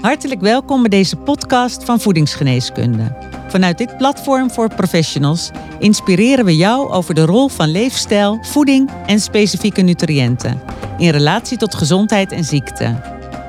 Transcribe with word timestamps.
Hartelijk 0.00 0.40
welkom 0.40 0.80
bij 0.80 0.90
deze 0.90 1.16
podcast 1.16 1.84
van 1.84 2.00
Voedingsgeneeskunde. 2.00 3.16
Vanuit 3.48 3.78
dit 3.78 3.96
platform 3.96 4.50
voor 4.50 4.74
professionals 4.74 5.50
inspireren 5.78 6.44
we 6.44 6.56
jou 6.56 6.90
over 6.90 7.14
de 7.14 7.24
rol 7.24 7.48
van 7.48 7.68
leefstijl, 7.68 8.38
voeding 8.42 8.90
en 9.06 9.20
specifieke 9.20 9.82
nutriënten 9.82 10.60
in 10.98 11.10
relatie 11.10 11.58
tot 11.58 11.74
gezondheid 11.74 12.32
en 12.32 12.44
ziekte. 12.44 13.00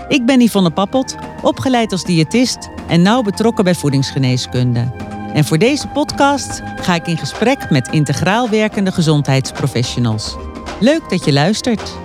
Ik 0.07 0.25
ben 0.25 0.41
Yvonne 0.41 0.71
Pappot, 0.71 1.15
opgeleid 1.41 1.91
als 1.91 2.03
diëtist 2.03 2.69
en 2.87 3.01
nauw 3.01 3.21
betrokken 3.21 3.63
bij 3.63 3.75
voedingsgeneeskunde. 3.75 4.91
En 5.33 5.45
voor 5.45 5.57
deze 5.57 5.87
podcast 5.87 6.61
ga 6.81 6.95
ik 6.95 7.07
in 7.07 7.17
gesprek 7.17 7.69
met 7.69 7.87
integraal 7.91 8.49
werkende 8.49 8.91
gezondheidsprofessionals. 8.91 10.35
Leuk 10.79 11.09
dat 11.09 11.25
je 11.25 11.33
luistert. 11.33 11.97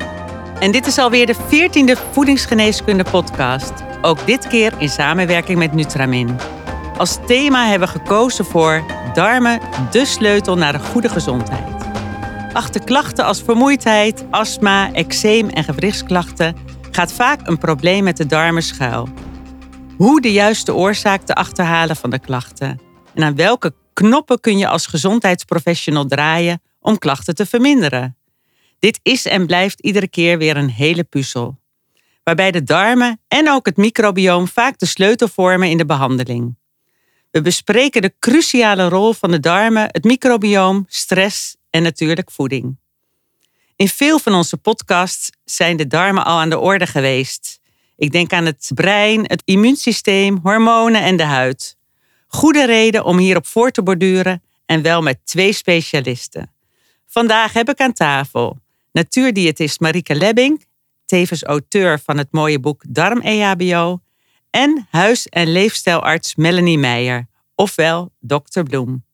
En 0.60 0.72
dit 0.72 0.86
is 0.86 0.98
alweer 0.98 1.26
de 1.26 1.34
14e 1.34 2.12
voedingsgeneeskunde 2.12 3.04
podcast. 3.04 3.85
Ook 4.06 4.26
dit 4.26 4.46
keer 4.46 4.72
in 4.78 4.88
samenwerking 4.88 5.58
met 5.58 5.72
Nutramin. 5.72 6.36
Als 6.98 7.18
thema 7.26 7.66
hebben 7.66 7.88
we 7.88 7.98
gekozen 7.98 8.44
voor 8.44 8.84
darmen, 9.14 9.60
de 9.90 10.04
sleutel 10.04 10.56
naar 10.56 10.74
een 10.74 10.84
goede 10.84 11.08
gezondheid. 11.08 11.84
Achter 12.52 12.84
klachten 12.84 13.24
als 13.24 13.42
vermoeidheid, 13.42 14.24
astma, 14.30 14.92
eczeem 14.92 15.48
en 15.48 15.64
gewrichtsklachten 15.64 16.56
gaat 16.90 17.12
vaak 17.12 17.48
een 17.48 17.58
probleem 17.58 18.04
met 18.04 18.16
de 18.16 18.26
darmen 18.26 18.62
schuil. 18.62 19.08
Hoe 19.96 20.20
de 20.20 20.32
juiste 20.32 20.74
oorzaak 20.74 21.22
te 21.22 21.34
achterhalen 21.34 21.96
van 21.96 22.10
de 22.10 22.18
klachten 22.18 22.80
en 23.14 23.22
aan 23.22 23.36
welke 23.36 23.74
knoppen 23.92 24.40
kun 24.40 24.58
je 24.58 24.68
als 24.68 24.86
gezondheidsprofessional 24.86 26.06
draaien 26.06 26.62
om 26.80 26.98
klachten 26.98 27.34
te 27.34 27.46
verminderen. 27.46 28.16
Dit 28.78 29.00
is 29.02 29.26
en 29.26 29.46
blijft 29.46 29.80
iedere 29.80 30.08
keer 30.08 30.38
weer 30.38 30.56
een 30.56 30.70
hele 30.70 31.04
puzzel, 31.04 31.58
waarbij 32.26 32.50
de 32.50 32.62
darmen 32.64 33.20
en 33.28 33.50
ook 33.50 33.66
het 33.66 33.76
microbioom 33.76 34.48
vaak 34.48 34.78
de 34.78 34.86
sleutel 34.86 35.28
vormen 35.28 35.68
in 35.68 35.76
de 35.76 35.86
behandeling. 35.86 36.56
We 37.30 37.40
bespreken 37.40 38.02
de 38.02 38.14
cruciale 38.18 38.88
rol 38.88 39.12
van 39.12 39.30
de 39.30 39.40
darmen, 39.40 39.88
het 39.90 40.04
microbioom, 40.04 40.84
stress 40.88 41.56
en 41.70 41.82
natuurlijk 41.82 42.30
voeding. 42.30 42.76
In 43.76 43.88
veel 43.88 44.18
van 44.18 44.34
onze 44.34 44.56
podcasts 44.56 45.30
zijn 45.44 45.76
de 45.76 45.86
darmen 45.86 46.24
al 46.24 46.38
aan 46.38 46.50
de 46.50 46.58
orde 46.58 46.86
geweest. 46.86 47.60
Ik 47.96 48.12
denk 48.12 48.32
aan 48.32 48.46
het 48.46 48.70
brein, 48.74 49.20
het 49.22 49.42
immuunsysteem, 49.44 50.38
hormonen 50.42 51.02
en 51.02 51.16
de 51.16 51.24
huid. 51.24 51.76
Goede 52.26 52.66
reden 52.66 53.04
om 53.04 53.18
hierop 53.18 53.46
voor 53.46 53.70
te 53.70 53.82
borduren 53.82 54.42
en 54.64 54.82
wel 54.82 55.02
met 55.02 55.18
twee 55.24 55.52
specialisten. 55.52 56.52
Vandaag 57.06 57.52
heb 57.52 57.68
ik 57.68 57.80
aan 57.80 57.92
tafel 57.92 58.58
natuurdiëtist 58.92 59.80
Marike 59.80 60.14
Lebbing, 60.14 60.64
tevens 61.06 61.44
auteur 61.44 61.98
van 61.98 62.18
het 62.18 62.28
mooie 62.30 62.60
boek 62.60 62.84
Darm 62.88 63.20
EHBO, 63.20 64.00
en 64.50 64.86
huis- 64.90 65.28
en 65.28 65.52
leefstijlarts 65.52 66.34
Melanie 66.34 66.78
Meijer, 66.78 67.26
ofwel 67.54 68.12
Dr. 68.20 68.62
Bloem. 68.62 69.04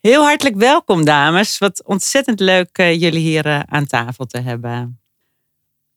Heel 0.00 0.22
hartelijk 0.22 0.56
welkom, 0.56 1.04
dames. 1.04 1.58
Wat 1.58 1.84
ontzettend 1.84 2.40
leuk 2.40 2.78
uh, 2.78 3.00
jullie 3.00 3.20
hier 3.20 3.46
uh, 3.46 3.60
aan 3.66 3.86
tafel 3.86 4.26
te 4.26 4.40
hebben. 4.40 5.00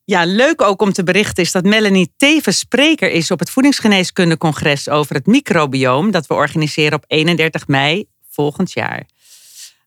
Ja, 0.03 0.25
leuk 0.25 0.61
ook 0.61 0.81
om 0.81 0.93
te 0.93 1.03
berichten 1.03 1.43
is 1.43 1.51
dat 1.51 1.63
Melanie 1.63 2.13
tevens 2.17 2.59
spreker 2.59 3.11
is 3.11 3.31
op 3.31 3.39
het 3.39 3.49
Voedingsgeneeskundecongres 3.49 4.89
over 4.89 5.15
het 5.15 5.25
microbioom 5.25 6.11
dat 6.11 6.27
we 6.27 6.33
organiseren 6.33 6.97
op 6.97 7.03
31 7.07 7.67
mei 7.67 8.05
volgend 8.29 8.71
jaar. 8.71 9.05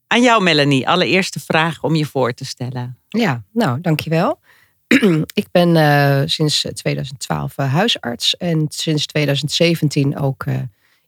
Aan 0.06 0.22
jou, 0.22 0.42
Melanie, 0.42 0.88
allereerste 0.88 1.40
vraag 1.40 1.82
om 1.82 1.94
je 1.94 2.06
voor 2.06 2.32
te 2.32 2.44
stellen. 2.44 2.98
Ja, 3.08 3.42
nou, 3.52 3.80
dankjewel. 3.80 4.38
ik 5.34 5.46
ben 5.50 5.68
uh, 5.68 6.22
sinds 6.24 6.66
2012 6.72 7.56
huisarts 7.56 8.36
en 8.36 8.66
sinds 8.68 9.06
2017 9.06 10.18
ook 10.18 10.44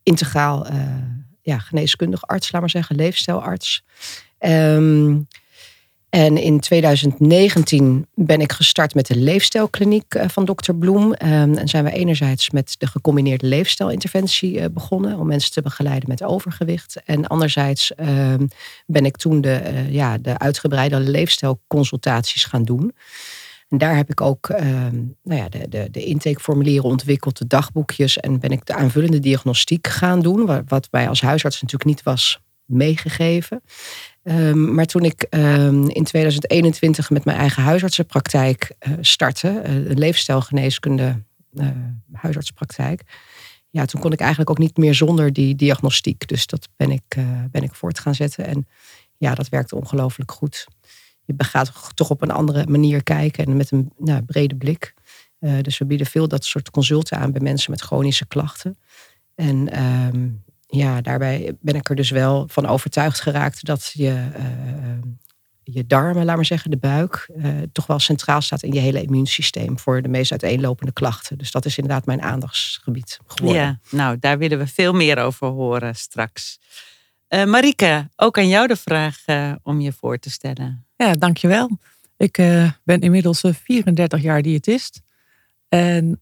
integraal 0.03 0.67
ja, 1.43 1.59
geneeskundig 1.59 2.27
arts, 2.27 2.53
laat 2.53 2.61
maar 2.61 2.71
zeggen, 2.71 2.97
leefstijlarts. 2.97 3.85
Um, 4.41 5.27
en 6.17 6.37
in 6.37 6.61
2019 6.61 8.07
ben 8.15 8.41
ik 8.41 8.53
gestart 8.53 8.95
met 8.95 9.07
de 9.07 9.17
leefstijlkliniek 9.17 10.15
eh, 10.15 10.29
van 10.29 10.45
Dr. 10.45 10.73
Bloem. 10.73 11.13
Ehm, 11.13 11.55
en 11.55 11.69
zijn 11.69 11.85
we 11.85 11.93
enerzijds 11.93 12.51
met 12.51 12.75
de 12.79 12.87
gecombineerde 12.87 13.47
leefstijlinterventie 13.47 14.61
eh, 14.61 14.67
begonnen 14.71 15.19
om 15.19 15.27
mensen 15.27 15.53
te 15.53 15.63
begeleiden 15.63 16.09
met 16.09 16.23
overgewicht. 16.23 17.01
En 17.05 17.27
anderzijds 17.27 17.95
ehm, 17.95 18.47
ben 18.87 19.05
ik 19.05 19.17
toen 19.17 19.41
de, 19.41 19.87
ja, 19.91 20.19
de 20.19 20.39
uitgebreide 20.39 21.01
leefstijlconsultaties 21.01 22.45
gaan 22.45 22.65
doen. 22.65 22.95
En 23.69 23.79
daar 23.79 23.97
heb 23.97 24.11
ik 24.11 24.21
ook 24.21 24.49
ehm, 24.49 25.03
nou 25.23 25.41
ja, 25.41 25.49
de, 25.49 25.69
de, 25.69 25.89
de 25.91 26.05
intakeformulieren 26.05 26.85
ontwikkeld, 26.85 27.39
de 27.39 27.47
dagboekjes. 27.47 28.19
En 28.19 28.41
ben 28.41 28.51
ik 28.51 28.67
de 28.67 28.75
aanvullende 28.75 29.19
diagnostiek 29.19 29.87
gaan 29.87 30.21
doen, 30.21 30.65
wat 30.67 30.89
mij 30.91 31.09
als 31.09 31.21
huisarts 31.21 31.63
natuurlijk 31.63 31.91
niet 31.91 32.03
was 32.03 32.41
meegegeven. 32.65 33.63
Um, 34.23 34.75
maar 34.75 34.87
toen 34.87 35.03
ik 35.03 35.27
um, 35.31 35.89
in 35.89 36.05
2021 36.05 37.11
met 37.11 37.25
mijn 37.25 37.39
eigen 37.39 37.63
huisartsenpraktijk 37.63 38.75
uh, 38.89 38.95
startte, 39.01 39.63
uh, 39.67 39.75
een 39.75 39.99
leefstijlgeneeskunde 39.99 41.23
uh, 41.53 41.69
huisartsenpraktijk, 42.13 43.03
ja, 43.71 43.85
toen 43.85 44.01
kon 44.01 44.13
ik 44.13 44.21
eigenlijk 44.21 44.51
ook 44.51 44.59
niet 44.59 44.77
meer 44.77 44.95
zonder 44.95 45.33
die 45.33 45.55
diagnostiek. 45.55 46.29
Dus 46.29 46.47
dat 46.47 46.69
ben 46.77 46.91
ik, 46.91 47.17
ben 47.51 47.63
ik 47.63 47.75
voort 47.75 47.99
gaan 47.99 48.15
zetten. 48.15 48.47
En 48.47 48.67
ja, 49.17 49.35
dat 49.35 49.49
werkte 49.49 49.77
ongelooflijk 49.77 50.31
goed. 50.31 50.67
Je 51.27 51.35
gaat 51.37 51.73
toch 51.95 52.11
op 52.11 52.23
een 52.23 52.31
andere 52.31 52.67
manier 52.67 53.03
kijken 53.03 53.45
en 53.45 53.57
met 53.57 53.71
een 53.71 53.93
nou, 53.99 54.23
brede 54.23 54.57
blik. 54.57 54.95
dus 55.39 55.79
we 55.79 55.85
bieden 55.85 56.07
veel 56.07 56.29
dat 56.29 56.45
soort 56.45 56.71
consulten 56.71 57.19
aan 57.19 57.33
bij 57.33 57.41
mensen 57.41 57.71
met 57.71 57.81
chronische 57.81 58.27
klachten. 58.27 58.79
En 59.35 59.85
um, 59.85 60.45
ja, 60.67 61.01
daarbij 61.01 61.57
ben 61.61 61.75
ik 61.75 61.89
er 61.89 61.97
dus 61.97 62.11
wel 62.11 62.49
van 62.49 62.67
overtuigd 62.67 63.21
geraakt 63.21 63.65
dat 63.65 63.91
je, 63.95 64.29
uh, 64.39 64.45
je 65.63 65.87
darmen, 65.87 66.25
laat 66.25 66.37
maar 66.37 66.45
zeggen, 66.45 66.71
de 66.71 66.77
buik, 66.77 67.31
uh, 67.37 67.63
toch 67.73 67.87
wel 67.87 67.99
centraal 67.99 68.41
staat 68.41 68.63
in 68.63 68.73
je 68.73 68.81
hele 68.81 69.03
immuunsysteem 69.03 69.79
voor 69.79 70.03
de 70.03 70.09
meest 70.09 70.31
uiteenlopende 70.31 70.93
klachten. 70.93 71.39
Dus 71.39 71.51
dat 71.51 71.65
is 71.65 71.79
inderdaad 71.79 72.07
mijn 72.07 72.23
aandachtsgebied 72.23 73.19
geworden. 73.27 73.63
Ja, 73.63 73.79
nou, 73.91 74.19
daar 74.19 74.39
willen 74.39 74.59
we 74.59 74.67
veel 74.67 74.93
meer 74.93 75.19
over 75.19 75.49
horen 75.49 75.95
straks. 75.95 76.59
Marike, 77.29 78.09
ook 78.17 78.39
aan 78.39 78.49
jou 78.49 78.67
de 78.67 78.77
vraag 78.77 79.25
om 79.63 79.81
je 79.81 79.93
voor 79.93 80.19
te 80.19 80.31
stellen. 80.31 80.86
Ja, 80.97 81.13
dankjewel. 81.13 81.79
Ik 82.17 82.37
ben 82.85 83.01
inmiddels 83.01 83.43
34 83.63 84.23
jaar 84.23 84.43
diëtist. 84.43 85.03
En 85.69 86.17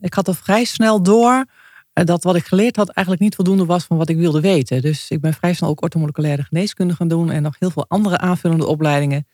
ik 0.00 0.14
had 0.14 0.28
er 0.28 0.34
vrij 0.34 0.64
snel 0.64 1.02
door 1.02 1.44
dat 1.92 2.22
wat 2.22 2.36
ik 2.36 2.44
geleerd 2.44 2.76
had 2.76 2.88
eigenlijk 2.88 3.24
niet 3.24 3.34
voldoende 3.34 3.64
was 3.64 3.84
van 3.84 3.96
wat 3.96 4.08
ik 4.08 4.16
wilde 4.16 4.40
weten. 4.40 4.82
Dus 4.82 5.10
ik 5.10 5.20
ben 5.20 5.34
vrij 5.34 5.54
snel 5.54 5.68
ook 5.68 5.82
ortomoleculaire 5.82 6.42
geneeskunde 6.42 6.94
gaan 6.94 7.08
doen 7.08 7.30
en 7.30 7.42
nog 7.42 7.56
heel 7.58 7.70
veel 7.70 7.84
andere 7.88 8.18
aanvullende 8.18 8.66
opleidingen. 8.66 9.26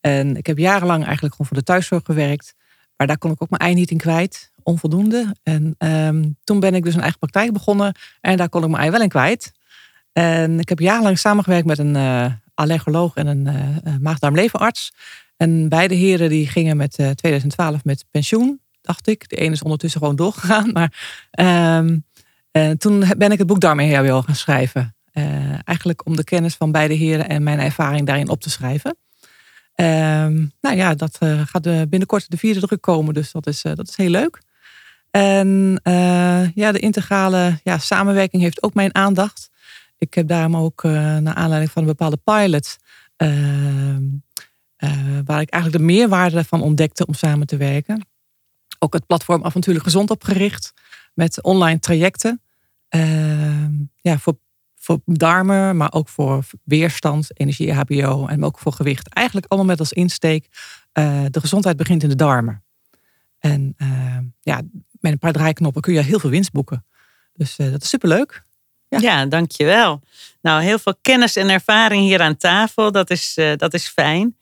En 0.00 0.36
ik 0.36 0.46
heb 0.46 0.58
jarenlang 0.58 1.04
eigenlijk 1.04 1.34
gewoon 1.34 1.46
voor 1.46 1.56
de 1.56 1.62
thuiszorg 1.62 2.02
gewerkt. 2.04 2.54
Maar 2.96 3.06
daar 3.06 3.18
kon 3.18 3.30
ik 3.30 3.42
ook 3.42 3.50
mijn 3.50 3.62
ei 3.62 3.74
niet 3.74 3.90
in 3.90 3.96
kwijt. 3.96 4.50
Onvoldoende. 4.62 5.36
En 5.42 5.74
um, 5.78 6.36
toen 6.44 6.60
ben 6.60 6.74
ik 6.74 6.84
dus 6.84 6.94
een 6.94 7.00
eigen 7.00 7.18
praktijk 7.18 7.52
begonnen. 7.52 7.94
En 8.20 8.36
daar 8.36 8.48
kon 8.48 8.62
ik 8.62 8.68
mijn 8.68 8.82
ei 8.82 8.90
wel 8.90 9.02
in 9.02 9.08
kwijt. 9.08 9.52
En 10.12 10.58
ik 10.58 10.68
heb 10.68 10.78
jarenlang 10.78 11.18
samengewerkt 11.18 11.66
met 11.66 11.78
een 11.78 11.96
allergoloog 12.54 13.14
en 13.14 13.26
een 13.26 13.46
uh, 13.46 13.96
maagdarmleverarts. 14.00 14.92
En 15.36 15.68
beide 15.68 15.94
heren 15.94 16.28
die 16.28 16.46
gingen 16.46 16.76
met 16.76 16.98
uh, 16.98 17.10
2012 17.10 17.84
met 17.84 18.04
pensioen 18.10 18.60
dacht 18.82 19.06
ik. 19.06 19.28
De 19.28 19.36
ene 19.36 19.52
is 19.52 19.62
ondertussen 19.62 20.00
gewoon 20.00 20.16
doorgegaan. 20.16 20.72
Maar 20.76 20.92
uh, 21.40 22.70
toen 22.70 23.04
ben 23.18 23.32
ik 23.32 23.38
het 23.38 23.46
boek 23.46 23.60
Darm 23.60 23.80
EHBO 23.80 24.22
gaan 24.22 24.34
schrijven. 24.34 24.96
Eigenlijk 25.64 26.06
om 26.06 26.16
de 26.16 26.24
kennis 26.24 26.54
van 26.54 26.72
beide 26.72 26.94
heren 26.94 27.28
en 27.28 27.42
mijn 27.42 27.58
ervaring 27.58 28.06
daarin 28.06 28.28
op 28.28 28.40
te 28.40 28.50
schrijven. 28.50 28.96
Um, 29.76 30.52
nou 30.60 30.76
ja, 30.76 30.94
dat 30.94 31.18
gaat 31.20 31.62
binnenkort 31.62 32.30
de 32.30 32.36
vierde 32.36 32.60
druk 32.60 32.80
komen. 32.80 33.14
Dus 33.14 33.32
dat 33.32 33.46
is, 33.46 33.62
dat 33.62 33.88
is 33.88 33.96
heel 33.96 34.10
leuk. 34.10 34.42
En 35.10 35.80
ja, 36.54 36.72
de 36.72 36.78
integrale 36.78 37.58
ja, 37.62 37.78
samenwerking 37.78 38.42
heeft 38.42 38.62
ook 38.62 38.74
mijn 38.74 38.94
aandacht. 38.94 39.50
Ik 40.02 40.14
heb 40.14 40.28
daarom 40.28 40.56
ook 40.56 40.82
naar 40.82 41.34
aanleiding 41.34 41.70
van 41.70 41.82
een 41.82 41.88
bepaalde 41.88 42.20
pilot... 42.24 42.76
Ehm, 43.16 44.02
waar 45.24 45.40
ik 45.40 45.50
eigenlijk 45.50 45.84
de 45.84 45.92
meerwaarde 45.92 46.44
van 46.44 46.62
ontdekte 46.62 47.06
om 47.06 47.14
samen 47.14 47.46
te 47.46 47.56
werken 47.56 48.06
ook 48.82 48.92
het 48.92 49.06
platform 49.06 49.44
avontuurlijk 49.44 49.84
gezond 49.84 50.10
opgericht. 50.10 50.72
Met 51.14 51.42
online 51.42 51.78
trajecten. 51.78 52.42
Uh, 52.94 53.68
ja, 53.96 54.18
voor, 54.18 54.38
voor 54.74 55.00
darmen, 55.04 55.76
maar 55.76 55.92
ook 55.92 56.08
voor 56.08 56.44
weerstand, 56.64 57.38
energie, 57.40 57.72
HBO 57.72 58.26
en 58.26 58.44
ook 58.44 58.58
voor 58.58 58.72
gewicht. 58.72 59.08
Eigenlijk 59.08 59.46
allemaal 59.46 59.70
met 59.70 59.78
als 59.78 59.92
insteek. 59.92 60.46
Uh, 60.98 61.24
de 61.30 61.40
gezondheid 61.40 61.76
begint 61.76 62.02
in 62.02 62.08
de 62.08 62.14
darmen. 62.14 62.64
En 63.38 63.74
uh, 63.76 64.18
ja, 64.40 64.60
met 65.00 65.12
een 65.12 65.18
paar 65.18 65.32
draaiknoppen 65.32 65.82
kun 65.82 65.92
je 65.92 66.00
heel 66.00 66.18
veel 66.18 66.30
winst 66.30 66.52
boeken. 66.52 66.86
Dus 67.32 67.56
dat 67.56 67.82
is 67.82 67.88
superleuk. 67.88 68.44
Ja. 68.92 68.98
ja, 69.00 69.26
dankjewel. 69.26 70.00
Nou, 70.42 70.62
heel 70.62 70.78
veel 70.78 70.94
kennis 71.02 71.36
en 71.36 71.48
ervaring 71.48 72.02
hier 72.02 72.20
aan 72.20 72.36
tafel. 72.36 72.92
Dat 72.92 73.10
is, 73.10 73.38
dat 73.56 73.74
is 73.74 73.88
fijn. 73.88 74.36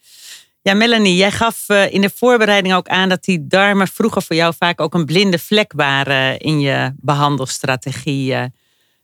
Ja, 0.62 0.74
Melanie, 0.74 1.16
jij 1.16 1.30
gaf 1.30 1.68
eh, 1.68 1.92
in 1.92 2.00
de 2.00 2.10
voorbereiding 2.14 2.74
ook 2.74 2.88
aan 2.88 3.08
dat 3.08 3.24
die 3.24 3.46
darmen 3.46 3.88
vroeger 3.88 4.22
voor 4.22 4.36
jou 4.36 4.54
vaak 4.58 4.80
ook 4.80 4.94
een 4.94 5.04
blinde 5.04 5.38
vlek 5.38 5.72
waren 5.76 6.38
in 6.38 6.60
je 6.60 6.92
behandelstrategie. 6.96 8.34
Eh. 8.34 8.44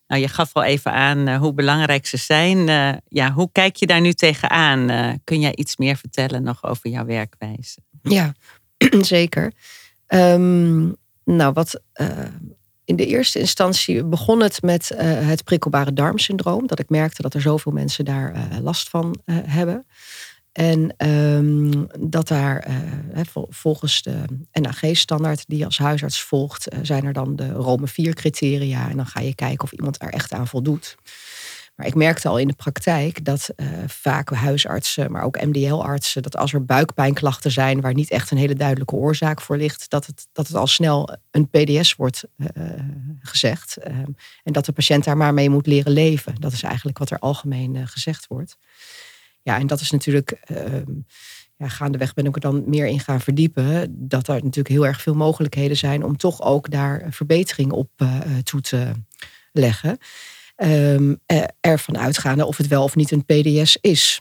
Nou, 0.07 0.21
je 0.21 0.29
gaf 0.29 0.51
al 0.53 0.63
even 0.63 0.93
aan 0.93 1.35
hoe 1.35 1.55
belangrijk 1.55 2.07
ze 2.07 2.17
zijn. 2.17 2.67
ja, 3.09 3.33
hoe 3.33 3.49
kijk 3.53 3.77
je 3.77 3.87
daar 3.87 4.01
nu 4.01 4.13
tegenaan? 4.13 5.21
kun 5.25 5.41
jij 5.41 5.55
iets 5.55 5.77
meer 5.77 5.97
vertellen 5.97 6.43
nog 6.43 6.65
over 6.65 6.91
jouw 6.91 7.05
werkwijze? 7.05 7.79
Ja, 8.03 8.33
zeker. 9.01 9.53
Ehm, 10.07 10.85
nou, 11.25 11.53
wat 11.53 11.81
in 12.87 12.97
de 12.97 13.07
eerste 13.07 13.39
instantie 13.39 14.05
begon 14.05 14.43
het 14.43 14.63
met 14.63 14.93
het 14.99 15.45
prikkelbare 15.45 15.93
darmsyndroom. 15.93 16.67
Dat 16.67 16.79
ik 16.79 16.89
merkte 16.89 17.23
dat 17.23 17.35
er 17.35 17.41
zoveel 17.41 17.73
mensen 17.73 18.05
daar 18.05 18.49
last 18.63 18.89
van 18.89 19.17
hebben. 19.27 19.87
En 20.53 20.95
ehm, 20.97 21.85
dat 21.99 22.29
daar 22.29 22.69
volgens 23.49 24.03
de 24.03 24.25
NAG-standaard 24.53 25.45
die 25.47 25.59
je 25.59 25.65
als 25.65 25.79
huisarts 25.79 26.23
volgt, 26.23 26.69
zijn 26.83 27.05
er 27.05 27.13
dan 27.13 27.37
de 27.37 27.53
Rome 27.53 27.87
4 27.87 28.15
criteria. 28.15 28.91
En 28.91 28.97
dan 28.97 29.07
ga 29.07 29.21
je 29.21 29.35
kijken 29.35 29.65
of 29.65 29.73
iemand 29.73 30.03
er 30.03 30.13
echt 30.13 30.33
aan 30.33 30.47
voldoet. 30.47 30.97
Maar 31.77 31.87
ik 31.87 31.95
merkte 31.95 32.29
al 32.29 32.39
in 32.39 32.49
de 32.49 32.55
praktijk 32.55 33.25
dat 33.25 33.51
uh, 33.57 33.69
vaak 33.87 34.31
huisartsen, 34.31 35.13
maar 35.13 35.23
ook 35.23 35.45
MDL-artsen, 35.45 36.23
dat 36.23 36.37
als 36.37 36.53
er 36.53 36.65
buikpijnklachten 36.65 37.51
zijn 37.51 37.81
waar 37.81 37.95
niet 37.95 38.11
echt 38.11 38.31
een 38.31 38.39
hele 38.39 38.55
duidelijke 38.55 38.95
oorzaak 38.95 39.41
voor 39.41 39.57
ligt, 39.57 39.91
dat 39.91 40.07
het, 40.07 40.27
dat 40.33 40.47
het 40.47 40.57
al 40.57 40.67
snel 40.67 41.17
een 41.31 41.49
PDS 41.49 41.95
wordt 41.95 42.25
gezegd. 43.21 43.77
Ehm, 43.77 44.11
en 44.43 44.53
dat 44.53 44.65
de 44.65 44.73
patiënt 44.73 45.05
daar 45.05 45.17
maar 45.17 45.35
mee 45.35 45.51
moet 45.51 45.67
leren 45.67 45.93
leven. 45.93 46.35
Dat 46.35 46.53
is 46.53 46.63
eigenlijk 46.63 46.99
wat 46.99 47.11
er 47.11 47.19
algemeen 47.19 47.89
gezegd 47.89 48.27
wordt. 48.27 48.57
Ja, 49.43 49.59
en 49.59 49.67
dat 49.67 49.81
is 49.81 49.91
natuurlijk. 49.91 50.41
Uh, 50.51 50.59
ja, 51.57 51.69
gaandeweg 51.69 52.15
ben 52.15 52.27
ik 52.27 52.35
er 52.35 52.41
dan 52.41 52.63
meer 52.67 52.87
in 52.87 53.01
gaan 53.01 53.21
verdiepen. 53.21 53.95
Dat 54.09 54.29
er 54.29 54.35
natuurlijk 54.35 54.69
heel 54.69 54.87
erg 54.87 55.03
veel 55.03 55.15
mogelijkheden 55.15 55.77
zijn 55.77 56.05
om 56.05 56.17
toch 56.17 56.43
ook 56.43 56.71
daar 56.71 57.07
verbetering 57.11 57.73
op 57.73 57.91
toe 58.43 58.61
te 58.61 58.93
leggen. 59.53 59.99
Um, 60.57 61.21
ervan 61.61 61.99
uitgaande 61.99 62.47
of 62.47 62.57
het 62.57 62.69
wel 62.69 62.83
of 62.83 62.95
niet 62.95 63.11
een 63.11 63.25
PDS 63.25 63.79
is. 63.81 64.21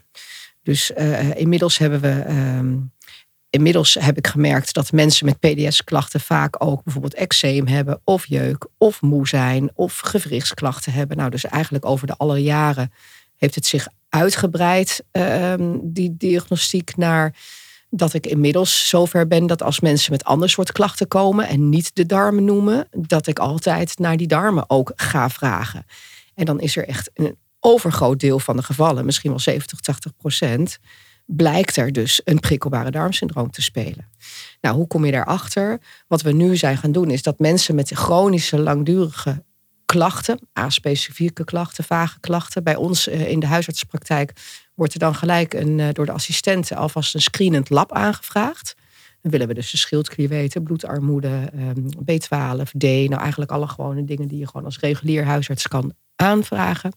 Dus 0.63 0.91
uh, 0.97 1.35
inmiddels 1.35 1.77
hebben 1.77 2.01
we. 2.01 2.25
Um, 2.29 2.93
inmiddels 3.49 3.97
heb 3.99 4.17
ik 4.17 4.27
gemerkt 4.27 4.73
dat 4.73 4.91
mensen 4.91 5.25
met 5.25 5.39
PDS-klachten 5.39 6.19
vaak 6.19 6.63
ook 6.63 6.83
bijvoorbeeld 6.83 7.13
eczeem 7.13 7.67
hebben, 7.67 8.01
of 8.03 8.25
jeuk, 8.27 8.67
of 8.77 9.01
moe 9.01 9.27
zijn, 9.27 9.71
of 9.73 9.99
gewrichtsklachten 9.99 10.91
hebben. 10.91 11.17
Nou, 11.17 11.29
dus 11.29 11.45
eigenlijk 11.45 11.85
over 11.85 12.07
de 12.07 12.15
alle 12.17 12.43
jaren 12.43 12.91
heeft 13.37 13.55
het 13.55 13.65
zich 13.65 13.87
uitgebreid, 14.09 15.03
ehm, 15.11 15.77
die 15.81 16.15
diagnostiek, 16.17 16.97
naar 16.97 17.35
dat 17.89 18.13
ik 18.13 18.27
inmiddels 18.27 18.89
zover 18.89 19.27
ben 19.27 19.47
dat 19.47 19.63
als 19.63 19.79
mensen 19.79 20.11
met 20.11 20.23
ander 20.23 20.49
soort 20.49 20.71
klachten 20.71 21.07
komen 21.07 21.47
en 21.47 21.69
niet 21.69 21.95
de 21.95 22.05
darmen 22.05 22.45
noemen, 22.45 22.87
dat 22.91 23.27
ik 23.27 23.39
altijd 23.39 23.99
naar 23.99 24.17
die 24.17 24.27
darmen 24.27 24.69
ook 24.69 24.91
ga 24.95 25.29
vragen. 25.29 25.85
En 26.35 26.45
dan 26.45 26.59
is 26.59 26.77
er 26.77 26.87
echt 26.87 27.09
een 27.13 27.37
overgroot 27.59 28.19
deel 28.19 28.39
van 28.39 28.55
de 28.55 28.63
gevallen, 28.63 29.05
misschien 29.05 29.29
wel 29.29 29.39
70, 29.39 29.79
80 29.79 30.15
procent, 30.15 30.79
blijkt 31.25 31.75
er 31.75 31.91
dus 31.91 32.21
een 32.23 32.39
prikkelbare 32.39 32.91
darmsyndroom 32.91 33.51
te 33.51 33.61
spelen. 33.61 34.09
Nou, 34.61 34.75
hoe 34.75 34.87
kom 34.87 35.05
je 35.05 35.11
daarachter? 35.11 35.79
Wat 36.07 36.21
we 36.21 36.31
nu 36.31 36.57
zijn 36.57 36.77
gaan 36.77 36.91
doen 36.91 37.09
is 37.09 37.21
dat 37.21 37.39
mensen 37.39 37.75
met 37.75 37.91
chronische 37.91 38.59
langdurige 38.59 39.43
klachten, 39.85 40.39
A-specifieke 40.59 41.43
klachten, 41.43 41.83
vage 41.83 42.19
klachten. 42.19 42.63
Bij 42.63 42.75
ons 42.75 43.07
eh, 43.07 43.29
in 43.29 43.39
de 43.39 43.45
huisartspraktijk 43.45 44.33
wordt 44.75 44.93
er 44.93 44.99
dan 44.99 45.15
gelijk 45.15 45.53
een, 45.53 45.79
eh, 45.79 45.87
door 45.91 46.05
de 46.05 46.11
assistenten 46.11 46.77
alvast 46.77 47.15
een 47.15 47.21
screenend 47.21 47.69
lab 47.69 47.91
aangevraagd. 47.91 48.75
Dan 49.21 49.31
willen 49.31 49.47
we 49.47 49.53
dus 49.53 49.71
de 49.71 49.77
schildklier 49.77 50.29
weten, 50.29 50.63
bloedarmoede, 50.63 51.51
ehm, 51.53 51.87
B12, 52.05 52.71
D. 52.77 52.83
Nou 52.83 53.21
eigenlijk 53.21 53.51
alle 53.51 53.67
gewone 53.67 54.03
dingen 54.03 54.27
die 54.27 54.39
je 54.39 54.47
gewoon 54.47 54.65
als 54.65 54.79
regulier 54.79 55.25
huisarts 55.25 55.67
kan 55.67 55.93
aanvragen. 56.15 56.93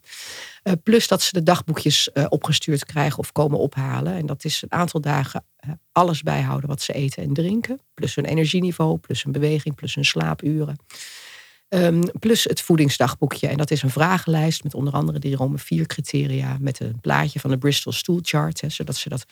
Uh, 0.65 0.73
plus 0.82 1.09
dat 1.09 1.23
ze 1.23 1.32
de 1.32 1.43
dagboekjes 1.43 2.11
opgestuurd 2.29 2.85
krijgen 2.85 3.19
of 3.19 3.32
komen 3.32 3.59
ophalen. 3.59 4.15
En 4.15 4.26
dat 4.26 4.44
is 4.44 4.62
een 4.62 4.73
aantal 4.73 5.00
dagen 5.00 5.44
alles 5.93 6.23
bijhouden 6.23 6.69
wat 6.69 6.82
ze 6.82 6.93
eten 6.93 7.23
en 7.23 7.32
drinken. 7.32 7.81
Plus 7.94 8.15
hun 8.15 8.25
energieniveau, 8.25 8.99
plus 8.99 9.23
hun 9.23 9.32
beweging, 9.32 9.75
plus 9.75 9.94
hun 9.94 10.05
slaapuren. 10.05 10.76
Ehm, 11.69 12.03
plus 12.19 12.44
het 12.44 12.61
voedingsdagboekje. 12.61 13.49
En 13.49 13.56
dat 13.56 13.70
is 13.70 13.82
een 13.82 13.91
vragenlijst 13.91 14.62
met 14.65 14.75
onder 14.75 14.93
andere 14.93 15.19
die 15.19 15.37
Rome 15.37 15.59
4 15.59 15.87
criteria. 15.87 16.56
Met 16.61 16.81
een 16.81 17.00
plaatje 17.00 17.41
van 17.41 17.50
de 17.50 17.59
Bristol 17.59 17.93
Stool 17.93 18.19
Chart. 18.23 18.61
Hè, 18.61 18.69
zodat 18.69 18.97
ze 18.97 19.09
dat 19.09 19.25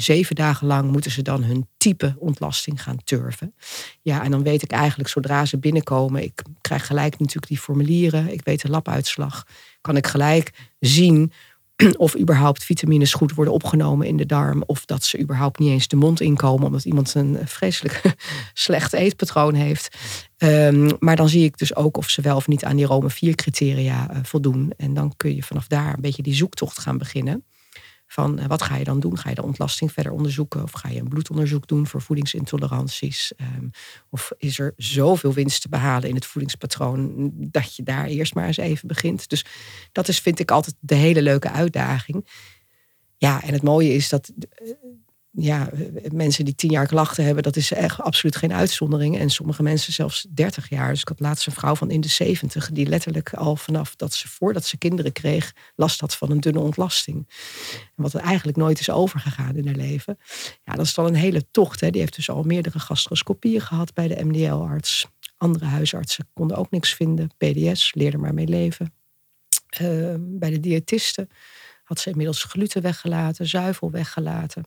zeven 0.00 0.34
dagen 0.34 0.66
lang 0.66 0.90
moeten 0.90 1.10
ze 1.10 1.22
dan 1.22 1.42
hun 1.42 1.68
type 1.76 2.14
ontlasting 2.18 2.82
gaan 2.82 3.04
turven. 3.04 3.54
Ja, 4.02 4.22
en 4.24 4.30
dan 4.30 4.42
weet 4.42 4.62
ik 4.62 4.70
eigenlijk 4.70 5.08
zodra 5.08 5.44
ze 5.44 5.58
binnenkomen. 5.58 6.22
Ik 6.22 6.42
krijg 6.60 6.86
gelijk 6.86 7.18
natuurlijk 7.18 7.46
die 7.46 7.58
formulieren. 7.58 8.32
Ik 8.32 8.40
weet 8.44 8.62
de 8.62 8.70
labuitslag. 8.70 9.46
Kan 9.80 9.96
ik 9.96 10.06
gelijk 10.06 10.50
zien 10.78 11.32
of 11.96 12.18
überhaupt 12.18 12.64
vitamines 12.64 13.14
goed 13.14 13.34
worden 13.34 13.54
opgenomen 13.54 14.06
in 14.06 14.16
de 14.16 14.26
darm. 14.26 14.62
Of 14.66 14.84
dat 14.84 15.04
ze 15.04 15.20
überhaupt 15.20 15.58
niet 15.58 15.70
eens 15.70 15.88
de 15.88 15.96
mond 15.96 16.20
inkomen. 16.20 16.66
Omdat 16.66 16.84
iemand 16.84 17.14
een 17.14 17.38
vreselijk 17.44 18.02
slecht 18.52 18.92
eetpatroon 18.92 19.54
heeft. 19.54 19.96
Ehm, 20.36 20.90
maar 20.98 21.16
dan 21.16 21.28
zie 21.28 21.44
ik 21.44 21.58
dus 21.58 21.76
ook 21.76 21.96
of 21.96 22.08
ze 22.08 22.20
wel 22.20 22.36
of 22.36 22.48
niet 22.48 22.64
aan 22.64 22.76
die 22.76 22.86
Rome 22.86 23.10
4 23.10 23.34
criteria 23.34 24.10
uh, 24.10 24.18
voldoen. 24.22 24.72
En 24.76 24.94
dan 24.94 25.12
kun 25.16 25.34
je 25.34 25.42
vanaf 25.42 25.66
daar 25.66 25.94
een 25.94 26.00
beetje 26.00 26.22
die 26.22 26.34
zoektocht 26.34 26.78
gaan 26.78 26.98
beginnen. 26.98 27.44
Van 28.12 28.40
uh, 28.40 28.46
wat 28.46 28.62
ga 28.62 28.76
je 28.76 28.84
dan 28.84 29.00
doen? 29.00 29.18
Ga 29.18 29.28
je 29.28 29.34
de 29.34 29.42
ontlasting 29.42 29.92
verder 29.92 30.12
onderzoeken? 30.12 30.62
Of 30.62 30.72
ga 30.72 30.88
je 30.88 31.00
een 31.00 31.08
bloedonderzoek 31.08 31.66
doen 31.66 31.86
voor 31.86 32.02
voedingsintoleranties? 32.02 33.32
Um, 33.56 33.70
of 34.10 34.32
is 34.38 34.58
er 34.58 34.72
zoveel 34.76 35.32
winst 35.32 35.62
te 35.62 35.68
behalen 35.68 36.08
in 36.08 36.14
het 36.14 36.26
voedingspatroon 36.26 37.30
dat 37.34 37.76
je 37.76 37.82
daar 37.82 38.06
eerst 38.06 38.34
maar 38.34 38.46
eens 38.46 38.56
even 38.56 38.88
begint? 38.88 39.28
Dus 39.28 39.44
dat 39.92 40.08
is, 40.08 40.18
vind 40.18 40.38
ik 40.38 40.50
altijd 40.50 40.76
de 40.80 40.94
hele 40.94 41.22
leuke 41.22 41.50
uitdaging. 41.50 42.28
Ja, 43.16 43.42
en 43.42 43.52
het 43.52 43.62
mooie 43.62 43.94
is 43.94 44.08
dat 44.08 44.32
eh, 44.38 44.68
ja, 45.34 45.70
mensen 46.12 46.44
die 46.44 46.54
tien 46.54 46.70
jaar 46.70 46.86
klachten 46.86 47.24
hebben, 47.24 47.42
dat 47.42 47.56
is 47.56 47.72
echt 47.72 48.00
absoluut 48.00 48.36
geen 48.36 48.52
uitzondering. 48.52 49.18
En 49.18 49.30
sommige 49.30 49.62
mensen 49.62 49.92
zelfs 49.92 50.26
dertig 50.30 50.68
jaar. 50.68 50.90
Dus 50.90 51.00
ik 51.00 51.08
had 51.08 51.20
laatst 51.20 51.46
een 51.46 51.52
vrouw 51.52 51.74
van 51.74 51.90
in 51.90 52.00
de 52.00 52.08
zeventig, 52.08 52.70
die 52.70 52.86
letterlijk 52.86 53.34
al 53.34 53.56
vanaf 53.56 53.96
dat 53.96 54.12
ze 54.12 54.28
voordat 54.28 54.64
ze 54.64 54.76
kinderen 54.76 55.12
kreeg, 55.12 55.54
last 55.76 56.00
had 56.00 56.16
van 56.16 56.30
een 56.30 56.40
dunne 56.40 56.60
ontlasting. 56.60 57.28
En 57.96 58.02
wat 58.02 58.14
er 58.14 58.20
eigenlijk 58.20 58.56
nooit 58.56 58.80
is 58.80 58.90
overgegaan 58.90 59.56
in 59.56 59.66
haar 59.66 59.76
leven. 59.76 60.18
Ja, 60.64 60.74
dat 60.74 60.84
is 60.84 60.94
dan 60.94 61.06
een 61.06 61.14
hele 61.14 61.50
tocht. 61.50 61.80
Hè. 61.80 61.90
Die 61.90 62.00
heeft 62.00 62.16
dus 62.16 62.30
al 62.30 62.42
meerdere 62.42 62.78
gastroscopieën 62.78 63.60
gehad 63.60 63.94
bij 63.94 64.08
de 64.08 64.24
MDL-arts. 64.24 65.08
Andere 65.36 65.64
huisartsen 65.64 66.28
konden 66.32 66.56
ook 66.56 66.70
niks 66.70 66.94
vinden. 66.94 67.30
PDS, 67.36 67.94
leerde 67.94 68.18
maar 68.18 68.34
mee 68.34 68.48
leven. 68.48 68.94
Uh, 69.80 70.14
bij 70.18 70.50
de 70.50 70.60
diëtisten 70.60 71.28
had 71.84 72.00
ze 72.00 72.10
inmiddels 72.10 72.44
gluten 72.44 72.82
weggelaten, 72.82 73.48
zuivel 73.48 73.90
weggelaten. 73.90 74.64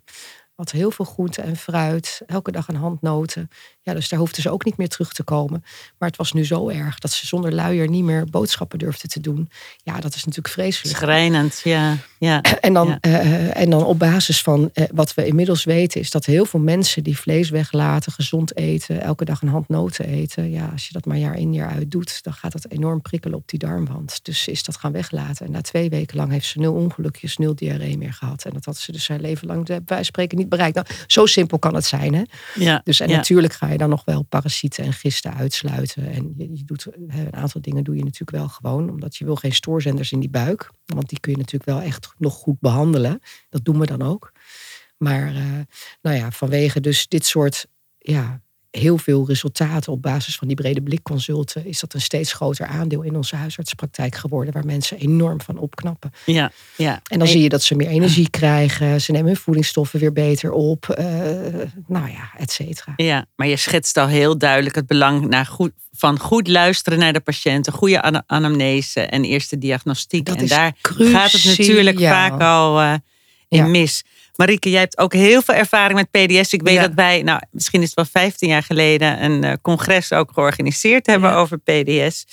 Had 0.56 0.72
heel 0.72 0.92
veel 0.92 1.06
groente 1.06 1.42
en 1.42 1.56
fruit. 1.56 2.22
Elke 2.26 2.52
dag 2.52 2.68
een 2.68 2.76
handnoten. 2.76 3.50
Ja, 3.82 3.94
dus 3.94 4.10
daar 4.10 4.20
hoefden 4.20 4.42
ze 4.42 4.50
ook 4.50 4.66
niet 4.66 4.78
meer 4.78 4.90
terug 4.90 5.14
te 5.14 5.24
komen. 5.24 5.64
Maar 5.98 6.10
het 6.10 6.18
was 6.18 6.34
nu 6.34 6.46
zo 6.46 6.70
erg 6.70 7.00
dat 7.00 7.12
ze 7.12 7.28
zonder 7.28 7.54
luier 7.54 7.88
niet 7.88 8.04
meer 8.04 8.26
boodschappen 8.26 8.80
durfden 8.80 9.10
te 9.10 9.20
doen. 9.20 9.50
Ja, 9.84 10.00
dat 10.00 10.16
is 10.16 10.24
natuurlijk 10.24 10.54
vreselijk. 10.54 10.98
Schrijnend, 10.98 11.62
ja. 11.64 11.98
ja. 12.18 12.42
En, 12.62 12.74
dan, 12.74 12.98
eh, 13.00 13.58
en 13.58 13.70
dan 13.70 13.86
op 13.86 14.00
basis 14.00 14.42
van 14.42 14.70
uh, 14.74 14.86
wat 14.94 15.14
we 15.14 15.26
inmiddels 15.26 15.64
weten, 15.64 16.02
is 16.02 16.12
dat 16.12 16.26
heel 16.26 16.46
veel 16.46 16.60
mensen 16.60 17.04
die 17.04 17.18
vlees 17.18 17.50
weglaten, 17.50 18.12
gezond 18.12 18.58
eten, 18.58 19.02
elke 19.02 19.26
dag 19.26 19.42
een 19.42 19.48
handnoten 19.48 20.06
eten. 20.06 20.52
Ja, 20.52 20.70
als 20.72 20.88
je 20.88 20.94
dat 20.94 21.06
maar 21.06 21.18
jaar 21.18 21.38
in 21.38 21.54
jaar 21.54 21.72
uit 21.72 21.92
doet, 21.92 22.24
dan 22.24 22.34
gaat 22.34 22.52
dat 22.52 22.66
enorm 22.70 23.02
prikkelen 23.02 23.38
op 23.38 23.50
die 23.50 23.60
darmwand. 23.60 24.20
Dus 24.24 24.48
is 24.48 24.64
dat 24.64 24.78
gaan 24.78 24.92
weglaten. 24.92 25.46
En 25.46 25.52
na 25.52 25.62
twee 25.62 25.90
weken 25.90 26.18
lang 26.18 26.32
heeft 26.32 26.48
ze 26.48 26.60
nul 26.60 26.74
ongelukjes, 26.74 27.38
nul 27.38 27.56
diarree 27.56 27.98
meer 27.98 28.14
gehad. 28.14 28.46
En 28.46 28.52
dat 28.54 28.66
had 28.66 28.78
ze 28.78 28.92
dus 28.92 29.08
haar 29.08 29.20
leven 29.20 29.48
lang, 29.48 29.80
wij 29.86 30.04
spreken, 30.04 30.38
niet 30.38 30.45
bereikt. 30.50 30.76
Nou, 30.76 30.88
zo 31.08 31.26
simpel 31.26 31.60
kan 31.60 31.76
het 31.76 31.86
zijn, 31.86 32.14
hè? 32.14 32.22
Ja. 32.56 32.82
Dus 32.84 33.00
en 33.00 33.10
natuurlijk 33.10 33.54
ga 33.54 33.68
je 33.68 33.78
dan 33.78 33.90
nog 33.90 34.06
wel 34.06 34.24
parasieten 34.24 34.84
en 34.84 34.94
gisten 34.94 35.34
uitsluiten. 35.34 36.12
En 36.12 36.34
je, 36.38 36.50
je 36.54 36.64
doet 36.64 36.88
een 37.08 37.36
aantal 37.36 37.62
dingen 37.62 37.84
doe 37.84 37.96
je 37.96 38.04
natuurlijk 38.04 38.38
wel 38.38 38.48
gewoon, 38.48 38.90
omdat 38.90 39.16
je 39.16 39.26
wil 39.26 39.36
geen 39.36 39.54
stoorzenders 39.54 40.12
in 40.12 40.20
die 40.20 40.30
buik. 40.30 40.72
Want 40.86 41.10
die 41.10 41.20
kun 41.20 41.32
je 41.32 41.38
natuurlijk 41.38 41.66
wel 41.66 41.82
echt 41.82 42.14
nog 42.18 42.34
goed 42.34 42.60
behandelen. 42.60 43.20
Dat 43.50 43.66
doen 43.66 43.80
we 43.80 43.86
dan 43.86 44.02
ook. 44.02 44.32
Maar 44.98 45.34
uh, 45.34 45.60
nou 46.02 46.16
ja, 46.16 46.32
vanwege 46.32 46.80
dus 46.80 47.08
dit 47.08 47.26
soort 47.26 47.68
ja, 47.98 48.42
heel 48.78 48.98
veel 48.98 49.26
resultaten 49.28 49.92
op 49.92 50.02
basis 50.02 50.36
van 50.36 50.48
die 50.48 50.56
brede 50.56 50.82
blikconsulten, 50.82 51.66
is 51.66 51.80
dat 51.80 51.94
een 51.94 52.02
steeds 52.02 52.34
groter 52.34 52.68
aandeel 52.68 53.02
in 53.02 53.16
onze 53.16 53.36
huisartspraktijk 53.36 54.16
geworden, 54.16 54.54
waar 54.54 54.66
mensen 54.66 54.98
enorm 54.98 55.42
van 55.42 55.58
opknappen. 55.58 56.12
Ja, 56.26 56.52
ja. 56.76 57.02
En 57.08 57.20
dan 57.20 57.28
zie 57.28 57.42
je 57.42 57.50
dat 57.50 57.64
ze 57.64 57.76
meer 57.76 57.88
energie 57.88 58.30
krijgen, 58.30 59.02
ze 59.02 59.12
nemen 59.12 59.28
hun 59.28 59.38
voedingsstoffen 59.38 60.00
weer 60.00 60.14
beter 60.14 60.52
op, 60.52 60.96
uh, 61.00 61.06
nou 61.88 62.10
ja, 62.10 62.32
et 62.38 62.52
cetera. 62.52 62.94
Ja, 62.96 63.26
maar 63.36 63.48
je 63.48 63.58
schetst 63.58 63.98
al 63.98 64.08
heel 64.08 64.38
duidelijk 64.38 64.76
het 64.76 64.88
belang 64.88 65.28
naar 65.28 65.46
goed, 65.46 65.72
van 65.92 66.20
goed 66.20 66.48
luisteren 66.48 67.00
naar 67.00 67.14
de 67.14 67.20
patiënt, 67.20 67.68
een 67.68 67.74
goede 67.74 68.24
anamnese 68.28 69.02
en 69.02 69.24
eerste 69.24 69.58
diagnostiek. 69.58 70.26
Dat 70.26 70.38
en 70.38 70.44
is 70.44 70.50
daar 70.50 70.74
cruciaal. 70.82 71.22
gaat 71.22 71.32
het 71.32 71.46
natuurlijk 71.46 72.00
vaak 72.00 72.42
al 72.42 72.82
uh, 72.82 72.94
in 73.48 73.72
mis. 73.72 74.04
Marieke, 74.36 74.70
jij 74.70 74.80
hebt 74.80 74.98
ook 74.98 75.14
heel 75.14 75.42
veel 75.42 75.54
ervaring 75.56 76.00
met 76.00 76.12
PDS. 76.12 76.54
Ik 76.54 76.62
weet 76.62 76.74
Ja. 76.74 76.82
dat 76.82 76.94
wij, 76.94 77.22
nou, 77.24 77.42
misschien 77.52 77.82
is 77.82 77.86
het 77.88 77.96
wel 77.96 78.22
15 78.24 78.50
jaar 78.50 78.64
geleden, 78.64 79.24
een 79.24 79.44
eh, 79.44 79.54
congres 79.62 80.12
ook 80.14 80.32
georganiseerd 80.34 81.06
hebben 81.06 81.30
Ja. 81.30 81.36
over 81.36 81.58
PDS. 81.60 82.26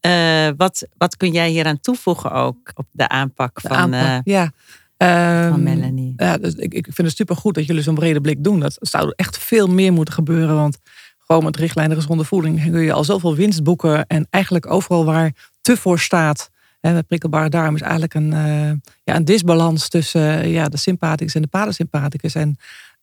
Eh, 0.00 0.48
wat, 0.56 0.86
wat 0.96 1.16
kun 1.16 1.32
jij 1.32 1.48
hier 1.48 1.66
aan 1.66 1.80
toevoegen 1.80 2.32
ook 2.32 2.70
op 2.74 2.86
de 2.90 3.08
aanpak 3.08 3.62
De 3.62 3.68
van, 3.68 3.76
aanpak, 3.76 4.00
eh, 4.26 4.34
ja. 4.34 4.52
van 4.98 5.08
Ehm, 5.08 5.62
Melanie? 5.62 6.12
Ja, 6.16 6.36
dus 6.38 6.54
ik, 6.54 6.74
ik 6.74 6.84
vind 6.92 7.08
het 7.08 7.16
supergoed 7.16 7.54
dat 7.54 7.66
jullie 7.66 7.82
zo'n 7.82 7.94
brede 7.94 8.20
blik 8.20 8.44
doen. 8.44 8.60
Dat 8.60 8.76
zou 8.80 9.12
echt 9.16 9.38
veel 9.38 9.66
meer 9.66 9.92
moeten 9.92 10.14
gebeuren. 10.14 10.54
Want 10.54 10.78
gewoon 11.18 11.44
met 11.44 11.56
richtlijnen 11.56 11.96
gezonde 11.96 12.24
voeding 12.24 12.70
kun 12.70 12.80
je 12.80 12.92
al 12.92 13.04
zoveel 13.04 13.34
winst 13.34 13.62
boeken. 13.62 14.06
En 14.06 14.26
eigenlijk 14.30 14.70
overal 14.70 15.04
waar 15.04 15.32
te 15.60 15.76
voor 15.76 15.98
staat. 15.98 16.50
Met 16.92 17.06
prikkelbare 17.06 17.48
darm 17.48 17.74
is 17.74 17.80
eigenlijk 17.80 18.14
een, 18.14 18.32
eh, 18.32 18.70
ja, 19.04 19.16
een 19.16 19.24
disbalans 19.24 19.88
tussen 19.88 20.40
eh, 20.40 20.52
ja, 20.52 20.68
de 20.68 20.76
sympathicus 20.76 21.34
en 21.34 21.42
de 21.42 21.48
parasympathicus. 21.48 22.34
En 22.34 22.56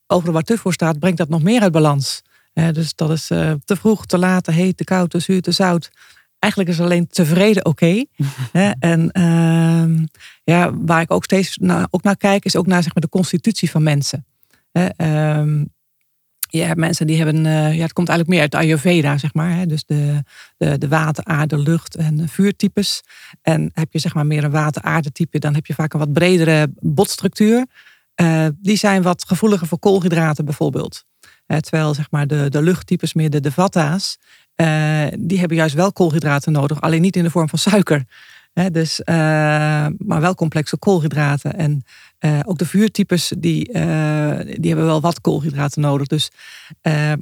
overal 0.08 0.34
waar 0.34 0.44
te 0.44 0.58
voor 0.58 0.74
staat, 0.74 1.00
brengt 1.00 1.18
dat 1.18 1.30
nog 1.30 1.44
meer 1.44 1.62
uit 1.62 1.72
balans. 1.72 2.22
Hè, 2.54 2.72
dus 2.72 2.96
dat 2.96 3.10
is 3.10 3.30
eh, 3.30 3.52
te 3.66 3.76
vroeg, 3.76 4.06
te 4.06 4.18
laat, 4.18 4.44
te 4.44 4.52
heet, 4.52 4.78
te 4.78 4.84
koud, 4.84 5.10
te 5.10 5.20
zuur, 5.20 5.42
te 5.42 5.52
zout. 5.52 5.90
Eigenlijk 6.40 6.74
is 6.74 6.82
alleen 6.82 7.08
tevreden 7.08 7.66
oké. 7.66 8.06
En 8.80 9.12
ehm, 9.12 10.06
ja, 10.44 10.74
waar 10.74 11.02
ik 11.02 11.12
ook 11.12 11.24
steeds 11.24 11.58
naar, 11.58 11.88
ook 11.90 12.04
naar 12.04 12.18
kijk, 12.18 12.46
is 12.46 12.56
ook 12.56 12.68
naar 12.68 12.84
zeg 12.84 12.94
maar, 12.94 13.04
de 13.04 13.10
constitutie 13.10 13.72
van 13.72 13.84
mensen. 13.84 14.26
Ehm, 14.72 15.64
je 16.48 16.62
hebt 16.62 16.80
mensen 16.80 17.08
die 17.08 17.18
hebben, 17.18 17.46
eh, 17.46 17.76
ja, 17.76 17.82
het 17.82 17.94
komt 17.94 18.10
eigenlijk 18.10 18.30
meer 18.30 18.42
uit 18.42 18.56
Ayurveda, 18.56 19.18
zeg 19.18 19.34
maar. 19.34 19.52
Hè, 19.52 19.66
dus 19.66 19.86
de, 19.86 20.24
de, 20.58 20.78
de 20.78 20.88
water, 20.88 21.24
aarde, 21.24 21.58
lucht 21.58 21.96
en 21.96 22.30
vuurtypes. 22.30 23.04
En 23.42 23.72
heb 23.74 23.94
je 23.94 24.00
zeg 24.00 24.14
maar 24.14 24.26
meer 24.26 24.44
een 24.44 24.52
water-aarde-type, 24.52 25.40
dan 25.40 25.54
heb 25.54 25.66
je 25.66 25.74
vaak 25.74 25.94
een 25.94 26.00
wat 26.00 26.14
bredere 26.14 26.72
botstructuur. 26.80 27.66
Eh, 28.16 28.48
die 28.58 28.78
zijn 28.78 29.02
wat 29.02 29.26
gevoeliger 29.28 29.68
voor 29.68 29.80
koolhydraten 29.80 30.46
bijvoorbeeld. 30.46 31.04
Eh, 31.46 31.58
terwijl 31.58 31.94
zeg 31.94 32.12
maar 32.12 32.28
de, 32.28 32.50
de 32.50 32.62
luchttypes, 32.62 33.14
meer 33.14 33.30
de, 33.30 33.40
de 33.40 33.52
vatta's, 33.52 34.18
die 35.20 35.40
hebben 35.40 35.58
juist 35.58 35.76
wel 35.76 35.94
koolhydraten 35.94 36.52
nodig, 36.52 36.82
alleen 36.82 37.02
niet 37.02 37.16
in 37.16 37.24
de 37.24 37.30
vorm 37.30 37.50
van 37.50 37.60
suiker. 37.60 38.06
Dus, 38.72 39.04
eh, 39.04 39.16
maar 39.98 40.22
wel 40.22 40.36
complexe 40.36 40.78
koolhydraten. 40.78 41.54
En 41.54 41.84
eh, 42.20 42.40
ook 42.44 42.58
de 42.58 42.66
vuurtypes, 42.66 43.34
die, 43.38 43.72
eh, 43.72 44.40
die 44.46 44.68
hebben 44.68 44.86
wel 44.86 45.02
wat 45.02 45.22
koolhydraten 45.22 45.82
nodig. 45.82 46.08
Dus, 46.08 46.32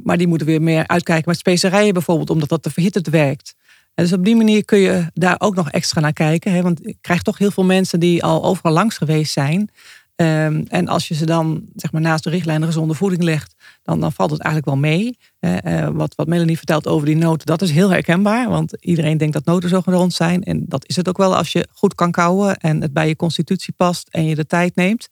maar 0.03 0.17
die 0.17 0.27
moeten 0.27 0.47
weer 0.47 0.61
meer 0.61 0.87
uitkijken 0.87 1.29
met 1.29 1.37
specerijen 1.37 1.93
bijvoorbeeld, 1.93 2.29
omdat 2.29 2.49
dat 2.49 2.63
te 2.63 2.71
verhittend 2.71 3.07
werkt. 3.07 3.55
En 3.93 4.03
dus 4.03 4.13
op 4.13 4.25
die 4.25 4.35
manier 4.35 4.65
kun 4.65 4.79
je 4.79 5.05
daar 5.13 5.35
ook 5.37 5.55
nog 5.55 5.71
extra 5.71 6.01
naar 6.01 6.13
kijken. 6.13 6.63
Want 6.63 6.87
ik 6.87 6.97
krijg 7.01 7.21
toch 7.21 7.37
heel 7.37 7.51
veel 7.51 7.65
mensen 7.65 7.99
die 7.99 8.23
al 8.23 8.43
overal 8.43 8.73
langs 8.73 8.97
geweest 8.97 9.31
zijn. 9.31 9.69
Ehm, 10.15 10.63
en 10.67 10.87
als 10.87 11.07
je 11.07 11.13
ze 11.13 11.25
dan 11.25 11.63
zeg 11.75 11.91
maar, 11.91 12.01
naast 12.01 12.23
de 12.23 12.29
richtlijnen 12.29 12.67
gezonde 12.67 12.93
voeding 12.93 13.23
legt, 13.23 13.55
dan, 13.83 13.99
dan 13.99 14.11
valt 14.11 14.31
het 14.31 14.39
eigenlijk 14.41 14.73
wel 14.75 14.81
mee. 14.91 15.17
Eh, 15.39 15.87
wat, 15.87 16.15
wat 16.15 16.27
Melanie 16.27 16.57
vertelt 16.57 16.87
over 16.87 17.05
die 17.05 17.15
noten, 17.15 17.45
dat 17.45 17.61
is 17.61 17.71
heel 17.71 17.89
herkenbaar. 17.89 18.49
Want 18.49 18.77
iedereen 18.79 19.17
denkt 19.17 19.33
dat 19.33 19.45
noten 19.45 19.69
zo 19.69 19.81
gezond 19.81 20.13
zijn. 20.13 20.43
En 20.43 20.65
dat 20.67 20.87
is 20.87 20.95
het 20.95 21.09
ook 21.09 21.17
wel 21.17 21.35
als 21.35 21.51
je 21.51 21.67
goed 21.71 21.95
kan 21.95 22.11
kouwen 22.11 22.57
en 22.57 22.81
het 22.81 22.93
bij 22.93 23.07
je 23.07 23.15
constitutie 23.15 23.73
past 23.77 24.07
en 24.11 24.25
je 24.25 24.35
de 24.35 24.45
tijd 24.45 24.75
neemt. 24.75 25.07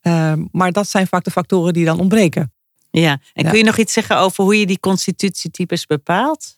Ehm, 0.00 0.44
maar 0.50 0.72
dat 0.72 0.88
zijn 0.88 1.06
vaak 1.06 1.24
de 1.24 1.30
factoren 1.30 1.72
die 1.72 1.84
dan 1.84 1.98
ontbreken. 2.00 2.52
Ja, 2.90 3.20
en 3.32 3.44
Ja. 3.44 3.48
kun 3.50 3.58
je 3.58 3.64
nog 3.64 3.78
iets 3.78 3.92
zeggen 3.92 4.18
over 4.18 4.44
hoe 4.44 4.58
je 4.58 4.66
die 4.66 4.80
constitutietypes 4.80 5.86
bepaalt? 5.86 6.56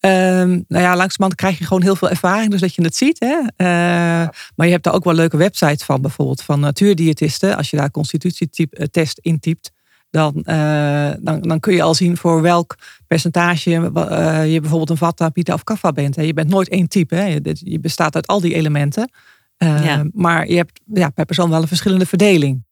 Ehm, 0.00 0.48
nou 0.48 0.82
ja, 0.84 0.96
langzamerhand 0.96 1.34
krijg 1.34 1.58
je 1.58 1.64
gewoon 1.66 1.82
heel 1.82 1.96
veel 1.96 2.10
ervaring, 2.10 2.50
dus 2.50 2.60
dat 2.60 2.74
je 2.74 2.82
het 2.82 2.96
ziet. 2.96 3.18
Hè? 3.20 3.38
Eh, 3.56 4.28
Maar 4.56 4.66
je 4.66 4.72
hebt 4.72 4.84
daar 4.84 4.94
ook 4.94 5.04
wel 5.04 5.14
leuke 5.14 5.36
websites 5.36 5.84
van, 5.84 6.00
bijvoorbeeld 6.00 6.42
van 6.42 6.60
natuurdiëtisten. 6.60 7.56
Als 7.56 7.70
je 7.70 7.76
daar 7.76 7.90
constitutietest 7.90 9.18
intypt, 9.18 9.72
dan, 10.10 10.42
eh, 10.44 11.10
dan, 11.20 11.40
dan 11.40 11.60
kun 11.60 11.74
je 11.74 11.82
al 11.82 11.94
zien 11.94 12.16
voor 12.16 12.42
welk 12.42 12.76
percentage 13.06 13.70
eh, 13.74 14.52
je 14.52 14.60
bijvoorbeeld 14.60 14.90
een 14.90 14.96
vata, 14.96 15.28
pita 15.28 15.54
of 15.54 15.64
kapha 15.64 15.92
bent. 15.92 16.16
Hè? 16.16 16.22
Je 16.22 16.34
bent 16.34 16.48
nooit 16.50 16.68
één 16.68 16.88
type, 16.88 17.14
hè? 17.14 17.24
Je- 17.24 17.78
bestaat 17.80 18.14
uit 18.14 18.26
al 18.26 18.40
die 18.40 18.54
elementen. 18.54 19.10
Eh, 19.56 19.84
Ja. 19.84 20.04
Maar 20.12 20.48
je 20.48 20.56
hebt 20.56 20.80
ja, 20.92 21.08
per 21.08 21.24
persoon 21.24 21.50
wel 21.50 21.62
een 21.62 21.68
verschillende 21.68 22.06
verdeling. 22.06 22.64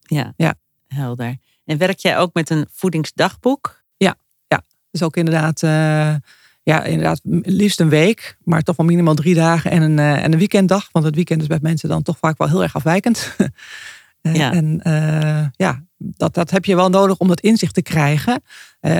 Ja, 0.00 0.32
Ja. 0.36 0.54
helder. 0.88 1.36
En 1.64 1.78
werk 1.78 1.98
jij 1.98 2.18
ook 2.18 2.34
met 2.34 2.50
een 2.50 2.66
voedingsdagboek? 2.72 3.76
Dus 4.90 5.02
ook 5.02 5.16
inderdaad, 5.16 5.62
eh, 5.62 6.14
ja, 6.68 6.84
inderdaad, 6.84 7.20
liefst 7.42 7.80
een 7.80 7.88
week, 7.88 8.36
maar 8.44 8.62
toch 8.62 8.76
wel 8.76 8.86
minimaal 8.86 9.14
drie 9.14 9.34
dagen 9.34 9.70
en 9.70 9.82
een, 9.82 9.98
eh, 9.98 10.24
en 10.24 10.32
een 10.32 10.38
weekenddag. 10.38 10.88
Want 10.92 11.04
het 11.04 11.14
weekend 11.14 11.40
is 11.40 11.46
bij 11.46 11.58
mensen 11.62 11.88
dan 11.88 12.02
toch 12.02 12.18
vaak 12.18 12.38
wel 12.38 12.48
heel 12.48 12.62
erg 12.62 12.74
afwijkend. 12.74 13.26
Eh, 14.20 14.34
Ja. 14.34 14.52
En 14.52 14.80
eh, 14.82 15.46
ja, 15.56 15.84
dat, 15.96 16.34
dat 16.34 16.50
heb 16.50 16.64
je 16.64 16.76
wel 16.76 16.88
nodig 16.88 17.18
om 17.18 17.28
dat 17.28 17.40
inzicht 17.40 17.74
te 17.74 17.82
krijgen. 17.82 18.42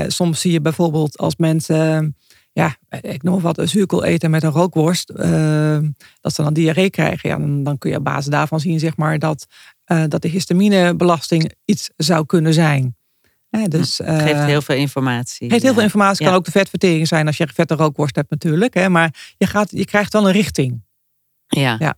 Soms 0.07 0.41
zie 0.41 0.53
je 0.53 0.61
bijvoorbeeld 0.61 1.19
als 1.19 1.37
mensen, 1.37 2.17
ja, 2.53 2.77
ik 3.01 3.23
noem 3.23 3.41
wat, 3.41 3.59
een 3.59 3.69
zuurkool 3.69 4.05
eten 4.05 4.31
met 4.31 4.43
een 4.43 4.51
rookworst, 4.51 5.13
dat 6.21 6.35
ze 6.35 6.43
dan 6.43 6.53
diarree 6.53 6.91
krijgen. 6.91 7.29
Ja, 7.29 7.39
dan, 7.39 7.63
dan 7.63 7.79
kun 7.79 7.91
je 7.91 7.97
op 7.97 8.05
basis 8.05 8.31
daarvan 8.31 8.61
zien, 8.61 8.79
zeg 8.79 8.97
maar, 8.97 9.19
dat, 9.19 9.47
dat 9.85 10.23
de 10.23 10.29
histaminebelasting 10.29 11.53
iets 11.65 11.91
zou 11.97 12.27
kunnen 12.27 12.55
zijn. 12.55 12.97
Hè, 13.51 13.69
dus, 13.69 13.99
Het 13.99 14.23
geeft 14.23 14.33
eh, 14.33 14.45
heel 14.45 14.63
veel 14.63 14.77
informatie. 14.77 15.51
Geeft 15.51 15.63
heel 15.63 15.73
veel 15.73 15.83
informatie. 15.83 16.27
Kan 16.27 16.35
ook 16.35 16.45
de 16.45 16.51
vetvertering 16.51 17.09
zijn 17.09 17.27
als 17.27 17.37
je 17.37 17.49
vette 17.55 17.75
rookworst 17.75 18.17
hebt 18.17 18.31
natuurlijk. 18.31 18.75
Hè? 18.75 18.89
Maar 18.89 19.35
je, 19.37 19.47
gaat, 19.47 19.71
je 19.71 19.85
krijgt 19.85 20.13
wel 20.13 20.27
een 20.27 20.33
richting. 20.33 20.83
Ja. 21.47 21.77
Ja. 21.79 21.97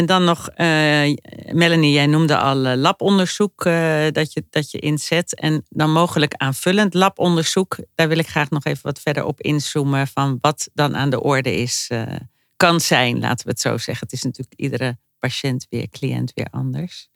En 0.00 0.06
dan 0.06 0.24
nog, 0.24 0.48
eh, 0.48 1.14
Melanie, 1.52 1.92
jij 1.92 2.06
noemde 2.06 2.36
al 2.36 2.66
eh, 2.66 2.76
labonderzoek 2.76 3.64
eh, 3.64 4.06
dat, 4.10 4.32
je, 4.32 4.44
dat 4.50 4.70
je 4.70 4.78
inzet. 4.78 5.34
En 5.34 5.64
dan 5.68 5.92
mogelijk 5.92 6.34
aanvullend 6.34 6.94
labonderzoek. 6.94 7.78
Daar 7.94 8.08
wil 8.08 8.18
ik 8.18 8.28
graag 8.28 8.50
nog 8.50 8.64
even 8.64 8.82
wat 8.82 9.00
verder 9.00 9.24
op 9.24 9.40
inzoomen 9.40 10.06
van 10.06 10.38
wat 10.40 10.70
dan 10.74 10.96
aan 10.96 11.10
de 11.10 11.22
orde 11.22 11.56
is. 11.56 11.90
kan 12.56 12.80
zijn, 12.80 13.18
laten 13.18 13.44
we 13.44 13.50
het 13.50 13.60
zo 13.60 13.78
zeggen. 13.78 14.06
Het 14.06 14.12
is 14.12 14.22
natuurlijk 14.22 14.60
iedere 14.60 14.98
patiënt 15.18 15.66
weer, 15.70 15.88
cliënt 15.88 16.32
weer 16.34 16.48
anders. 16.50 17.08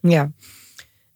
Ja, 0.00 0.32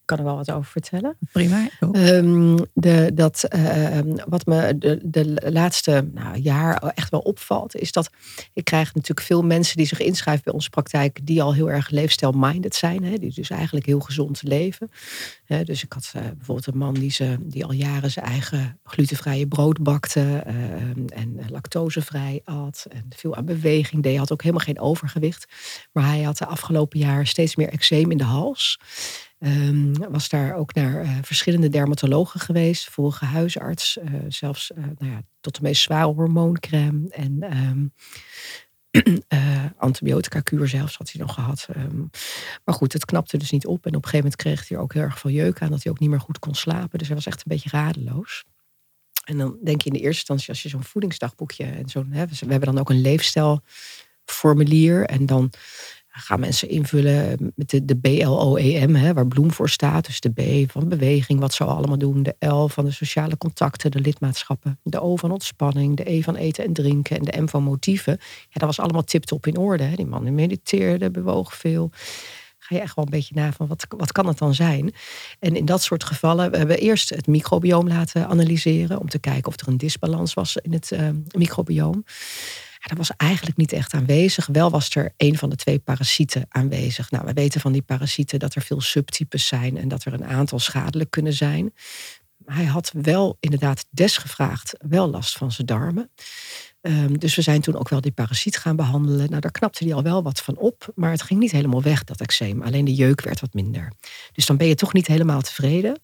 kan 0.06 0.18
er 0.18 0.24
wel 0.24 0.36
wat 0.36 0.50
over 0.50 0.70
vertellen. 0.70 1.16
Prima. 1.32 1.68
ook. 1.80 1.96
Ehm, 1.96 2.56
de, 2.72 3.10
dat, 3.14 3.44
eh, 3.44 3.98
ehm, 3.98 4.16
wat 4.28 4.46
me 4.46 4.78
de, 4.78 5.00
de 5.02 5.50
laatste 5.52 6.08
nou, 6.14 6.38
jaar 6.38 6.92
echt 6.94 7.10
wel 7.10 7.20
opvalt, 7.20 7.76
is 7.76 7.92
dat 7.92 8.10
ik 8.52 8.64
krijg 8.64 8.94
natuurlijk 8.94 9.26
veel 9.26 9.42
mensen 9.42 9.76
die 9.76 9.86
zich 9.86 10.00
inschrijven 10.00 10.44
bij 10.44 10.52
onze 10.52 10.70
praktijk, 10.70 11.26
die 11.26 11.42
al 11.42 11.54
heel 11.54 11.70
erg 11.70 11.90
leefstijl-minded 11.90 12.74
zijn. 12.74 13.04
Hè, 13.04 13.18
die 13.18 13.32
dus 13.34 13.50
eigenlijk 13.50 13.86
heel 13.86 14.00
gezond 14.00 14.42
leven. 14.42 14.90
Dus 15.64 15.82
ik 15.82 15.92
had 15.92 16.12
eh, 16.14 16.22
bijvoorbeeld 16.22 16.66
een 16.66 16.78
man 16.78 16.94
die, 16.94 17.10
ze, 17.10 17.36
die 17.40 17.64
al 17.64 17.72
jaren 17.72 18.10
zijn 18.10 18.26
eigen 18.26 18.78
glutenvrije 18.84 19.46
brood 19.46 19.82
bakte 19.82 20.42
ehm, 20.46 21.06
en 21.06 21.40
lactosevrij 21.50 22.40
at 22.44 22.86
en 22.88 23.04
veel 23.16 23.36
aan 23.36 23.44
beweging 23.44 24.02
deed. 24.02 24.10
Hij 24.10 24.20
had 24.20 24.32
ook 24.32 24.42
helemaal 24.42 24.64
geen 24.64 24.80
overgewicht. 24.80 25.46
Maar 25.92 26.06
hij 26.06 26.22
had 26.22 26.38
de 26.38 26.46
afgelopen 26.46 26.98
jaar 26.98 27.26
steeds 27.26 27.56
meer 27.56 27.68
eczeem 27.68 28.10
in 28.10 28.18
de 28.18 28.24
hals. 28.24 28.78
Ehm, 29.38 30.10
was 30.10 30.28
daar 30.28 30.54
ook 30.54 30.74
naar 30.74 31.00
eh, 31.00 31.18
verschillende 31.22 31.68
dermatologen 31.68 32.40
geweest, 32.40 32.90
vorige 32.90 33.24
huisarts, 33.24 33.98
eh, 33.98 34.12
zelfs 34.28 34.72
eh, 34.72 34.84
nou 34.98 35.12
ja, 35.12 35.22
tot 35.40 35.54
de 35.54 35.62
meest 35.62 35.82
zware 35.82 36.12
hormooncrème 36.12 37.08
en 37.08 37.42
ehm, 37.42 37.86
eh, 39.28 39.64
antibiotica 39.76 40.40
kuur 40.40 40.68
zelfs 40.68 40.96
had 40.96 41.12
hij 41.12 41.20
nog 41.20 41.34
gehad. 41.34 41.68
Ehm, 41.72 42.00
maar 42.64 42.74
goed, 42.74 42.92
het 42.92 43.04
knapte 43.04 43.36
dus 43.36 43.50
niet 43.50 43.66
op 43.66 43.86
en 43.86 43.94
op 43.94 44.04
een 44.04 44.10
gegeven 44.10 44.16
moment 44.16 44.36
kreeg 44.36 44.68
hij 44.68 44.78
ook 44.78 44.92
heel 44.92 45.02
erg 45.02 45.18
veel 45.18 45.30
jeuk 45.30 45.62
aan 45.62 45.70
dat 45.70 45.82
hij 45.82 45.92
ook 45.92 45.98
niet 45.98 46.10
meer 46.10 46.20
goed 46.20 46.38
kon 46.38 46.54
slapen. 46.54 46.98
Dus 46.98 47.06
hij 47.06 47.16
was 47.16 47.26
echt 47.26 47.38
een 47.38 47.44
beetje 47.46 47.70
radeloos. 47.70 48.44
En 49.24 49.38
dan 49.38 49.58
denk 49.64 49.80
je 49.80 49.88
in 49.88 49.94
de 49.94 50.00
eerste 50.00 50.18
instantie, 50.18 50.48
als 50.48 50.62
je 50.62 50.68
zo'n 50.68 50.84
voedingsdagboekje 50.84 51.64
en 51.64 51.88
zo'n, 51.88 52.10
we 52.10 52.26
hebben 52.38 52.60
dan 52.60 52.78
ook 52.78 52.90
een 52.90 53.00
leefstijlformulier 53.00 55.04
en 55.04 55.26
dan 55.26 55.52
gaan 56.18 56.40
mensen 56.40 56.68
invullen 56.68 57.52
met 57.54 57.70
de, 57.70 57.84
de 57.84 57.96
BLOEM, 57.96 58.94
hè, 58.94 59.14
waar 59.14 59.26
bloem 59.26 59.52
voor 59.52 59.68
staat. 59.68 60.06
Dus 60.06 60.20
de 60.20 60.30
B 60.30 60.70
van 60.70 60.88
beweging, 60.88 61.40
wat 61.40 61.54
zou 61.54 61.70
allemaal 61.70 61.98
doen. 61.98 62.22
De 62.22 62.46
L 62.46 62.66
van 62.66 62.84
de 62.84 62.90
sociale 62.90 63.38
contacten, 63.38 63.90
de 63.90 64.00
lidmaatschappen. 64.00 64.78
De 64.82 65.00
O 65.00 65.16
van 65.16 65.30
ontspanning, 65.30 65.96
de 65.96 66.10
E 66.10 66.22
van 66.22 66.36
eten 66.36 66.64
en 66.64 66.72
drinken 66.72 67.16
en 67.16 67.24
de 67.24 67.42
M 67.42 67.48
van 67.48 67.62
motieven. 67.62 68.16
Ja, 68.20 68.52
dat 68.52 68.62
was 68.62 68.80
allemaal 68.80 69.04
tip-top 69.04 69.46
in 69.46 69.56
orde. 69.56 69.82
Hè. 69.82 69.96
Die 69.96 70.06
man 70.06 70.34
mediteerde, 70.34 71.10
bewoog 71.10 71.54
veel. 71.54 71.90
Ga 72.58 72.74
je 72.74 72.80
echt 72.80 72.94
wel 72.94 73.04
een 73.04 73.10
beetje 73.10 73.34
na 73.34 73.52
van 73.52 73.66
wat, 73.66 73.86
wat 73.88 74.12
kan 74.12 74.26
het 74.26 74.38
dan 74.38 74.54
zijn? 74.54 74.94
En 75.38 75.56
in 75.56 75.64
dat 75.64 75.82
soort 75.82 76.04
gevallen, 76.04 76.50
we 76.50 76.56
hebben 76.56 76.78
eerst 76.78 77.08
het 77.08 77.26
microbioom 77.26 77.88
laten 77.88 78.28
analyseren. 78.28 79.00
Om 79.00 79.08
te 79.08 79.18
kijken 79.18 79.46
of 79.46 79.60
er 79.60 79.68
een 79.68 79.76
disbalans 79.76 80.34
was 80.34 80.56
in 80.56 80.72
het 80.72 80.92
eh, 80.92 81.08
microbioom. 81.36 82.04
Dat 82.88 82.96
was 82.96 83.10
eigenlijk 83.16 83.56
niet 83.56 83.72
echt 83.72 83.94
aanwezig. 83.94 84.46
Wel 84.52 84.70
was 84.70 84.94
er 84.94 85.12
een 85.16 85.38
van 85.38 85.50
de 85.50 85.56
twee 85.56 85.78
parasieten 85.78 86.46
aanwezig. 86.48 87.10
Nou, 87.10 87.24
we 87.24 87.32
weten 87.32 87.60
van 87.60 87.72
die 87.72 87.82
parasieten 87.82 88.38
dat 88.38 88.54
er 88.54 88.62
veel 88.62 88.80
subtypes 88.80 89.46
zijn 89.46 89.76
en 89.76 89.88
dat 89.88 90.04
er 90.04 90.12
een 90.12 90.24
aantal 90.24 90.58
schadelijk 90.58 91.10
kunnen 91.10 91.32
zijn. 91.32 91.74
Hij 92.44 92.64
had 92.64 92.92
wel 92.92 93.36
inderdaad 93.40 93.86
desgevraagd 93.90 94.74
wel 94.78 95.10
last 95.10 95.36
van 95.36 95.52
zijn 95.52 95.66
darmen. 95.66 96.10
Ehm, 96.86 97.12
dus 97.12 97.34
we 97.34 97.42
zijn 97.42 97.60
toen 97.60 97.76
ook 97.76 97.88
wel 97.88 98.00
die 98.00 98.12
parasiet 98.12 98.56
gaan 98.56 98.76
behandelen. 98.76 99.28
Nou, 99.28 99.40
daar 99.40 99.50
knapte 99.50 99.84
hij 99.84 99.94
al 99.94 100.02
wel 100.02 100.22
wat 100.22 100.40
van 100.40 100.56
op, 100.56 100.92
maar 100.94 101.10
het 101.10 101.22
ging 101.22 101.40
niet 101.40 101.50
helemaal 101.50 101.82
weg, 101.82 102.04
dat 102.04 102.20
eczeem. 102.20 102.62
Alleen 102.62 102.84
de 102.84 102.94
jeuk 102.94 103.20
werd 103.20 103.40
wat 103.40 103.54
minder. 103.54 103.92
Dus 104.32 104.46
dan 104.46 104.56
ben 104.56 104.66
je 104.66 104.74
toch 104.74 104.92
niet 104.92 105.06
helemaal 105.06 105.40
tevreden. 105.40 106.00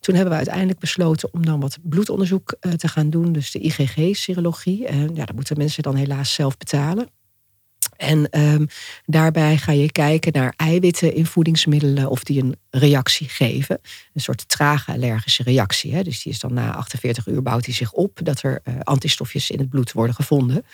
Toen 0.00 0.14
hebben 0.14 0.32
we 0.32 0.38
uiteindelijk 0.38 0.78
besloten 0.78 1.32
om 1.32 1.44
dan 1.44 1.60
wat 1.60 1.78
bloedonderzoek 1.82 2.56
eh, 2.60 2.72
te 2.72 2.88
gaan 2.88 3.10
doen. 3.10 3.32
Dus 3.32 3.50
de 3.50 3.60
IgG-serologie. 3.60 4.92
Uh, 4.92 5.08
ja, 5.14 5.24
dat 5.24 5.34
moeten 5.34 5.56
mensen 5.58 5.82
dan 5.82 5.94
helaas 5.94 6.34
zelf 6.34 6.56
betalen. 6.56 7.08
En 8.02 8.40
um, 8.40 8.66
daarbij 9.04 9.56
ga 9.56 9.72
je 9.72 9.92
kijken 9.92 10.32
naar 10.32 10.54
eiwitten 10.56 11.14
in 11.14 11.26
voedingsmiddelen 11.26 12.08
of 12.08 12.24
die 12.24 12.42
een 12.42 12.56
reactie 12.70 13.28
geven. 13.28 13.80
Een 14.14 14.20
soort 14.20 14.48
trage 14.48 14.92
allergische 14.92 15.42
reactie. 15.42 15.94
Hè? 15.94 16.02
Dus 16.02 16.22
die 16.22 16.32
is 16.32 16.40
dan 16.40 16.54
na 16.54 16.72
48 16.72 17.26
uur 17.26 17.42
bouwt 17.42 17.64
die 17.64 17.74
zich 17.74 17.92
op 17.92 18.20
dat 18.22 18.42
er 18.42 18.60
uh, 18.64 18.74
antistofjes 18.82 19.50
in 19.50 19.58
het 19.58 19.68
bloed 19.68 19.92
worden 19.92 20.14
gevonden. 20.14 20.64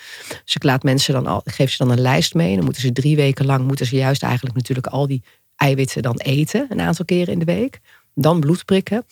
Dus 0.43 0.55
ik 0.55 0.83
mensen 0.83 1.13
dan 1.13 1.27
al, 1.27 1.41
geef 1.45 1.71
ze 1.71 1.77
dan 1.77 1.91
een 1.91 2.01
lijst 2.01 2.33
mee. 2.33 2.55
Dan 2.55 2.63
moeten 2.63 2.81
ze 2.81 2.91
drie 2.91 3.15
weken 3.15 3.45
lang 3.45 3.67
moeten 3.67 3.85
ze 3.85 3.95
juist 3.95 4.23
eigenlijk 4.23 4.55
natuurlijk 4.55 4.87
al 4.87 5.07
die 5.07 5.23
eiwitten 5.55 6.01
dan 6.01 6.17
eten, 6.17 6.65
een 6.69 6.81
aantal 6.81 7.05
keren 7.05 7.33
in 7.33 7.39
de 7.39 7.45
week. 7.45 7.79
Dan 8.13 8.39
bloed 8.39 8.65
prikken. 8.65 9.05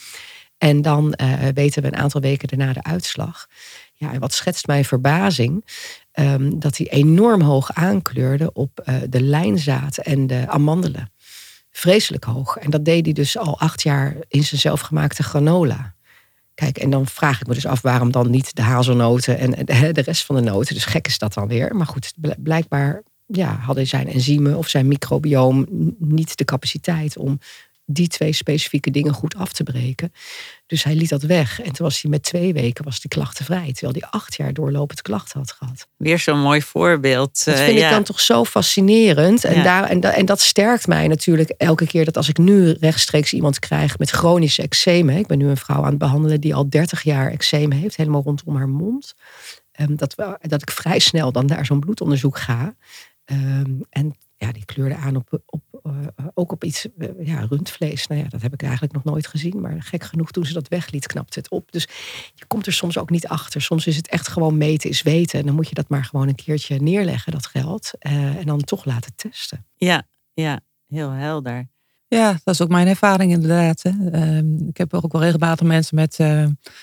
En 0.58 0.82
dan 0.82 1.14
uh, 1.22 1.34
weten 1.54 1.82
we 1.82 1.88
een 1.88 1.96
aantal 1.96 2.22
weken 2.22 2.48
daarna 2.48 2.74
de 2.74 2.84
uitslag. 2.84 3.48
Ja, 4.00 4.14
en 4.14 4.20
wat 4.20 4.34
schetst 4.34 4.68
mijn 4.68 4.86
verbazing? 4.86 5.66
Um, 6.14 6.60
dat 6.60 6.78
hij 6.78 6.88
enorm 6.90 7.42
hoog 7.42 7.74
aankleurde 7.74 8.54
op 8.54 8.84
uh, 8.86 8.96
de 9.10 9.22
lijnzaad 9.22 9.98
en 9.98 10.28
de 10.28 10.48
amandelen. 10.48 11.12
Vreselijk 11.72 12.24
hoog. 12.24 12.58
En 12.58 12.70
dat 12.70 12.86
deed 12.86 13.06
hij 13.06 13.14
dus 13.14 13.38
al 13.38 13.60
acht 13.60 13.82
jaar 13.82 14.16
in 14.28 14.44
zijn 14.44 14.62
zelfgemaakte 14.62 15.24
granola. 15.24 15.96
Kijk, 16.54 16.78
en 16.78 16.90
dan 16.90 17.08
vraag 17.08 17.42
ik 17.42 17.48
me 17.48 17.54
dus 17.54 17.66
af 17.66 17.82
waarom 17.82 18.12
dan 18.12 18.30
niet 18.30 18.56
de 18.56 18.62
hazelnoten 18.62 19.38
en 19.38 19.66
de 19.94 20.02
rest 20.02 20.26
van 20.26 20.36
de 20.36 20.42
noten. 20.42 20.74
Dus 20.74 20.86
gek 20.86 21.08
is 21.08 21.18
dat 21.18 21.34
dan 21.34 21.48
weer. 21.48 21.76
Maar 21.76 21.88
goed, 21.88 22.14
blijkbaar 22.38 23.04
ja, 23.26 23.56
hadden 23.56 23.88
zijn 23.88 24.08
enzymen 24.08 24.58
of 24.58 24.68
zijn 24.68 24.88
microbioom 24.88 25.66
niet 25.98 26.38
de 26.38 26.46
capaciteit 26.46 27.18
om 27.18 27.40
die 27.90 28.08
twee 28.08 28.34
specifieke 28.34 28.92
dingen 28.92 29.14
goed 29.14 29.36
af 29.36 29.52
te 29.52 29.64
breken. 29.64 30.12
Dus 30.66 30.84
hij 30.84 30.96
liet 30.96 31.10
dat 31.10 31.22
weg. 31.22 31.62
En 31.62 31.72
toen 31.72 31.86
was 31.86 32.02
hij 32.02 32.12
met 32.12 32.24
twee 32.24 32.54
weken 32.54 32.84
was 32.84 33.00
die 33.00 33.10
klachtenvrij. 33.10 33.74
Terwijl 33.74 33.94
hij 34.00 34.10
acht 34.10 34.36
jaar 34.36 34.54
doorlopend 34.54 35.02
klachten 35.02 35.40
had 35.40 35.52
gehad. 35.52 35.88
Weer 35.98 36.20
zo'n 36.20 36.40
mooi 36.40 36.62
voorbeeld. 36.62 37.46
Dat 37.46 37.60
vind 37.60 37.78
uh, 37.78 37.86
ik 37.86 37.90
dan 37.90 38.04
toch 38.04 38.20
zo 38.20 38.46
fascinerend. 38.46 39.44
En, 39.44 39.56
ja. 39.56 39.64
daar, 39.64 39.84
en, 39.84 40.02
en, 40.02 40.26
dat 40.26 40.42
sterkt 40.42 40.88
mij 40.88 41.08
natuurlijk 41.08 41.50
elke 41.50 41.88
keer 41.88 42.06
dat 42.06 42.18
als 42.18 42.30
ik 42.30 42.38
nu 42.38 42.72
rechtstreeks 42.72 43.34
iemand 43.34 43.60
krijg 43.60 43.98
met 43.98 44.10
chronische 44.10 44.62
eczeem. 44.62 45.10
Ik 45.10 45.28
ben 45.28 45.38
nu 45.38 45.48
een 45.48 45.58
vrouw 45.58 45.84
aan 45.84 45.90
het 45.90 45.98
behandelen 45.98 46.42
die 46.42 46.56
al 46.56 46.70
30 46.70 47.04
jaar 47.04 47.32
eczeem 47.32 47.72
heeft. 47.72 47.98
Helemaal 47.98 48.24
rondom 48.24 48.56
haar 48.56 48.70
mond. 48.70 49.14
Um, 49.80 49.96
dat, 49.96 50.16
dat 50.42 50.62
ik 50.62 50.72
vrij 50.72 51.00
snel 51.00 51.32
dan 51.32 51.46
naar 51.46 51.66
zo'n 51.66 51.80
bloedonderzoek 51.80 52.38
ga. 52.38 52.76
Um, 53.26 53.82
en 53.90 54.16
ja, 54.38 54.52
die 54.52 54.66
kleurde 54.66 54.96
aan 54.96 55.16
op, 55.16 55.42
op, 55.46 55.62
ook 56.34 56.52
op 56.52 56.64
iets, 56.64 56.88
uh, 56.98 57.10
ja, 57.20 57.40
rundvlees. 57.40 58.08
Nou 58.08 58.22
ja, 58.22 58.28
dat 58.28 58.42
heb 58.42 58.54
ik 58.54 58.62
eigenlijk 58.62 58.94
nog 58.94 59.04
nooit 59.04 59.28
gezien. 59.28 59.62
Maar 59.62 59.76
gek 59.80 60.04
genoeg, 60.04 60.32
toen 60.32 60.46
ze 60.46 60.54
dat 60.54 60.68
wegliet, 60.68 61.08
knapte 61.08 61.40
het 61.40 61.50
op. 61.50 61.72
Dus 61.72 61.88
je 62.34 62.46
komt 62.48 62.66
er 62.66 62.74
soms 62.74 62.98
ook 62.98 63.10
niet 63.10 63.28
achter. 63.28 63.62
Soms 63.62 63.88
is 63.88 63.96
het 63.96 64.08
echt 64.08 64.28
gewoon 64.28 64.58
meten 64.58 64.90
is 64.90 65.02
weten. 65.02 65.40
En 65.40 65.46
dan 65.46 65.56
moet 65.56 65.70
je 65.70 65.76
dat 65.76 65.90
maar 65.90 66.06
gewoon 66.06 66.28
een 66.28 66.36
keertje 66.36 66.80
neerleggen, 66.80 67.32
dat 67.32 67.46
geld. 67.46 67.92
Uh, 68.00 68.36
en 68.36 68.46
dan 68.46 68.60
toch 68.60 68.86
laten 68.86 69.16
testen. 69.16 69.66
Ja, 69.76 70.04
ja, 70.34 70.60
heel 70.88 71.10
helder. 71.10 71.68
Ja, 72.08 72.32
dat 72.44 72.54
is 72.54 72.62
ook 72.62 72.70
mijn 72.70 72.88
ervaring 72.88 73.32
inderdaad. 73.32 73.84
Hè. 73.84 73.92
Uh, 73.92 74.68
ik 74.68 74.78
heb 74.78 74.94
ook 74.94 75.12
wel 75.12 75.22
regelmatig 75.22 75.68
mensen 75.68 75.96
met 75.96 76.16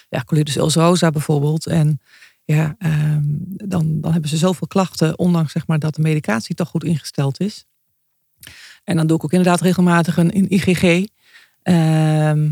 ja, 0.08 0.24
colitis 0.24 0.56
ulcerosa 0.56 1.10
bijvoorbeeld. 1.10 1.66
En 1.66 2.00
ja, 2.44 2.76
um, 2.78 3.44
dan, 3.48 4.00
dan 4.00 4.12
hebben 4.12 4.30
ze 4.30 4.36
zoveel 4.36 4.66
klachten, 4.66 5.18
ondanks 5.18 5.52
zeg 5.52 5.66
maar, 5.66 5.78
dat 5.78 5.94
de 5.94 6.02
medicatie 6.02 6.54
toch 6.54 6.68
goed 6.68 6.84
ingesteld 6.84 7.40
is. 7.40 7.64
En 8.84 8.96
dan 8.96 9.06
doe 9.06 9.16
ik 9.16 9.24
ook 9.24 9.32
inderdaad 9.32 9.60
regelmatig 9.60 10.16
een, 10.16 10.52
IgG. 10.52 10.82
Um, 10.82 11.04
ehm, 11.62 12.50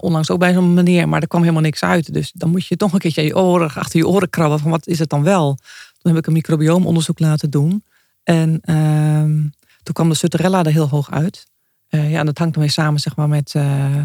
onlangs 0.00 0.30
ook 0.30 0.38
bij 0.38 0.52
zo'n 0.52 0.74
meneer, 0.74 1.08
maar 1.08 1.20
er 1.20 1.28
kwam 1.28 1.40
helemaal 1.40 1.62
niks 1.62 1.82
uit. 1.82 2.12
Dus 2.12 2.32
dan 2.34 2.50
moet 2.50 2.66
je 2.66 2.76
toch 2.76 2.92
een 2.92 2.98
keertje 2.98 3.22
je 3.22 3.36
oren, 3.36 3.72
achter 3.74 3.98
je 3.98 4.08
oren 4.08 4.30
krabben 4.30 4.58
van 4.58 4.70
wat 4.70 4.86
is 4.86 4.98
het 4.98 5.08
dan 5.08 5.22
wel. 5.22 5.58
Toen 5.98 6.12
heb 6.12 6.16
ik 6.16 6.26
een 6.26 6.32
microbioomonderzoek 6.32 7.18
laten 7.18 7.50
doen. 7.50 7.84
En 8.22 8.74
um, 8.74 9.52
toen 9.82 9.94
kwam 9.94 10.08
de 10.08 10.14
Sutterella 10.14 10.64
er 10.64 10.72
heel 10.72 10.88
hoog 10.88 11.10
uit. 11.10 11.46
Uh, 11.90 12.10
ja, 12.10 12.18
en 12.18 12.26
dat 12.26 12.38
hangt 12.38 12.56
weer 12.56 12.70
samen 12.70 13.00
zeg 13.00 13.16
maar, 13.16 13.28
met 13.28 13.54
uh, 13.56 13.96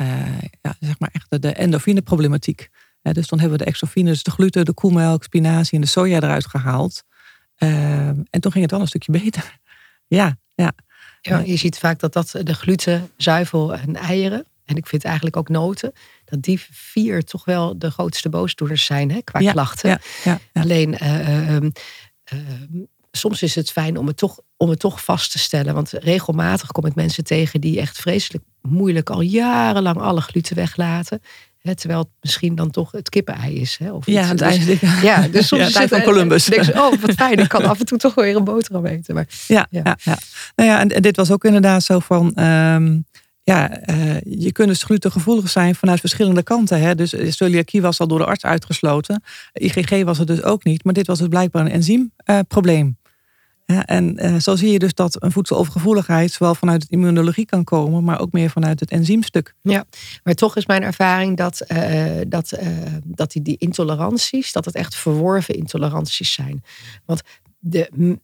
uh, 0.00 0.40
ja, 0.62 0.74
zeg 0.80 0.98
maar 0.98 1.10
echt 1.12 1.42
de, 1.42 1.52
endorfine 1.52 2.02
problematiek 2.02 2.70
dus 3.12 3.28
dan 3.28 3.40
hebben 3.40 3.58
we 3.58 3.64
de 3.64 3.70
exofines, 3.70 4.22
de 4.22 4.30
gluten, 4.30 4.64
de 4.64 4.72
koemelk, 4.72 5.22
spinazie 5.22 5.74
en 5.74 5.80
de 5.80 5.86
soja 5.86 6.16
eruit 6.16 6.46
gehaald. 6.46 7.04
Uh, 7.58 8.08
en 8.08 8.40
toen 8.40 8.52
ging 8.52 8.62
het 8.62 8.70
wel 8.70 8.80
een 8.80 8.86
stukje 8.86 9.12
beter. 9.12 9.58
ja, 10.18 10.36
ja. 10.54 10.72
Ja. 11.28 11.38
Je 11.38 11.56
ziet 11.56 11.78
vaak 11.78 11.98
dat 12.00 12.12
dat 12.12 12.34
de 12.42 12.54
gluten, 12.54 13.10
zuivel 13.16 13.74
en 13.74 13.96
eieren, 13.96 14.46
en 14.64 14.76
ik 14.76 14.86
vind 14.86 15.04
eigenlijk 15.04 15.36
ook 15.36 15.48
noten, 15.48 15.92
dat 16.24 16.42
die 16.42 16.60
vier 16.70 17.24
toch 17.24 17.44
wel 17.44 17.78
de 17.78 17.90
grootste 17.90 18.28
boosdoeners 18.28 18.84
zijn 18.84 19.10
hè, 19.10 19.20
qua 19.22 19.40
ja, 19.40 19.52
klachten. 19.52 19.88
Ja, 19.88 20.00
ja, 20.24 20.38
Alleen 20.52 20.98
uh, 21.02 21.56
uh, 21.56 21.70
soms 23.10 23.42
is 23.42 23.54
het 23.54 23.70
fijn 23.70 23.96
om 23.96 24.06
het, 24.06 24.16
toch, 24.16 24.40
om 24.56 24.68
het 24.68 24.78
toch 24.78 25.04
vast 25.04 25.30
te 25.30 25.38
stellen. 25.38 25.74
Want 25.74 25.90
regelmatig 25.90 26.72
kom 26.72 26.86
ik 26.86 26.94
mensen 26.94 27.24
tegen 27.24 27.60
die 27.60 27.80
echt 27.80 27.98
vreselijk 27.98 28.44
moeilijk 28.60 29.10
al 29.10 29.20
jarenlang 29.20 29.96
alle 29.96 30.20
gluten 30.20 30.56
weglaten. 30.56 31.22
Hè, 31.64 31.74
terwijl 31.74 32.00
het 32.00 32.08
misschien 32.20 32.54
dan 32.54 32.70
toch 32.70 32.92
het 32.92 33.08
kippenei 33.08 33.60
is. 33.60 33.76
Hè, 33.78 33.92
of 33.92 34.06
ja, 34.06 34.26
het 34.26 34.38
dus. 34.38 34.80
Ja, 35.02 35.28
dus 35.28 35.46
soms 35.48 35.62
ja, 35.62 35.68
is 35.68 35.74
het 35.74 35.88
van 35.88 36.02
Columbus. 36.02 36.44
Denk 36.44 36.62
je, 36.62 36.72
oh, 36.72 37.00
wat 37.00 37.14
fijn. 37.14 37.38
Ik 37.38 37.48
kan 37.48 37.64
af 37.70 37.80
en 37.80 37.86
toe 37.86 37.98
toch 37.98 38.14
weer 38.14 38.36
een 38.36 38.44
boterham 38.44 38.86
eten. 38.86 39.14
Maar, 39.14 39.26
ja, 39.46 39.66
ja. 39.70 39.96
Ja. 40.02 40.18
Nou 40.56 40.70
ja, 40.70 40.80
en, 40.80 40.88
en 40.88 41.02
dit 41.02 41.16
was 41.16 41.30
ook 41.30 41.44
inderdaad 41.44 41.82
zo 41.82 41.98
van... 41.98 42.44
Um, 42.44 43.04
ja, 43.42 43.88
uh, 43.90 44.20
je 44.20 44.52
kunt 44.52 44.68
dus 44.68 44.82
glutengevoelig 44.82 45.50
zijn 45.50 45.74
vanuit 45.74 46.00
verschillende 46.00 46.42
kanten. 46.42 46.80
Hè? 46.80 46.94
Dus 46.94 47.14
celiakie 47.36 47.82
was 47.82 48.00
al 48.00 48.06
door 48.06 48.18
de 48.18 48.24
arts 48.24 48.44
uitgesloten. 48.44 49.22
IgG 49.52 50.04
was 50.04 50.18
het 50.18 50.26
dus 50.26 50.42
ook 50.42 50.64
niet. 50.64 50.84
Maar 50.84 50.92
dit 50.94 51.06
was 51.06 51.18
dus 51.18 51.28
blijkbaar 51.28 51.64
een 51.64 51.70
enzymprobleem. 51.70 52.86
Uh, 52.86 53.03
en 53.66 54.24
uh, 54.24 54.36
zo 54.36 54.56
zie 54.56 54.72
je 54.72 54.78
dus 54.78 54.94
dat 54.94 55.22
een 55.22 55.32
voedselovergevoeligheid 55.32 56.32
zowel 56.32 56.54
vanuit 56.54 56.82
het 56.82 56.90
immunologie 56.90 57.46
kan 57.46 57.64
komen, 57.64 58.04
maar 58.04 58.20
ook 58.20 58.32
meer 58.32 58.50
vanuit 58.50 58.80
het 58.80 58.90
enzymstuk. 58.90 59.54
Ja, 59.62 59.84
maar 60.22 60.34
toch 60.34 60.56
is 60.56 60.66
mijn 60.66 60.82
ervaring 60.82 61.36
dat, 61.36 61.64
uh, 61.68 62.20
dat, 62.28 62.52
uh, 62.52 62.68
dat 63.04 63.32
die, 63.32 63.42
die 63.42 63.56
intoleranties, 63.58 64.52
dat 64.52 64.64
het 64.64 64.74
echt 64.74 64.94
verworven 64.94 65.54
intoleranties 65.54 66.32
zijn. 66.32 66.64
Want 67.04 67.22
de, 67.58 68.18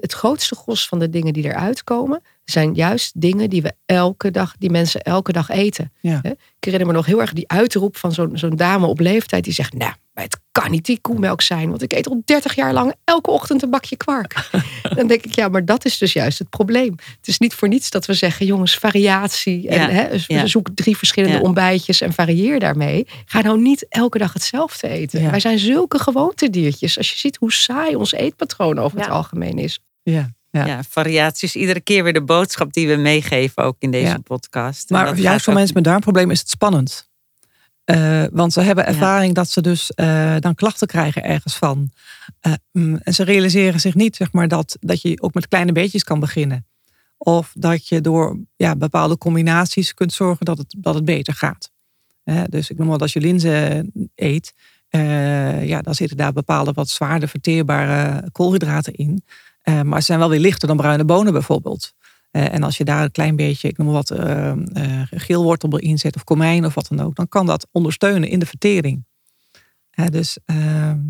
het 0.00 0.12
grootste 0.12 0.54
gros 0.54 0.88
van 0.88 0.98
de 0.98 1.08
dingen 1.08 1.32
die 1.32 1.44
eruit 1.44 1.84
komen, 1.84 2.22
zijn 2.44 2.74
juist 2.74 3.20
dingen 3.20 3.50
die 3.50 3.62
we 3.62 3.72
elke 3.86 4.30
dag, 4.30 4.54
die 4.58 4.70
mensen 4.70 5.00
elke 5.02 5.32
dag 5.32 5.48
eten. 5.48 5.92
Ja. 6.00 6.20
Ik 6.24 6.34
herinner 6.64 6.86
me 6.88 6.92
nog 6.94 7.06
heel 7.06 7.20
erg 7.20 7.32
die 7.32 7.48
uitroep 7.48 7.96
van 7.96 8.12
zo'n 8.12 8.30
zo'n 8.34 8.56
dame 8.56 8.86
op 8.86 9.00
leeftijd 9.00 9.44
die 9.44 9.52
zegt, 9.52 9.72
nou, 9.72 9.92
maar 10.12 10.24
het 10.24 10.40
kan 10.52 10.70
niet 10.70 10.84
die 10.86 11.00
koemelk 11.00 11.42
zijn, 11.42 11.68
want 11.68 11.82
ik 11.82 11.92
eet 11.92 12.08
al 12.08 12.22
30 12.24 12.54
jaar 12.54 12.72
lang 12.72 12.94
elke 13.04 13.30
ochtend 13.30 13.62
een 13.62 13.70
bakje 13.70 13.96
kwark. 13.96 14.48
Dan 14.96 15.06
denk 15.06 15.24
ik, 15.24 15.34
ja, 15.34 15.48
maar 15.48 15.64
dat 15.64 15.84
is 15.84 15.98
dus 15.98 16.12
juist 16.12 16.38
het 16.38 16.50
probleem. 16.50 16.94
Het 17.16 17.28
is 17.28 17.38
niet 17.38 17.54
voor 17.54 17.68
niets 17.68 17.90
dat 17.90 18.06
we 18.06 18.14
zeggen, 18.14 18.46
jongens, 18.46 18.78
variatie. 18.78 19.68
En, 19.68 19.80
Ja, 19.80 19.88
hè, 19.88 20.08
dus 20.08 20.26
ja. 20.26 20.46
zoek 20.46 20.68
drie 20.74 20.96
verschillende 20.96 21.36
Ja. 21.36 21.42
ontbijtjes 21.42 22.00
en 22.00 22.12
varieer 22.12 22.60
daarmee. 22.60 23.06
Ga 23.24 23.40
nou 23.40 23.60
niet 23.60 23.86
elke 23.88 24.18
dag 24.18 24.32
hetzelfde 24.32 24.88
eten. 24.88 25.30
Wij 25.30 25.40
zijn 25.40 25.58
zulke 25.58 25.98
gewoontediertjes. 25.98 26.96
Als 26.98 27.10
je 27.10 27.16
ziet 27.18 27.36
hoe 27.36 27.52
saai 27.52 27.94
ons 27.94 28.12
eetpatroon 28.12 28.78
over 28.78 28.98
het 28.98 29.08
algemeen 29.08 29.58
is. 29.58 29.80
Ja. 30.02 30.30
Ja. 30.52 30.66
Ja. 30.66 30.82
variaties. 30.88 31.56
Iedere 31.56 31.80
keer 31.80 32.02
weer 32.04 32.12
de 32.12 32.22
boodschap 32.24 32.72
die 32.72 32.88
we 32.88 32.96
meegeven, 32.96 33.64
ook 33.64 33.76
in 33.78 33.90
deze 33.90 34.06
Ja. 34.06 34.18
podcast. 34.18 34.90
En 34.90 34.96
Maar 34.96 35.16
juist 35.18 35.44
voor 35.44 35.52
ook- 35.52 35.58
mensen 35.58 35.74
met 35.76 35.84
darmproblemen 35.84 36.30
is 36.30 36.40
het 36.40 36.48
spannend. 36.48 37.10
Eh, 37.84 38.24
want 38.32 38.52
ze 38.52 38.60
hebben 38.60 38.86
ervaring 38.86 39.34
dat 39.34 39.48
ze 39.50 39.60
dus 39.60 39.90
eh, 39.92 40.36
dan 40.38 40.54
klachten 40.54 40.86
krijgen 40.86 41.24
ergens 41.24 41.56
van. 41.56 41.90
Eh, 42.40 42.52
mm, 42.72 42.96
en 43.02 43.14
ze 43.14 43.24
realiseren 43.24 43.80
zich 43.80 43.94
niet 43.94 44.16
zeg 44.16 44.32
maar, 44.32 44.48
dat, 44.48 44.76
dat 44.80 45.02
je 45.02 45.22
ook 45.22 45.34
met 45.34 45.48
kleine 45.48 45.72
beetjes 45.72 46.04
kan 46.04 46.20
beginnen. 46.20 46.66
Of 47.18 47.52
dat 47.54 47.88
je 47.88 48.00
door 48.00 48.38
ja, 48.56 48.76
bepaalde 48.76 49.18
combinaties 49.18 49.94
kunt 49.94 50.12
zorgen 50.12 50.44
dat 50.44 50.58
het, 50.58 50.74
dat 50.78 50.94
het 50.94 51.04
beter 51.04 51.34
gaat. 51.34 51.70
Dus 52.48 52.70
ik 52.70 52.78
noem 52.78 52.86
maar 52.86 52.98
als 52.98 53.12
je 53.12 53.20
linzen 53.20 53.90
eet, 54.14 54.52
ja, 55.62 55.80
dan 55.82 55.94
zitten 55.94 56.16
daar 56.16 56.32
bepaalde 56.32 56.72
wat 56.72 56.88
zwaarder 56.88 57.28
verteerbare 57.28 58.30
koolhydraten 58.32 58.92
in. 58.94 59.24
Eh, 59.62 59.82
maar 59.82 59.98
ze 59.98 60.06
zijn 60.06 60.18
wel 60.18 60.28
weer 60.28 60.40
lichter 60.40 60.68
dan 60.68 60.76
bruine 60.76 61.04
bonen 61.04 61.32
bijvoorbeeld. 61.32 61.92
Eh, 62.30 62.54
en 62.54 62.62
als 62.62 62.76
je 62.76 62.84
daar 62.84 63.02
een 63.02 63.10
klein 63.10 63.36
beetje, 63.36 63.68
ik 63.68 63.78
noem 63.78 63.92
wat, 63.92 64.10
eh, 64.10 64.52
geelwortel 65.10 65.78
in 65.78 65.98
zet 65.98 66.16
of 66.16 66.24
komijn 66.24 66.64
of 66.64 66.74
wat 66.74 66.88
dan 66.88 67.00
ook, 67.00 67.14
dan 67.16 67.28
kan 67.28 67.46
dat 67.46 67.68
ondersteunen 67.70 68.28
in 68.28 68.38
de 68.38 68.46
vertering. 68.46 69.04
Dus 70.10 70.38
ehm, 70.44 71.00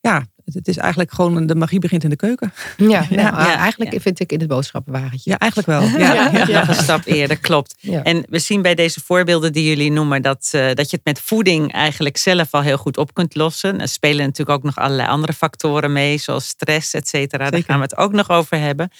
ja, 0.00 0.26
het 0.44 0.68
is 0.68 0.76
eigenlijk 0.76 1.12
gewoon 1.12 1.46
de 1.46 1.54
magie 1.54 1.78
begint 1.78 2.04
in 2.04 2.10
de 2.10 2.16
keuken. 2.16 2.52
Ja, 2.76 3.06
nou, 3.10 3.10
ja, 3.10 3.56
eigenlijk 3.56 3.92
ja. 3.92 4.00
vind 4.00 4.20
ik 4.20 4.32
in 4.32 4.38
het 4.38 4.48
boodschappenwagentje. 4.48 5.30
Ja, 5.30 5.38
eigenlijk 5.38 5.70
wel. 5.70 5.82
Ja, 5.98 6.46
Ja, 6.46 6.68
een 6.68 6.74
stap 6.74 7.06
eerder, 7.06 7.38
klopt. 7.38 7.74
En 8.02 8.24
we 8.28 8.38
zien 8.38 8.62
bij 8.62 8.74
deze 8.74 9.00
voorbeelden 9.00 9.52
die 9.52 9.68
jullie 9.68 9.90
noemen 9.90 10.22
dat, 10.22 10.48
eh, 10.52 10.72
dat 10.74 10.90
je 10.90 10.96
het 10.96 11.04
met 11.04 11.20
voeding 11.20 11.72
eigenlijk 11.72 12.16
zelf 12.16 12.54
al 12.54 12.62
heel 12.62 12.76
goed 12.76 12.96
op 12.96 13.14
kunt 13.14 13.34
lossen. 13.34 13.80
Er 13.80 13.88
spelen 13.88 14.24
natuurlijk 14.24 14.58
ook 14.58 14.64
nog 14.64 14.76
allerlei 14.76 15.08
andere 15.08 15.32
factoren 15.32 15.92
mee, 15.92 16.18
zoals 16.18 16.48
stress, 16.48 16.94
et 16.94 17.08
cetera. 17.08 17.50
Daar 17.50 17.62
gaan 17.62 17.76
we 17.76 17.82
het 17.82 17.96
ook 17.96 18.12
nog 18.12 18.30
over 18.30 18.58
hebben. 18.58 18.90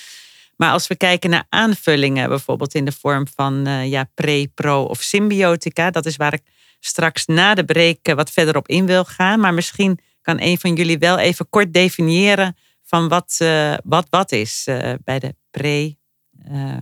Maar 0.57 0.73
als 0.73 0.87
we 0.87 0.97
kijken 0.97 1.31
naar 1.31 1.47
aanvullingen, 1.49 2.29
bijvoorbeeld 2.29 2.75
in 2.75 2.85
de 2.85 2.93
vorm 2.93 3.27
van 3.35 3.67
eh, 3.67 3.91
ja, 3.91 4.09
pre, 4.15 4.51
pro 4.55 4.83
of 4.83 5.01
symbiotica, 5.01 5.91
dat 5.91 6.07
is 6.07 6.17
waar 6.17 6.33
ik 6.33 6.43
straks 6.81 7.27
na 7.27 7.55
de 7.55 7.65
break 7.65 7.97
eh, 8.03 8.15
wat 8.15 8.31
verder 8.31 8.57
op 8.57 8.69
in 8.69 8.87
wil 8.87 9.05
gaan. 9.05 9.41
Maar 9.41 9.55
misschien 9.55 10.01
kan 10.23 10.41
een 10.41 10.59
van 10.59 10.75
jullie 10.75 10.99
wel 10.99 11.19
even 11.19 11.49
kort 11.49 11.73
definiëren 11.73 12.57
van 12.91 13.09
wat 13.09 13.37
eh, 13.39 13.75
wat, 13.85 14.07
wat 14.11 14.33
is 14.33 14.63
eh, 14.67 14.93
bij 15.05 15.19
de 15.19 15.35
pre, 15.51 15.97
eh, 16.45 16.77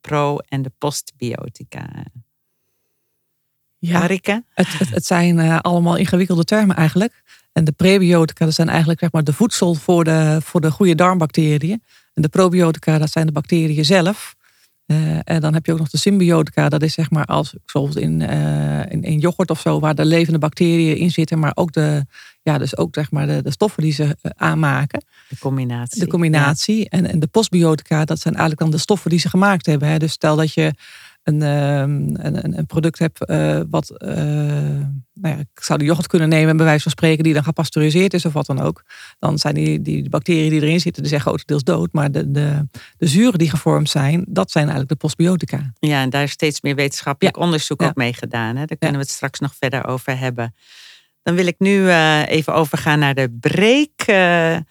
pro 0.00 0.38
en 0.38 0.62
de 0.62 0.72
postbiotica. 0.78 1.88
Ja, 3.78 3.98
Marike? 3.98 4.44
het, 4.54 4.78
het, 4.78 4.90
het 4.90 5.06
zijn 5.06 5.60
allemaal 5.60 5.96
ingewikkelde 5.96 6.44
termen 6.44 6.76
eigenlijk. 6.76 7.22
En 7.52 7.64
de 7.64 7.72
prebiotica, 7.72 8.44
dat 8.44 8.54
zijn 8.54 8.68
eigenlijk 8.68 9.00
zeg 9.00 9.12
maar, 9.12 9.24
de 9.24 9.32
voedsel 9.32 9.74
voor 9.74 10.04
de, 10.04 10.38
voor 10.42 10.60
de 10.60 10.70
goede 10.70 10.94
darmbacteriën. 10.94 11.82
En 12.14 12.22
de 12.22 12.28
probiotica, 12.28 12.98
dat 12.98 13.10
zijn 13.10 13.26
de 13.26 13.32
bacteriën 13.32 13.84
zelf. 13.84 14.34
En 15.24 15.40
dan 15.40 15.54
heb 15.54 15.66
je 15.66 15.72
ook 15.72 15.78
nog 15.78 15.88
de 15.88 15.98
symbiotica, 15.98 16.68
dat 16.68 16.82
is 16.82 16.94
zeg 16.94 17.10
maar 17.10 17.24
als 17.24 17.54
zoals 17.64 17.94
in, 17.94 18.20
in, 18.88 19.02
in 19.02 19.18
yoghurt 19.18 19.50
of 19.50 19.60
zo, 19.60 19.80
waar 19.80 19.94
de 19.94 20.04
levende 20.04 20.38
bacteriën 20.38 20.96
in 20.96 21.10
zitten, 21.10 21.38
maar 21.38 21.52
ook 21.54 21.72
de, 21.72 22.06
ja, 22.46 22.58
dus 22.58 22.76
ook 22.76 22.94
zeg 22.94 23.10
maar 23.10 23.26
de, 23.26 23.42
de 23.42 23.50
stoffen 23.50 23.82
die 23.82 23.92
ze 23.92 24.16
eh, 24.22 24.30
aanmaken. 24.36 25.04
De 25.28 25.38
combinatie. 25.38 26.00
De 26.00 26.06
combinatie. 26.06 26.88
En, 26.88 27.06
en 27.06 27.18
de 27.20 27.26
postbiotica, 27.26 28.04
dat 28.04 28.20
zijn 28.20 28.34
eigenlijk 28.34 28.62
dan 28.62 28.70
de 28.70 28.78
stoffen 28.82 29.10
die 29.10 29.18
ze 29.18 29.28
gemaakt 29.28 29.66
hebben. 29.66 29.88
Hè. 29.88 29.98
Dus 29.98 30.12
stel 30.12 30.36
dat 30.36 30.52
je 30.54 30.72
een, 31.22 31.42
ehm, 31.42 31.90
een, 32.26 32.58
een- 32.58 32.66
product 32.66 32.98
hebt 32.98 33.24
eh, 33.24 33.60
wat, 33.70 33.90
eh, 33.90 34.16
nou 35.14 35.34
ja, 35.34 35.36
ik 35.36 35.62
zou 35.62 35.78
de 35.78 35.84
yoghurt 35.84 36.06
kunnen 36.06 36.28
nemen, 36.28 36.56
bij 36.56 36.66
wijze 36.66 36.82
van 36.82 36.90
spreken, 36.90 37.24
die 37.24 37.34
dan 37.34 37.44
gepasteuriseerd 37.44 38.14
is 38.14 38.24
of 38.24 38.32
wat 38.32 38.46
dan 38.46 38.60
ook. 38.60 38.82
Dan 39.18 39.38
zijn 39.38 39.54
die, 39.54 39.82
die 39.82 40.08
bacteriën 40.08 40.50
die 40.50 40.60
erin 40.60 40.80
zitten, 40.80 41.02
die 41.02 41.10
zijn 41.10 41.22
grotendeels 41.22 41.62
dood. 41.64 41.92
Maar 41.92 42.10
de, 42.10 42.30
de, 42.30 42.68
de 42.96 43.06
zuren 43.06 43.38
die 43.38 43.50
gevormd 43.50 43.90
zijn, 43.90 44.24
dat 44.28 44.50
zijn 44.50 44.64
eigenlijk 44.64 44.92
de 44.92 45.06
postbiotica. 45.06 45.56
Ja. 45.56 45.88
ja, 45.88 46.02
en 46.02 46.10
daar 46.10 46.22
is 46.22 46.30
steeds 46.30 46.60
meer 46.60 46.74
wetenschappelijk 46.74 47.36
onderzoek 47.36 47.80
Ja. 47.80 47.86
ook 47.86 47.94
mee 47.94 48.12
gedaan. 48.12 48.56
Hè? 48.56 48.64
Daar 48.64 48.78
kunnen 48.78 48.96
we 49.00 49.02
het 49.02 49.14
straks 49.14 49.38
nog 49.40 49.54
verder 49.58 49.86
over 49.86 50.18
hebben. 50.18 50.54
Dan 51.26 51.34
wil 51.34 51.46
ik 51.46 51.58
nu 51.58 51.88
eh, 51.88 52.28
even 52.28 52.54
overgaan 52.54 52.98
naar 52.98 53.14
de 53.14 53.36
break. 53.40 53.90
Eh, 53.96 54.54
eh, 54.54 54.62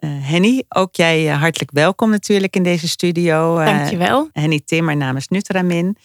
Henny, 0.00 0.64
ook 0.68 0.96
jij 0.96 1.26
hartelijk 1.26 1.70
welkom 1.70 2.10
natuurlijk 2.10 2.56
in 2.56 2.62
deze 2.62 2.88
studio. 2.88 3.64
Dankjewel. 3.64 4.28
Henny 4.32 4.60
Timmer 4.64 4.96
namens 4.96 5.28
Nutramin. 5.28 5.96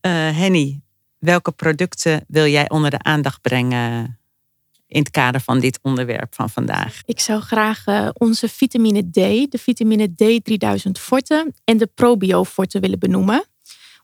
Henny, 0.00 0.80
welke 1.18 1.52
producten 1.52 2.24
wil 2.28 2.46
jij 2.46 2.68
onder 2.68 2.90
de 2.90 3.02
aandacht 3.02 3.40
brengen 3.40 4.18
in 4.86 5.00
het 5.00 5.10
kader 5.10 5.40
van 5.40 5.60
dit 5.60 5.78
onderwerp 5.82 6.34
van 6.34 6.50
vandaag? 6.50 7.00
Ik 7.04 7.20
zou 7.20 7.40
graag 7.40 7.84
onze 8.12 8.48
vitamine 8.48 9.10
D, 9.10 9.14
de 9.50 9.58
vitamine 9.58 10.14
D 10.14 10.44
3000 10.44 10.98
Forte 10.98 11.52
en 11.64 11.76
de 11.76 11.86
Probio 11.94 12.44
Forte 12.44 12.80
willen 12.80 12.98
benoemen. 12.98 13.44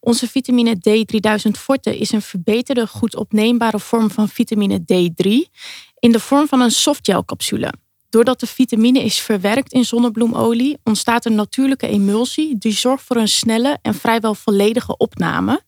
Onze 0.00 0.28
vitamine 0.28 0.78
D 0.78 1.08
3000 1.08 1.58
Forte 1.58 1.98
is 1.98 2.12
een 2.12 2.22
verbeterde, 2.22 2.86
goed 2.86 3.16
opneembare 3.16 3.78
vorm 3.78 4.10
van 4.10 4.28
vitamine 4.28 4.80
D3 4.80 5.50
in 5.98 6.12
de 6.12 6.20
vorm 6.20 6.48
van 6.48 6.60
een 6.60 6.70
softgelcapsule. 6.70 7.72
Doordat 8.10 8.40
de 8.40 8.46
vitamine 8.46 9.02
is 9.02 9.18
verwerkt 9.18 9.72
in 9.72 9.84
zonnebloemolie, 9.84 10.78
ontstaat 10.84 11.24
een 11.24 11.34
natuurlijke 11.34 11.86
emulsie 11.86 12.58
die 12.58 12.72
zorgt 12.72 13.04
voor 13.04 13.16
een 13.16 13.28
snelle 13.28 13.78
en 13.82 13.94
vrijwel 13.94 14.34
volledige 14.34 14.96
opname. 14.96 15.64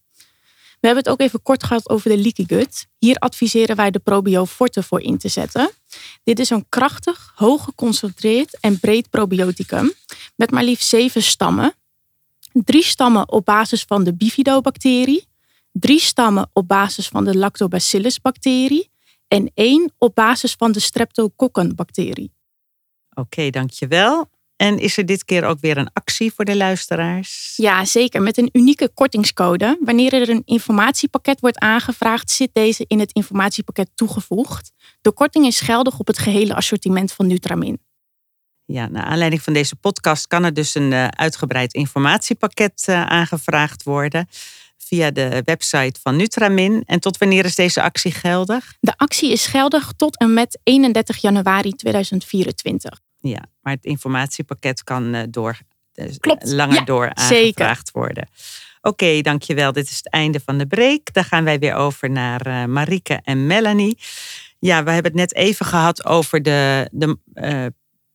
We 0.80 0.86
hebben 0.86 1.04
het 1.04 1.12
ook 1.12 1.20
even 1.20 1.42
kort 1.42 1.64
gehad 1.64 1.88
over 1.88 2.10
de 2.10 2.18
leaky 2.18 2.44
gut. 2.46 2.86
Hier 2.98 3.16
adviseren 3.16 3.76
wij 3.76 3.90
de 3.90 3.98
Probio 3.98 4.46
Forte 4.46 4.82
voor 4.82 5.00
in 5.00 5.18
te 5.18 5.28
zetten. 5.28 5.70
Dit 6.24 6.38
is 6.38 6.50
een 6.50 6.66
krachtig, 6.68 7.32
hoog 7.34 7.64
geconcentreerd 7.64 8.58
en 8.60 8.80
breed 8.80 9.10
probioticum 9.10 9.92
met 10.36 10.50
maar 10.50 10.64
liefst 10.64 10.88
zeven 10.88 11.22
stammen. 11.22 11.74
Drie 12.64 12.82
stammen 12.82 13.32
op 13.32 13.44
basis 13.44 13.82
van 13.82 14.04
de 14.04 14.14
bifidobacterie, 14.14 15.26
drie 15.72 16.00
stammen 16.00 16.50
op 16.52 16.68
basis 16.68 17.08
van 17.08 17.24
de 17.24 17.36
lactobacillus-bacterie 17.36 18.90
en 19.28 19.50
één 19.54 19.92
op 19.98 20.14
basis 20.14 20.52
van 20.52 20.72
de 20.72 20.80
streptokokkenbacterie. 20.80 22.32
Oké, 23.14 23.50
dankjewel. 23.50 24.28
En 24.56 24.78
is 24.78 24.96
er 24.96 25.06
dit 25.06 25.24
keer 25.24 25.44
ook 25.44 25.60
weer 25.60 25.76
een 25.76 25.92
actie 25.92 26.32
voor 26.32 26.44
de 26.44 26.56
luisteraars? 26.56 27.54
Ja, 27.56 27.84
zeker. 27.84 28.22
Met 28.22 28.38
een 28.38 28.48
unieke 28.52 28.88
kortingscode. 28.94 29.78
Wanneer 29.80 30.12
er 30.12 30.28
een 30.28 30.42
informatiepakket 30.44 31.40
wordt 31.40 31.58
aangevraagd, 31.58 32.30
zit 32.30 32.50
deze 32.52 32.84
in 32.86 32.98
het 32.98 33.12
informatiepakket 33.12 33.90
toegevoegd. 33.94 34.72
De 35.00 35.12
korting 35.12 35.46
is 35.46 35.60
geldig 35.60 35.98
op 35.98 36.06
het 36.06 36.18
gehele 36.18 36.54
assortiment 36.54 37.12
van 37.12 37.26
Nutramin. 37.26 37.80
Ja, 38.72 38.88
naar 38.88 39.04
aanleiding 39.04 39.42
van 39.42 39.52
deze 39.52 39.76
podcast 39.76 40.26
kan 40.26 40.44
er 40.44 40.54
dus 40.54 40.74
een 40.74 40.92
eh, 40.92 41.07
uitgebreid 41.09 41.74
informatiepakket 41.74 42.85
eh, 42.87 43.07
aangevraagd 43.07 43.83
worden 43.83 44.28
via 44.78 45.11
de 45.11 45.42
website 45.44 46.00
van 46.02 46.16
Nutramin. 46.16 46.83
En 46.87 47.00
tot 47.00 47.18
wanneer 47.18 47.44
is 47.44 47.54
deze 47.54 47.83
actie 47.83 48.12
geldig? 48.12 48.74
De 48.81 48.92
actie 48.96 49.33
is 49.33 49.46
geldig 49.46 49.92
tot 49.96 50.18
en 50.18 50.35
met 50.35 50.59
31 50.62 51.16
januari 51.16 51.72
2024. 51.72 53.00
Ja, 53.20 53.44
maar 53.61 53.72
het 53.72 53.85
informatiepakket 53.85 54.85
kan 54.85 55.14
eh, 55.14 55.22
door, 55.31 55.59
Klopt, 56.20 56.52
langer 56.52 56.74
ja, 56.74 56.85
door 56.85 57.11
zeker. 57.14 57.44
aangevraagd 57.44 57.90
worden. 57.90 58.28
Oké, 58.81 59.20
dankjewel. 59.20 59.72
Dit 59.72 59.90
is 59.90 59.96
het 59.96 60.11
einde 60.11 60.40
van 60.44 60.59
de 60.59 60.66
break. 60.66 61.12
Dan 61.12 61.24
gaan 61.24 61.44
wij 61.44 61.59
weer 61.59 61.74
over 61.74 62.11
naar 62.11 62.70
Marike 62.70 63.20
en 63.22 63.46
Melanie. 63.46 63.98
Ja, 64.59 64.85
we 64.85 64.90
hebben 64.90 65.11
het 65.11 65.20
net 65.20 65.35
even 65.35 65.66
gehad 65.66 66.04
over 66.04 66.42
de, 66.42 66.88
de 66.92 67.18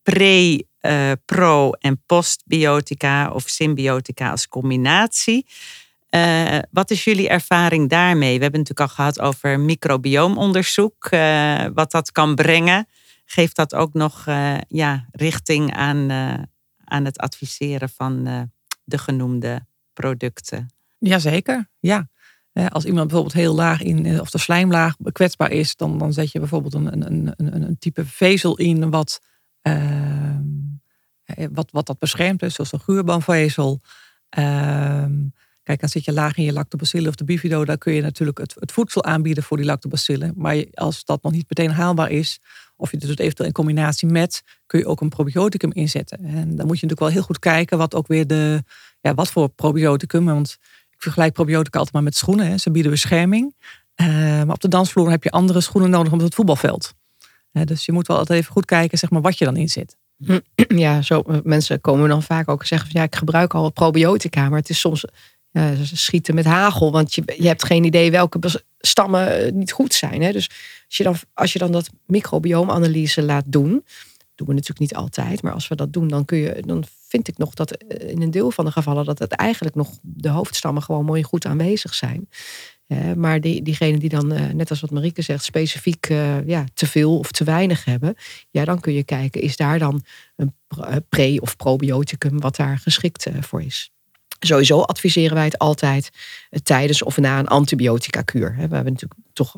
pre, 0.04 0.66
eh, 0.80 1.12
pro 1.24 1.72
en 1.72 2.02
postbiotica 2.06 3.30
of 3.30 3.48
symbiotica 3.48 4.30
als 4.30 4.48
combinatie. 4.48 5.46
Eh, 6.08 6.58
wat 6.70 6.90
is 6.90 7.04
jullie 7.04 7.28
ervaring 7.28 7.88
daarmee? 7.88 8.36
We 8.36 8.42
hebben 8.42 8.60
het 8.60 8.68
natuurlijk 8.68 8.80
al 8.80 8.94
gehad 8.94 9.20
over 9.20 9.60
microbiomonderzoek, 9.60 11.04
eh, 11.04 11.64
wat 11.74 11.90
dat 11.90 12.12
kan 12.12 12.34
brengen. 12.34 12.86
Geeft 13.24 13.56
dat 13.56 13.74
ook 13.74 13.94
nog 13.94 14.24
ja, 14.68 15.06
richting 15.10 15.74
aan, 15.74 16.10
aan 16.84 17.04
het 17.04 17.18
adviseren 17.18 17.88
van 17.88 18.24
de 18.84 18.98
genoemde 18.98 19.66
producten? 19.92 20.68
Jazeker, 20.98 21.68
ja. 21.80 22.08
Als 22.68 22.84
iemand 22.84 23.06
bijvoorbeeld 23.06 23.36
heel 23.36 23.54
laag 23.54 23.82
in, 23.82 24.20
of 24.20 24.30
de 24.30 24.38
slijmlaag 24.38 24.94
kwetsbaar 25.12 25.50
is, 25.50 25.76
dan, 25.76 25.98
dan 25.98 26.12
zet 26.12 26.32
je 26.32 26.38
bijvoorbeeld 26.38 26.74
een, 26.74 26.92
een, 26.92 27.32
een, 27.36 27.62
een, 27.62 27.78
type 27.78 28.06
vezel 28.06 28.56
in 28.56 28.90
wat, 28.90 29.20
wat, 31.52 31.70
wat 31.70 31.86
dat 31.86 31.98
beschermt, 31.98 32.40
dus 32.40 32.54
zoals 32.54 32.72
een 32.72 32.80
guurboomvezel. 32.80 33.80
Ehm, 34.28 35.12
kijk, 35.62 35.80
dan 35.80 35.88
zit 35.88 36.04
je 36.04 36.12
laag 36.12 36.36
in 36.36 36.44
je 36.44 36.52
lactobacillen 36.52 37.08
of 37.08 37.14
de 37.14 37.24
bifido, 37.24 37.64
daar 37.64 37.78
kun 37.78 37.92
je 37.92 38.02
natuurlijk 38.02 38.38
het, 38.38 38.54
het 38.58 38.72
voedsel 38.72 39.04
aanbieden 39.04 39.42
voor 39.42 39.56
die 39.56 39.66
lactobacillen. 39.66 40.32
Maar 40.36 40.64
als 40.74 41.04
dat 41.04 41.22
nog 41.22 41.32
niet 41.32 41.48
meteen 41.48 41.70
haalbaar 41.70 42.10
is, 42.10 42.40
of 42.76 42.90
je 42.90 42.96
doet 42.96 43.08
het 43.08 43.20
eventueel 43.20 43.48
in 43.48 43.54
combinatie 43.54 44.08
met, 44.08 44.42
kun 44.66 44.78
je 44.78 44.86
ook 44.86 45.00
een 45.00 45.08
probioticum 45.08 45.72
inzetten. 45.72 46.18
En 46.18 46.56
dan 46.56 46.66
moet 46.66 46.80
je 46.80 46.86
natuurlijk 46.86 47.00
wel 47.00 47.08
heel 47.08 47.22
goed 47.22 47.38
kijken 47.38 47.78
wat 47.78 47.94
ook 47.94 48.06
weer 48.06 48.26
de, 48.26 48.64
ja, 49.00 49.14
wat 49.14 49.30
voor 49.30 49.48
probioticum, 49.48 50.24
want 50.24 50.58
ik 50.90 51.02
vergelijk 51.02 51.32
probiotica 51.32 51.78
altijd 51.78 51.94
maar 51.94 52.04
met 52.04 52.16
schoenen. 52.16 52.46
Hè. 52.46 52.58
Ze 52.58 52.70
bieden 52.70 52.90
bescherming. 52.90 53.54
Eh, 53.94 54.06
maar 54.06 54.54
op 54.54 54.60
de 54.60 54.68
dansvloer 54.68 55.10
heb 55.10 55.22
je 55.22 55.30
andere 55.30 55.60
schoenen 55.60 55.90
nodig 55.90 56.12
op 56.12 56.20
het 56.20 56.34
voetbalveld. 56.34 56.94
Dus 57.64 57.84
je 57.84 57.92
moet 57.92 58.06
wel 58.06 58.16
altijd 58.18 58.38
even 58.38 58.52
goed 58.52 58.64
kijken 58.64 58.98
zeg 58.98 59.10
maar, 59.10 59.20
wat 59.20 59.38
je 59.38 59.44
dan 59.44 59.56
inzet. 59.56 59.96
Ja, 60.68 61.02
zo, 61.02 61.20
eh, 61.20 61.36
mensen 61.42 61.80
komen 61.80 62.08
dan 62.08 62.22
vaak 62.22 62.48
ook 62.48 62.64
zeggen 62.64 62.90
van 62.90 63.00
ja, 63.00 63.06
ik 63.06 63.16
gebruik 63.16 63.54
al 63.54 63.70
probiotica, 63.70 64.48
maar 64.48 64.58
het 64.58 64.68
is 64.68 64.80
soms 64.80 65.04
schieten 65.82 66.34
met 66.34 66.44
hagel, 66.44 66.92
want 66.92 67.14
je, 67.14 67.22
je 67.36 67.46
hebt 67.46 67.64
geen 67.64 67.84
idee 67.84 68.10
welke 68.10 68.38
stammen 68.78 69.44
eh, 69.44 69.52
niet 69.52 69.72
goed 69.72 69.94
zijn. 69.94 70.22
Hè? 70.22 70.32
Dus 70.32 70.50
als 70.86 70.96
je, 70.96 71.02
dan, 71.02 71.16
als 71.34 71.52
je 71.52 71.58
dan 71.58 71.72
dat 71.72 71.90
microbioomanalyse 72.06 73.22
laat 73.22 73.44
doen, 73.46 73.84
doen 74.34 74.46
we 74.46 74.52
natuurlijk 74.52 74.80
niet 74.80 74.94
altijd, 74.94 75.42
maar 75.42 75.52
als 75.52 75.68
we 75.68 75.74
dat 75.74 75.92
doen, 75.92 76.08
dan 76.08 76.24
kun 76.24 76.38
je, 76.38 76.62
dan 76.66 76.84
vind 77.08 77.28
ik 77.28 77.38
nog 77.38 77.54
dat 77.54 77.70
eh, 77.70 78.08
in 78.08 78.22
een 78.22 78.30
deel 78.30 78.50
van 78.50 78.64
de 78.64 78.70
gevallen 78.70 79.04
dat 79.04 79.18
het 79.18 79.32
eigenlijk 79.32 79.74
nog 79.74 79.90
de 80.02 80.28
hoofdstammen 80.28 80.82
gewoon 80.82 81.04
mooi 81.04 81.22
goed 81.22 81.46
aanwezig 81.46 81.94
zijn. 81.94 82.28
Eh, 82.86 83.12
maar 83.12 83.40
die, 83.40 83.62
diegenen 83.62 83.98
die 84.00 84.08
dan, 84.08 84.32
eh, 84.32 84.50
net 84.52 84.70
als 84.70 84.80
wat 84.80 84.90
Marieke 84.90 85.22
zegt, 85.22 85.44
specifiek 85.44 86.06
eh, 86.06 86.46
ja, 86.46 86.64
te 86.74 86.86
veel 86.86 87.18
of 87.18 87.32
te 87.32 87.44
weinig 87.44 87.84
hebben, 87.84 88.14
ja, 88.50 88.64
dan 88.64 88.80
kun 88.80 88.92
je 88.92 89.04
kijken, 89.04 89.40
is 89.40 89.56
daar 89.56 89.78
dan 89.78 90.04
een 90.36 90.54
pre- 90.66 91.00
pre- 91.08 91.36
of 91.40 91.56
probioticum 91.56 92.40
wat 92.40 92.56
daar 92.56 92.78
geschikt 92.78 93.26
eh, 93.26 93.42
voor 93.42 93.62
is. 93.62 93.92
Sowieso 94.38 94.80
adviseren 94.80 95.34
wij 95.34 95.44
het 95.44 95.58
altijd 95.58 96.10
eh, 96.50 96.60
tijdens 96.60 97.02
of 97.02 97.16
na 97.16 97.38
een 97.38 97.48
antibiotica-kuur. 97.48 98.54
hè. 98.54 98.68
We 98.68 98.74
hebben 98.74 98.92
natuurlijk 98.92 99.20
toch, 99.32 99.54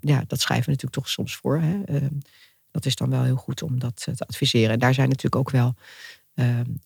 ja, 0.00 0.24
dat 0.26 0.40
schrijven 0.40 0.64
we 0.64 0.70
natuurlijk 0.70 0.92
toch 1.02 1.08
soms 1.08 1.36
voor. 1.36 1.60
Hè? 1.60 1.82
Ehm, 1.84 2.14
dat 2.70 2.86
is 2.86 2.96
dan 2.96 3.10
wel 3.10 3.22
heel 3.22 3.36
goed 3.36 3.62
om 3.62 3.78
dat 3.78 4.02
te 4.04 4.12
adviseren. 4.26 4.70
En 4.70 4.78
daar 4.78 4.94
zijn 4.94 5.08
natuurlijk 5.08 5.36
ook 5.36 5.50
wel 5.50 5.74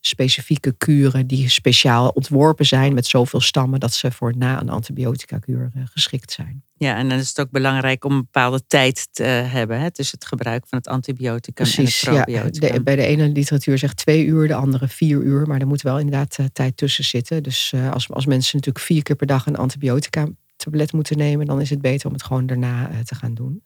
specifieke 0.00 0.74
kuren 0.78 1.26
die 1.26 1.48
speciaal 1.48 2.08
ontworpen 2.08 2.66
zijn 2.66 2.94
met 2.94 3.06
zoveel 3.06 3.40
stammen 3.40 3.80
dat 3.80 3.92
ze 3.92 4.10
voor 4.10 4.36
na 4.36 4.60
een 4.60 4.68
antibiotica-kuur 4.68 5.70
uh, 5.76 5.82
geschikt 5.84 6.32
zijn. 6.32 6.62
Ja, 6.76 6.96
en 6.96 7.08
dan 7.08 7.18
is 7.18 7.28
het 7.28 7.40
ook 7.40 7.50
belangrijk 7.50 8.04
om 8.04 8.12
een 8.12 8.20
bepaalde 8.20 8.66
tijd 8.66 9.08
te 9.12 9.22
hebben 9.22 9.80
hè, 9.80 9.90
tussen 9.90 10.18
het 10.18 10.28
gebruik 10.28 10.66
van 10.66 10.78
het 10.78 10.88
antibioticum 10.88 11.66
en 11.66 11.84
het 11.84 12.00
probioticum. 12.04 12.72
Ja, 12.74 12.80
bij 12.80 12.96
de 12.96 13.06
ene 13.06 13.28
literatuur 13.28 13.78
zegt 13.78 13.96
twee 13.96 14.24
uur, 14.24 14.48
de 14.48 14.54
andere 14.54 14.88
vier 14.88 15.22
uur, 15.22 15.46
maar 15.46 15.60
er 15.60 15.66
moet 15.66 15.82
wel 15.82 15.98
inderdaad 15.98 16.38
uh, 16.40 16.46
tijd 16.52 16.76
tussen 16.76 17.04
zitten. 17.04 17.42
Dus 17.42 17.72
uh, 17.74 17.90
als, 17.90 18.10
als 18.10 18.26
mensen 18.26 18.56
natuurlijk 18.56 18.84
vier 18.84 19.02
keer 19.02 19.16
per 19.16 19.26
dag 19.26 19.46
een 19.46 19.56
antibiotica-tablet 19.56 20.92
moeten 20.92 21.16
nemen, 21.16 21.46
dan 21.46 21.60
is 21.60 21.70
het 21.70 21.80
beter 21.80 22.06
om 22.06 22.12
het 22.12 22.24
gewoon 22.24 22.46
daarna 22.46 22.90
te 23.04 23.14
gaan 23.14 23.34
doen 23.34 23.62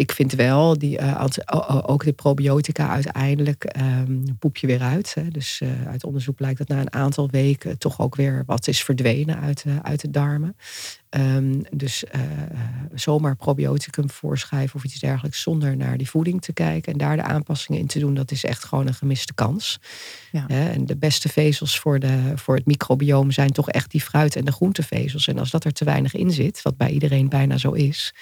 ik 0.00 0.12
vind 0.12 0.32
wel, 0.32 0.78
die, 0.78 1.00
uh, 1.00 1.24
ook 1.82 2.04
de 2.04 2.12
probiotica 2.12 2.88
uiteindelijk 2.88 3.76
um, 3.80 4.36
poep 4.38 4.56
je 4.56 4.66
weer 4.66 4.80
uit. 4.80 5.14
Hè. 5.14 5.28
Dus 5.28 5.60
uh, 5.62 5.68
uit 5.86 6.04
onderzoek 6.04 6.36
blijkt 6.36 6.58
dat 6.58 6.68
na 6.68 6.80
een 6.80 6.92
aantal 6.92 7.28
weken 7.30 7.78
toch 7.78 8.00
ook 8.00 8.16
weer 8.16 8.42
wat 8.46 8.68
is 8.68 8.82
verdwenen 8.82 9.40
uit, 9.40 9.64
uh, 9.66 9.76
uit 9.82 10.00
de 10.00 10.10
darmen. 10.10 10.56
Um, 11.10 11.62
dus 11.70 12.04
zomaar 12.94 13.36
probioticum 13.36 14.10
voorschrijven 14.10 14.76
of 14.76 14.84
iets 14.84 14.98
dergelijks 14.98 15.42
zonder 15.42 15.76
naar 15.76 15.96
die 15.96 16.10
voeding 16.10 16.42
te 16.42 16.52
kijken 16.52 16.92
en 16.92 16.98
daar 16.98 17.16
de 17.16 17.22
aanpassingen 17.22 17.80
in 17.80 17.86
te 17.86 17.98
doen, 17.98 18.14
dat 18.14 18.30
is 18.30 18.44
echt 18.44 18.64
gewoon 18.64 18.86
een 18.86 18.94
gemiste 18.94 19.34
kans. 19.34 19.78
Ja. 20.32 20.48
en 20.48 20.86
de 20.86 20.96
beste 20.96 21.28
vezels 21.28 21.78
voor, 21.78 21.98
de, 21.98 22.32
voor 22.34 22.56
het 22.56 22.66
microbioom 22.66 23.30
zijn 23.30 23.50
toch 23.50 23.70
echt 23.70 23.90
die 23.90 24.00
fruit- 24.00 24.36
en 24.36 24.44
de 24.44 24.52
groentevezels. 24.52 25.28
En 25.28 25.38
als 25.38 25.50
dat 25.50 25.64
er 25.64 25.72
te 25.72 25.84
weinig 25.84 26.14
in 26.14 26.30
zit, 26.30 26.62
wat 26.62 26.76
bij 26.76 26.90
iedereen 26.90 27.28
bijna 27.28 27.58
zo 27.58 27.72
is, 27.72 28.14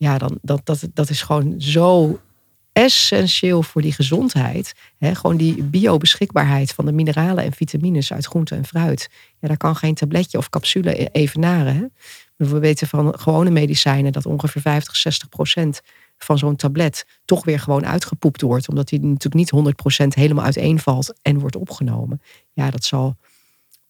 ja, 0.00 0.18
dan, 0.18 0.38
dat, 0.42 0.60
dat, 0.64 0.88
dat 0.94 1.10
is 1.10 1.22
gewoon 1.22 1.54
zo 1.58 2.20
essentieel 2.72 3.62
voor 3.62 3.82
die 3.82 3.92
gezondheid. 3.92 4.72
He, 4.98 5.14
gewoon 5.14 5.36
die 5.36 5.62
biobeschikbaarheid 5.62 6.72
van 6.72 6.84
de 6.84 6.92
mineralen 6.92 7.44
en 7.44 7.52
vitamines 7.52 8.12
uit 8.12 8.26
groente 8.26 8.54
en 8.54 8.64
fruit. 8.64 9.08
Ja, 9.38 9.48
daar 9.48 9.56
kan 9.56 9.76
geen 9.76 9.94
tabletje 9.94 10.38
of 10.38 10.48
capsule 10.48 11.02
e-, 11.02 11.08
evenaren. 11.12 11.76
Hè. 11.76 11.84
We 12.46 12.58
weten 12.58 12.88
van 12.88 13.18
gewone 13.18 13.50
medicijnen 13.50 14.12
dat 14.12 14.26
ongeveer 14.26 14.62
50, 14.62 14.96
60 14.96 15.28
procent 15.28 15.80
van 16.18 16.38
zo'n 16.38 16.56
tablet 16.56 17.06
toch 17.24 17.44
weer 17.44 17.60
gewoon 17.60 17.86
uitgepoept 17.86 18.40
wordt. 18.40 18.68
Omdat 18.68 18.88
die 18.88 19.00
natuurlijk 19.00 19.34
niet 19.34 19.50
100 19.50 19.76
procent 19.76 20.14
helemaal 20.14 20.44
uiteenvalt 20.44 21.14
en 21.22 21.38
wordt 21.38 21.56
opgenomen. 21.56 22.22
Ja, 22.52 22.70
dat 22.70 22.84
zal 22.84 23.16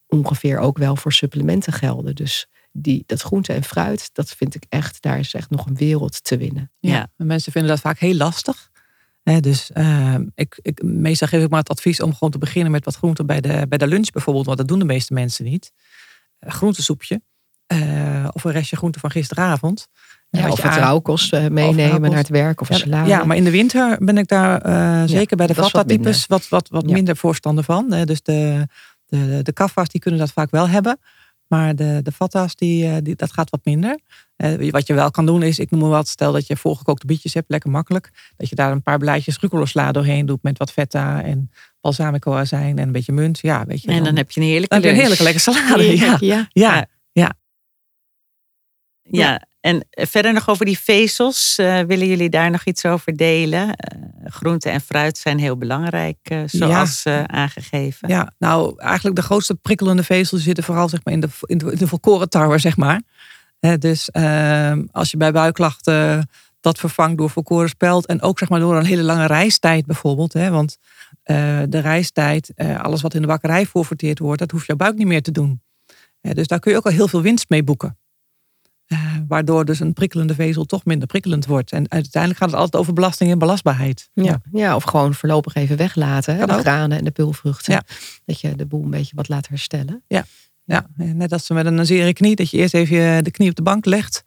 ongeveer 0.09 0.59
ook 0.59 0.79
wel 0.79 0.97
voor 0.97 1.13
supplementen 1.13 1.73
gelden. 1.73 2.15
Dus 2.15 2.49
die, 2.73 3.03
dat 3.07 3.23
groente 3.23 3.53
en 3.53 3.65
fruit, 3.65 4.11
dat 4.13 4.31
vind 4.31 4.55
ik 4.55 4.65
echt, 4.69 5.03
daar 5.03 5.19
is 5.19 5.35
echt 5.35 5.51
nog 5.51 5.67
een 5.67 5.77
wereld 5.77 6.25
te 6.25 6.37
winnen. 6.37 6.71
Ja, 6.79 7.09
mensen 7.17 7.53
vinden 7.53 7.71
dat 7.71 7.81
vaak 7.81 7.99
heel 7.99 8.15
lastig. 8.15 8.71
dus 9.23 9.71
uh, 9.75 10.15
ik, 10.35 10.59
ik, 10.63 10.83
meestal 10.83 11.29
geef 11.29 11.43
ik 11.43 11.51
maar 11.51 11.61
het 11.61 11.69
advies 11.69 12.01
om 12.01 12.13
gewoon 12.13 12.31
te 12.31 12.39
beginnen 12.39 12.73
met 12.73 12.85
wat 12.85 12.97
groente 12.97 13.25
bij 13.25 13.41
de, 13.41 13.67
bij 13.69 13.79
de 13.79 13.87
lunch 13.87 14.11
bijvoorbeeld, 14.11 14.47
want 14.47 14.59
dat 14.59 14.69
doen 14.69 14.79
de 14.79 14.85
meeste 14.85 15.15
mensen 15.15 15.45
niet. 15.45 15.73
Uh, 16.41 16.51
groentesoepje 16.51 17.23
uh, 17.73 18.29
of 18.33 18.45
een 18.45 18.53
restje 18.53 18.77
groente 18.77 18.99
van 18.99 19.11
gisteravond. 19.11 19.87
Ja, 20.31 20.51
of 20.51 20.63
het 20.63 20.75
rauwkost 20.75 21.33
meenemen 21.33 22.01
naar 22.01 22.19
het 22.19 22.29
werk 22.29 22.61
of 22.61 22.69
een 22.69 22.77
salade. 22.77 23.09
Ja, 23.09 23.25
maar 23.25 23.37
in 23.37 23.45
de 23.45 23.51
winter 23.51 24.05
ben 24.05 24.19
ik 24.19 24.29
daar 24.29 25.09
zeker 25.09 25.37
bij 25.37 25.47
de 25.47 25.55
vata-types 25.55 26.27
wat, 26.27 26.49
wat, 26.49 26.69
wat, 26.69 26.87
minder 26.87 27.17
voorstander 27.17 27.65
van. 27.65 27.89
Dus 28.05 28.23
de, 28.23 28.67
de, 29.07 29.41
de 29.43 29.53
kaffa's 29.53 29.89
die 29.89 30.01
kunnen 30.01 30.21
dat 30.21 30.33
vaak 30.33 30.51
wel 30.51 30.69
hebben. 30.69 30.99
Maar 31.51 31.77
de, 31.77 32.01
de 32.03 32.13
fatta's, 32.13 32.55
die, 32.55 32.87
eh, 32.87 32.97
die, 33.03 33.17
dat 33.17 33.33
gaat 33.33 33.51
wat 33.51 33.65
minder. 33.65 33.99
Uh, 34.37 34.71
wat 34.71 34.87
je 34.87 34.95
wel 34.95 35.11
kan 35.11 35.27
doen 35.27 35.43
is, 35.43 35.59
ik 35.59 35.71
noem 35.71 35.81
maar 35.81 35.91
wat, 35.91 36.09
stel 36.09 36.33
dat 36.33 36.47
je 36.47 36.57
voorgekookte 36.57 37.07
bietjes 37.07 37.35
hebt, 37.35 37.51
lekker 37.51 37.71
makkelijk. 37.71 38.33
Dat 38.37 38.49
je 38.49 38.55
daar 38.55 38.73
een 38.73 38.83
paar 38.83 38.99
blaadjes 38.99 39.39
rucolosla 39.39 39.93
doorheen 39.93 40.27
doet 40.27 40.43
met 40.43 40.59
wat 40.59 40.73
feta 40.73 41.23
en 41.23 41.51
balsamico 41.81 42.35
azijn 42.35 42.79
en 42.79 42.87
een 42.87 42.93
beetje 42.93 43.13
munt. 43.13 43.39
Ja, 43.39 43.65
weet 43.67 43.83
je, 43.83 43.91
en 43.91 44.05
dan, 44.05 44.17
heb 44.17 44.31
je 44.31 44.41
een 44.41 44.47
heerlijke, 44.47 44.75
dan 44.75 44.79
heb 44.79 44.89
je 44.89 44.95
een 44.95 45.01
heerlijke 45.01 45.23
lekker 45.23 45.41
salade. 45.41 45.97
ja. 45.97 46.17
Ja. 46.21 46.49
ja. 46.53 46.87
ja. 47.13 47.35
Ja, 49.03 49.47
en 49.61 49.87
verder 49.91 50.33
nog 50.33 50.49
over 50.49 50.65
die 50.65 50.79
vezels. 50.79 51.59
Uh, 51.61 51.81
willen 51.81 52.07
jullie 52.07 52.29
daar 52.29 52.51
nog 52.51 52.65
iets 52.65 52.85
over 52.85 53.17
delen? 53.17 53.69
Uh, 53.69 53.71
groente 54.25 54.71
en 54.71 54.81
fruit 54.81 55.19
zijn 55.19 55.39
heel 55.39 55.57
belangrijk, 55.57 56.19
uh, 56.33 56.43
zoals 56.47 57.03
ja. 57.03 57.29
aangegeven. 57.29 58.09
Ja, 58.09 58.33
nou 58.39 58.75
eigenlijk 58.77 59.17
de 59.17 59.23
grootste 59.23 59.55
prikkelende 59.55 60.03
vezels 60.03 60.43
zitten 60.43 60.65
vooral 60.65 60.89
zeg 60.89 61.01
maar, 61.05 61.15
in, 61.15 61.21
de, 61.21 61.29
in, 61.41 61.59
de, 61.59 61.89
volkoren 61.89 62.29
tarwe, 62.29 62.59
zeg 62.59 62.77
maar. 62.77 63.03
dus 63.79 64.11
ehm, 64.11 64.85
als 64.91 65.11
je 65.11 65.17
bij 65.17 65.33
buikklachten 65.33 66.29
dat 66.61 66.79
vervangt 66.79 67.19
door 67.19 67.31
volkoren 67.31 67.69
speld 67.69 68.07
en 68.07 68.23
ook 68.23 68.39
zeg 68.39 68.49
maar, 68.49 68.61
door 68.61 68.77
een 68.77 68.85
hele 68.85 69.03
lange 69.03 69.27
reistijd 69.27 69.87
bijvoorbeeld. 69.87 70.33
Hè, 70.33 70.51
want 70.51 70.77
de 71.69 71.79
reistijd, 71.81 72.53
alles 72.83 73.03
wat 73.03 73.15
in 73.15 73.21
de 73.21 73.27
bakkerij 73.27 73.67
voorverteerd 73.67 74.19
wordt, 74.19 74.39
dat 74.39 74.51
hoeft 74.51 74.67
jouw 74.67 74.77
buik 74.77 74.97
niet 74.97 75.07
meer 75.07 75.23
te 75.23 75.31
doen. 75.31 75.63
dus 76.21 76.47
daar 76.47 76.59
kun 76.59 76.71
je 76.71 76.77
ook 76.77 76.85
al 76.85 76.93
heel 76.93 77.09
veel 77.09 77.23
winst 77.23 77.49
mee 77.49 77.63
boeken. 77.63 78.00
Waardoor 79.31 79.65
dus 79.65 79.81
een 79.81 79.93
prikkelende 79.93 80.35
vezel 80.35 80.65
toch 80.65 80.85
minder 80.85 81.09
prikkelend 81.09 81.47
wordt. 81.47 81.73
En 81.73 81.91
uiteindelijk 81.91 82.41
gaat 82.43 82.51
het 82.51 82.61
altijd 82.61 82.83
over 82.83 82.93
belasting 82.93 83.31
en 83.31 83.39
belastbaarheid. 83.39 84.09
Ja, 84.13 84.41
ja. 84.53 84.75
of 84.75 84.83
gewoon 84.83 85.15
voorlopig 85.15 85.55
even 85.55 85.77
weglaten. 85.77 86.37
Hè, 86.37 86.47
de 86.47 86.53
granen 86.53 86.99
en 86.99 87.05
de 87.05 87.11
pulvruchten. 87.11 87.73
Ja. 87.73 87.83
Dat 88.25 88.41
je 88.41 88.57
de 88.57 88.67
boel 88.67 88.83
een 88.85 88.91
beetje 88.91 89.17
wat 89.17 89.29
laat 89.29 89.49
herstellen. 89.49 90.03
Ja. 90.07 90.25
ja, 90.65 90.87
net 90.97 91.33
als 91.33 91.49
met 91.49 91.67
een 91.67 91.87
zere 91.87 92.13
knie. 92.13 92.37
Dat 92.37 92.51
je 92.51 92.57
eerst 92.57 92.75
even 92.75 93.25
de 93.25 93.31
knie 93.31 93.49
op 93.49 93.55
de 93.55 93.63
bank 93.63 93.85
legt. 93.85 94.25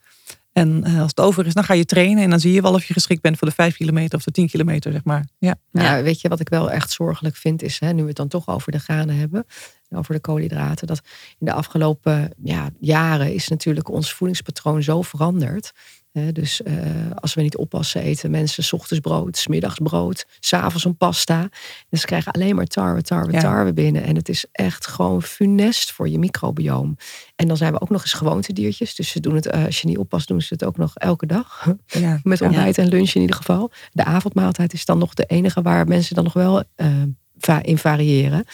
En 0.54 0.84
eh, 0.84 1.00
als 1.00 1.10
het 1.10 1.20
over 1.20 1.46
is, 1.46 1.54
dan 1.54 1.64
ga 1.64 1.74
je 1.74 1.86
trainen. 1.86 2.24
En 2.24 2.30
dan 2.30 2.40
zie 2.40 2.54
je 2.54 2.62
wel 2.62 2.74
of 2.74 2.84
je 2.84 2.94
geschikt 2.94 3.22
bent 3.22 3.38
voor 3.38 3.48
de 3.48 3.54
5 3.54 3.76
kilometer 3.76 4.18
of 4.18 4.24
de 4.24 4.32
10 4.32 4.48
kilometer, 4.48 4.92
zeg 4.92 5.04
maar. 5.04 5.28
Ja. 5.38 5.56
ja. 5.72 6.02
weet 6.02 6.22
je 6.22 6.28
wat 6.28 6.40
ik 6.40 6.50
wel 6.50 6.72
echt 6.72 6.92
zorgelijk 6.92 7.36
vind, 7.36 7.62
is 7.62 7.80
hè, 7.80 7.94
nu 7.94 8.02
we 8.02 8.08
het 8.08 8.18
dan 8.18 8.28
toch 8.28 8.48
over 8.48 8.72
de 8.72 8.80
granen 8.80 9.16
hebben, 9.16 9.46
over 9.90 10.14
de 10.14 10.20
koolhydraten, 10.20 10.88
dat 10.88 11.02
in 11.40 11.46
de 11.46 11.54
afgelopen 11.54 12.34
ja, 12.44 12.70
jaren 12.80 13.34
is 13.34 13.48
natuurlijk 13.48 13.90
ons 13.90 14.14
voedingspatroon 14.14 14.84
zo 14.84 15.02
veranderd 15.02 15.74
dus 16.14 16.62
uh, 16.62 16.76
als 17.16 17.34
we 17.34 17.42
niet 17.42 17.58
oppassen, 17.58 18.02
eten 18.02 18.32
mensen 18.32 18.64
s 18.64 18.74
ochtends 18.74 19.00
brood, 19.00 19.38
s 19.38 19.48
middags 19.48 19.80
brood, 19.84 20.26
s'avonds 20.40 20.86
een 20.86 20.98
pasta. 20.98 21.50
Dus 21.90 22.00
ze 22.00 22.06
krijgen 22.06 22.32
alleen 22.32 22.56
maar 22.56 22.66
tarwe, 22.66 23.02
tarwe, 23.02 23.40
tarwe 23.40 23.74
binnen. 23.74 24.04
En 24.04 24.16
het 24.16 24.30
is 24.30 24.46
echt 24.52 24.88
gewoon 24.88 25.22
funest 25.24 25.92
voor 25.92 26.10
je 26.10 26.20
microbioom. 26.20 26.98
En 27.36 27.48
dan 27.48 27.58
zijn 27.58 27.74
we 27.74 27.82
ook 27.82 27.90
nog 27.90 28.02
eens 28.02 28.14
gewoontediertjes. 28.14 28.96
Dus 28.96 29.10
ze 29.10 29.20
doen 29.20 29.36
het, 29.36 29.56
uh, 29.56 29.66
als 29.66 29.82
je 29.82 29.88
niet 29.88 29.98
oppast, 29.98 30.28
doen 30.28 30.42
ze 30.42 30.54
het 30.54 30.64
ook 30.64 30.78
nog 30.78 30.96
elke 30.96 31.26
dag. 31.26 31.52
Ja. 31.86 32.20
Met 32.24 32.42
ontbijt 32.42 32.78
en 32.78 32.88
lunch 32.88 33.14
in 33.14 33.22
ieder 33.22 33.36
geval. 33.36 33.72
De 33.92 34.04
avondmaaltijd 34.04 34.74
is 34.74 34.86
dan 34.86 34.98
nog 34.98 35.14
de 35.14 35.26
enige 35.26 35.62
waar 35.62 35.88
mensen 35.88 36.16
dan 36.16 36.24
nog 36.24 36.34
wel 36.34 36.64
uh, 36.78 37.58
in 37.62 37.78
variëren. 37.78 38.46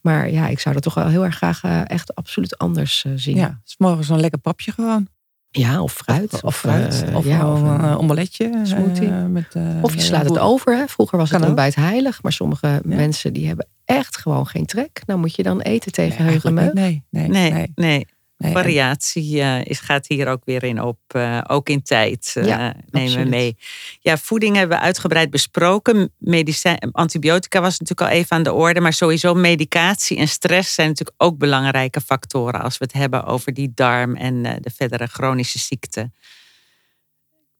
Maar 0.00 0.30
ja, 0.30 0.48
ik 0.48 0.60
zou 0.60 0.74
dat 0.74 0.82
toch 0.82 0.94
wel 0.94 1.06
heel 1.06 1.24
erg 1.24 1.36
graag 1.36 1.64
echt 1.84 2.14
absoluut 2.14 2.58
anders 2.58 3.04
zien. 3.14 3.36
Ja, 3.36 3.60
s 3.64 3.74
morgens 3.78 4.08
een 4.08 4.20
lekker 4.20 4.38
papje 4.38 4.72
gewoon. 4.72 5.08
Ja, 5.50 5.82
of 5.82 5.92
fruit. 5.92 6.32
Of, 6.32 6.42
of 6.42 6.56
fruit. 6.56 7.04
Uh, 7.08 7.16
of, 7.16 7.24
ja, 7.24 7.52
of 7.52 7.60
een 7.62 7.80
uh, 7.80 7.98
omeletje. 7.98 8.60
Smoothie. 8.62 9.08
Uh, 9.08 9.24
met, 9.24 9.54
of 9.82 9.94
je 9.94 10.00
slaat 10.00 10.24
het 10.24 10.38
over. 10.38 10.76
Hè. 10.76 10.86
Vroeger 10.88 11.18
was 11.18 11.30
het 11.30 11.44
ontbijt 11.44 11.74
heilig. 11.74 12.22
Maar 12.22 12.32
sommige 12.32 12.80
mensen 12.84 13.32
die 13.32 13.46
hebben 13.46 13.66
echt 13.84 14.16
gewoon 14.16 14.46
geen 14.46 14.66
trek. 14.66 15.02
Nou 15.06 15.20
moet 15.20 15.34
je 15.34 15.42
dan 15.42 15.60
eten 15.60 15.92
tegen 15.92 16.22
nee, 16.22 16.30
heugenmeug. 16.30 16.72
Nee 16.72 17.04
nee, 17.10 17.28
nee, 17.28 17.52
nee, 17.52 17.72
nee. 17.74 18.06
Nee, 18.38 18.52
Variatie 18.52 19.36
uh, 19.36 19.64
is, 19.64 19.80
gaat 19.80 20.06
hier 20.06 20.28
ook 20.28 20.42
weer 20.44 20.62
in 20.62 20.82
op. 20.82 20.98
Uh, 21.16 21.40
ook 21.46 21.68
in 21.68 21.82
tijd 21.82 22.34
uh, 22.38 22.46
ja, 22.46 22.74
nemen 22.90 23.22
we 23.22 23.28
mee. 23.28 23.56
Ja, 24.00 24.18
voeding 24.18 24.56
hebben 24.56 24.78
we 24.78 24.84
uitgebreid 24.84 25.30
besproken. 25.30 26.12
Medicijn, 26.18 26.78
antibiotica 26.92 27.60
was 27.60 27.78
natuurlijk 27.78 28.10
al 28.10 28.16
even 28.16 28.36
aan 28.36 28.42
de 28.42 28.52
orde. 28.52 28.80
Maar 28.80 28.92
sowieso 28.92 29.34
medicatie 29.34 30.16
en 30.16 30.28
stress 30.28 30.74
zijn 30.74 30.88
natuurlijk 30.88 31.22
ook 31.22 31.38
belangrijke 31.38 32.00
factoren. 32.00 32.62
Als 32.62 32.78
we 32.78 32.84
het 32.84 32.92
hebben 32.92 33.24
over 33.24 33.54
die 33.54 33.72
darm 33.74 34.16
en 34.16 34.42
de 34.42 34.70
verdere 34.74 35.06
chronische 35.06 35.58
ziekten. 35.58 36.14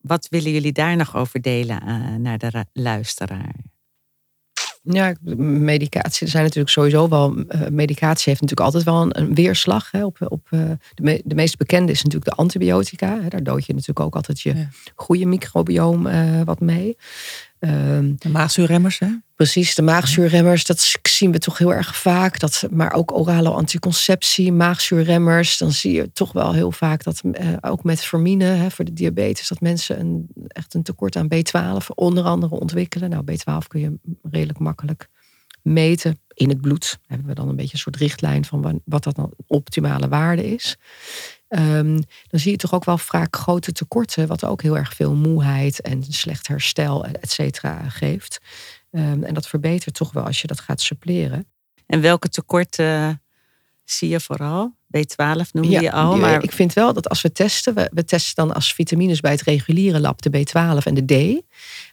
Wat 0.01 0.27
willen 0.29 0.51
jullie 0.51 0.71
daar 0.71 0.95
nog 0.95 1.15
over 1.15 1.41
delen 1.41 1.81
naar 2.21 2.37
de 2.37 2.65
luisteraar? 2.73 3.55
Ja, 4.81 5.13
medicatie. 5.37 6.25
Er 6.25 6.31
zijn 6.31 6.43
natuurlijk 6.43 6.71
sowieso 6.71 7.09
wel. 7.09 7.37
Uh, 7.37 7.67
medicatie 7.69 8.29
heeft 8.29 8.41
natuurlijk 8.41 8.59
altijd 8.59 8.83
wel 8.83 9.01
een, 9.01 9.19
een 9.19 9.35
weerslag. 9.35 9.91
Hè, 9.91 10.05
op, 10.05 10.17
op, 10.27 10.47
uh, 10.49 10.71
de, 10.93 11.21
de, 11.25 11.35
meest 11.35 11.57
bekende 11.57 11.91
is 11.91 12.03
natuurlijk 12.03 12.31
de 12.31 12.41
antibiotica. 12.41 13.21
Hè, 13.21 13.27
daar 13.27 13.43
dood 13.43 13.65
je 13.65 13.73
natuurlijk 13.73 13.99
ook 13.99 14.15
altijd 14.15 14.41
je 14.41 14.67
goede 14.95 15.25
microbioom 15.25 16.07
uh, 16.07 16.41
wat 16.45 16.59
mee. 16.59 16.97
Ehm, 17.59 18.13
de 18.17 18.29
maagzuurremmers, 18.29 18.99
hè? 18.99 19.07
Precies, 19.35 19.75
de 19.75 19.81
maagzuurremmers, 19.81 20.65
dat 20.65 20.95
zien 21.01 21.31
we 21.31 21.39
toch 21.39 21.57
heel 21.57 21.73
erg 21.73 21.97
vaak. 21.97 22.39
Dat, 22.39 22.67
maar 22.71 22.93
ook 22.93 23.17
orale 23.17 23.49
anticonceptie, 23.49 24.51
maagzuurremmers. 24.51 25.57
Dan 25.57 25.71
zie 25.71 25.93
je 25.93 26.11
toch 26.11 26.31
wel 26.31 26.53
heel 26.53 26.71
vaak 26.71 27.03
dat 27.03 27.21
uh, 27.23 27.47
ook 27.61 27.83
met 27.83 28.03
formine 28.03 28.43
hè, 28.43 28.71
voor 28.71 28.85
de 28.85 28.93
diabetes, 28.93 29.47
dat 29.47 29.59
mensen 29.59 29.99
een, 29.99 30.27
echt 30.47 30.73
een 30.73 30.83
tekort 30.83 31.15
aan 31.15 31.27
B12 31.35 31.85
onder 31.95 32.23
andere 32.23 32.59
ontwikkelen. 32.59 33.09
Nou, 33.09 33.23
B12 33.31 33.67
kun 33.67 33.79
je 33.79 33.99
redelijk 34.21 34.59
makkelijk 34.59 35.09
meten 35.61 36.19
in 36.33 36.49
het 36.49 36.61
bloed. 36.61 36.99
hebben 37.07 37.27
we 37.27 37.33
dan 37.33 37.49
een 37.49 37.55
beetje 37.55 37.73
een 37.73 37.79
soort 37.79 37.95
richtlijn 37.95 38.45
van 38.45 38.81
wat 38.85 39.03
dat 39.03 39.15
dan 39.15 39.33
optimale 39.47 40.07
waarde 40.07 40.53
is. 40.53 40.77
Ehm, 41.49 42.01
dan 42.27 42.39
zie 42.39 42.51
je 42.51 42.57
toch 42.57 42.73
ook 42.73 42.85
wel 42.85 42.97
vaak 42.97 43.35
grote 43.35 43.71
tekorten, 43.71 44.27
wat 44.27 44.45
ook 44.45 44.61
heel 44.61 44.77
erg 44.77 44.93
veel 44.93 45.13
moeheid 45.13 45.81
en 45.81 46.03
slecht 46.07 46.47
herstel, 46.47 47.05
et 47.05 47.31
cetera, 47.31 47.89
geeft. 47.89 48.39
Ehm, 48.91 49.23
en 49.23 49.33
dat 49.33 49.47
verbetert 49.47 49.95
toch 49.95 50.11
wel 50.11 50.23
als 50.23 50.41
je 50.41 50.47
dat 50.47 50.59
gaat 50.59 50.81
suppleren. 50.81 51.47
En 51.85 52.01
welke 52.01 52.29
tekorten 52.29 53.21
zie 53.83 54.09
je 54.09 54.19
vooral? 54.19 54.77
B12 54.97 55.51
noem 55.51 55.69
je 55.69 55.91
al. 55.91 56.17
Maar... 56.17 56.43
Ik 56.43 56.51
vind 56.51 56.73
wel 56.73 56.93
dat 56.93 57.09
als 57.09 57.21
we 57.21 57.31
testen, 57.31 57.73
we, 57.73 57.89
we 57.93 58.03
testen 58.05 58.45
dan 58.45 58.55
als 58.55 58.73
vitamines 58.73 59.19
bij 59.19 59.31
het 59.31 59.41
reguliere 59.41 59.99
lab 59.99 60.21
de 60.21 60.29
B12 60.29 60.83
en 60.83 61.05
de 61.05 61.05
D. 61.05 61.43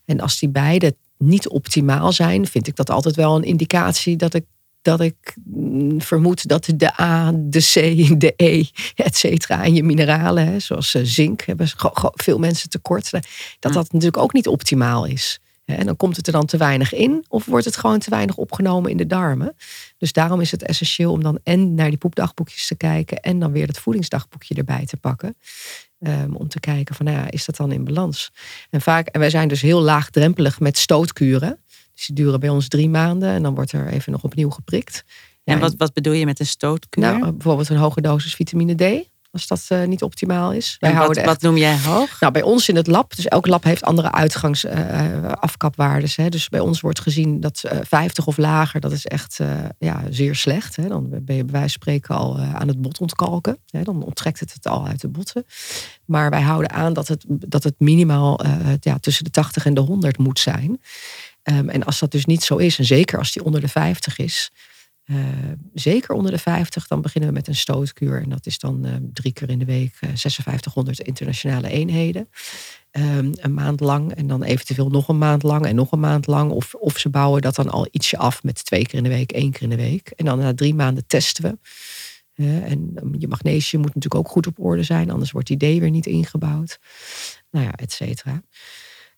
En 0.04 0.20
als 0.20 0.38
die 0.38 0.48
beide 0.48 0.96
niet 1.18 1.48
optimaal 1.48 2.12
zijn, 2.12 2.46
vind 2.46 2.66
ik 2.66 2.76
dat 2.76 2.90
altijd 2.90 3.16
wel 3.16 3.36
een 3.36 3.42
indicatie 3.42 4.16
dat 4.16 4.34
ik 4.34 4.44
dat 4.86 5.00
ik 5.00 5.36
mm, 5.44 6.00
vermoed 6.00 6.48
dat 6.48 6.68
de 6.76 7.00
A, 7.00 7.32
de 7.34 7.60
C, 7.60 7.74
de 8.20 8.32
E, 8.36 8.64
et 8.94 9.16
cetera, 9.16 9.64
en 9.64 9.74
je 9.74 9.82
mineralen, 9.82 10.46
hè, 10.46 10.58
zoals 10.58 10.94
eh, 10.94 11.02
zink, 11.04 11.42
hebben 11.42 11.68
veel 12.14 12.38
mensen 12.38 12.68
tekort, 12.68 13.10
dat 13.10 13.72
dat 13.72 13.92
natuurlijk 13.92 14.22
ook 14.22 14.32
niet 14.32 14.46
optimaal 14.48 15.04
is. 15.04 15.40
En 15.64 15.86
dan 15.86 15.96
komt 15.96 16.16
het 16.16 16.26
er 16.26 16.32
dan 16.32 16.46
te 16.46 16.56
weinig 16.56 16.92
in, 16.92 17.24
of 17.28 17.44
wordt 17.44 17.64
het 17.64 17.76
gewoon 17.76 17.98
te 17.98 18.10
weinig 18.10 18.36
opgenomen 18.36 18.90
in 18.90 18.96
de 18.96 19.06
darmen. 19.06 19.56
Dus 19.98 20.12
daarom 20.12 20.40
is 20.40 20.50
het 20.50 20.62
essentieel 20.62 21.12
om 21.12 21.22
dan 21.22 21.38
en 21.42 21.74
naar 21.74 21.88
die 21.88 21.98
poepdagboekjes 21.98 22.66
te 22.66 22.76
kijken 22.76 23.20
en 23.20 23.38
dan 23.38 23.52
weer 23.52 23.66
het 23.66 23.78
voedingsdagboekje 23.78 24.54
erbij 24.54 24.86
te 24.86 24.96
pakken. 24.96 25.36
Um, 25.98 26.36
om 26.36 26.48
te 26.48 26.60
kijken 26.60 26.94
van, 26.94 27.06
nou 27.06 27.18
ja, 27.18 27.30
is 27.30 27.44
dat 27.44 27.56
dan 27.56 27.72
in 27.72 27.84
balans? 27.84 28.32
En 28.70 28.80
vaak, 28.80 29.06
en 29.06 29.20
wij 29.20 29.30
zijn 29.30 29.48
dus 29.48 29.60
heel 29.60 29.80
laagdrempelig 29.80 30.60
met 30.60 30.78
stootkuren. 30.78 31.58
Dus 31.96 32.06
die 32.06 32.16
duren 32.16 32.40
bij 32.40 32.48
ons 32.48 32.68
drie 32.68 32.88
maanden 32.88 33.28
en 33.28 33.42
dan 33.42 33.54
wordt 33.54 33.72
er 33.72 33.88
even 33.88 34.12
nog 34.12 34.22
opnieuw 34.22 34.50
geprikt. 34.50 35.04
en 35.44 35.58
wat, 35.58 35.74
wat 35.76 35.92
bedoel 35.92 36.12
je 36.12 36.24
met 36.24 36.40
een 36.40 36.46
stootkuur? 36.46 37.02
Nou, 37.02 37.32
bijvoorbeeld 37.32 37.68
een 37.68 37.76
hoge 37.76 38.00
dosis 38.00 38.34
vitamine 38.34 38.74
D 38.74 39.08
als 39.36 39.46
dat 39.46 39.78
uh, 39.78 39.86
niet 39.86 40.02
optimaal 40.02 40.52
is. 40.52 40.76
Wij 40.80 40.94
wat, 40.94 41.24
wat, 41.24 41.40
noem 41.40 41.56
jij 41.56 41.78
hoog? 41.80 42.20
Nou, 42.20 42.32
bij 42.32 42.42
ons 42.42 42.68
in 42.68 42.76
het 42.76 42.86
lab, 42.86 43.16
dus 43.16 43.26
elk 43.26 43.46
lab 43.46 43.64
heeft 43.64 43.82
andere 43.82 44.12
uitgangs 44.12 44.64
uh, 44.64 45.32
afkapwaardes. 45.32 46.16
Hè. 46.16 46.28
Dus 46.28 46.48
bij 46.48 46.60
ons 46.60 46.80
wordt 46.80 47.00
gezien 47.00 47.40
dat 47.40 47.62
uh, 47.72 47.78
50 47.82 48.26
of 48.26 48.36
lager, 48.36 48.80
dat 48.80 48.92
is 48.92 49.06
echt 49.06 49.40
ja, 49.78 50.02
zeer 50.10 50.34
slecht. 50.34 50.76
Hè. 50.76 50.88
Dan 50.88 51.08
ben 51.10 51.36
je 51.36 51.44
bij 51.44 51.52
wijze 51.52 51.58
van 51.60 51.68
spreken 51.68 52.14
al 52.14 52.38
aan 52.38 52.68
het 52.68 52.80
bot 52.80 53.00
ontkalken. 53.00 53.58
Hè. 53.70 53.82
Dan 53.82 54.02
onttrekt 54.02 54.40
het 54.40 54.52
het 54.52 54.66
al 54.66 54.86
uit 54.86 55.00
de 55.00 55.08
botten. 55.08 55.46
Maar 56.04 56.30
wij 56.30 56.42
houden 56.42 56.70
aan 56.70 56.92
dat 56.92 57.08
het, 57.08 57.24
dat 57.28 57.62
het 57.62 57.74
minimaal 57.78 58.40
ja, 58.80 58.98
tussen 58.98 59.24
de 59.24 59.30
80 59.30 59.66
en 59.66 59.74
de 59.74 59.80
100 59.80 60.18
moet 60.18 60.38
zijn. 60.38 60.80
Um, 61.50 61.68
en 61.68 61.84
als 61.84 61.98
dat 61.98 62.10
dus 62.10 62.24
niet 62.24 62.42
zo 62.42 62.56
is, 62.56 62.78
en 62.78 62.84
zeker 62.84 63.18
als 63.18 63.32
die 63.32 63.44
onder 63.44 63.60
de 63.60 63.68
50 63.68 64.18
is, 64.18 64.50
uh, 65.06 65.18
zeker 65.74 66.14
onder 66.14 66.30
de 66.30 66.38
50, 66.38 66.86
dan 66.86 67.02
beginnen 67.02 67.30
we 67.30 67.36
met 67.36 67.48
een 67.48 67.54
stootkuur. 67.54 68.22
En 68.22 68.28
dat 68.28 68.46
is 68.46 68.58
dan 68.58 68.86
uh, 68.86 68.92
drie 69.12 69.32
keer 69.32 69.50
in 69.50 69.58
de 69.58 69.64
week 69.64 69.94
uh, 70.00 70.10
5600 70.14 71.00
internationale 71.00 71.68
eenheden. 71.68 72.28
Um, 72.90 73.32
een 73.34 73.54
maand 73.54 73.80
lang 73.80 74.12
en 74.12 74.26
dan 74.26 74.42
eventueel 74.42 74.88
nog 74.88 75.08
een 75.08 75.18
maand 75.18 75.42
lang 75.42 75.66
en 75.66 75.74
nog 75.74 75.92
een 75.92 76.00
maand 76.00 76.26
lang. 76.26 76.50
Of, 76.50 76.74
of 76.74 76.98
ze 76.98 77.08
bouwen 77.08 77.42
dat 77.42 77.54
dan 77.54 77.70
al 77.70 77.88
ietsje 77.90 78.16
af 78.16 78.42
met 78.42 78.64
twee 78.64 78.86
keer 78.86 78.98
in 78.98 79.02
de 79.02 79.08
week, 79.08 79.32
één 79.32 79.50
keer 79.50 79.62
in 79.62 79.70
de 79.70 79.76
week. 79.76 80.10
En 80.10 80.24
dan 80.24 80.38
na 80.38 80.54
drie 80.54 80.74
maanden 80.74 81.06
testen 81.06 81.42
we. 81.42 81.58
en 82.44 82.94
je 83.18 83.28
magnesium 83.28 83.80
moet 83.82 83.94
natuurlijk 83.94 84.26
ook 84.26 84.32
goed 84.32 84.46
op 84.46 84.58
orde 84.58 84.82
zijn, 84.82 85.10
anders 85.10 85.30
wordt 85.30 85.48
die 85.48 85.56
D 85.56 85.60
weer 85.60 85.90
niet 85.90 86.06
ingebouwd. 86.06 86.78
Nou 87.50 87.64
ja, 87.64 87.72
et 87.72 87.92
cetera. 87.92 88.42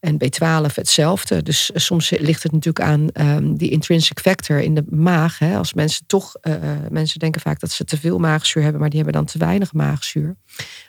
En 0.00 0.14
B12 0.14 0.74
hetzelfde. 0.74 1.42
Dus 1.42 1.72
eh, 1.72 1.80
soms 1.80 2.10
ligt 2.10 2.42
het 2.42 2.52
natuurlijk 2.52 2.84
aan 2.84 3.08
um, 3.12 3.56
die 3.56 3.70
intrinsic 3.70 4.20
factor 4.20 4.60
in 4.60 4.74
de 4.74 4.84
maag. 4.90 5.38
Hè. 5.38 5.56
Als 5.56 5.74
mensen 5.74 6.06
toch, 6.06 6.34
uh, 6.42 6.54
mensen 6.90 7.18
denken 7.18 7.40
vaak 7.40 7.60
dat 7.60 7.70
ze 7.70 7.84
te 7.84 7.98
veel 7.98 8.18
maagzuur 8.18 8.62
hebben, 8.62 8.80
maar 8.80 8.90
die 8.90 9.02
hebben 9.02 9.16
dan 9.16 9.26
te 9.26 9.38
weinig 9.38 9.72
maagzuur. 9.72 10.36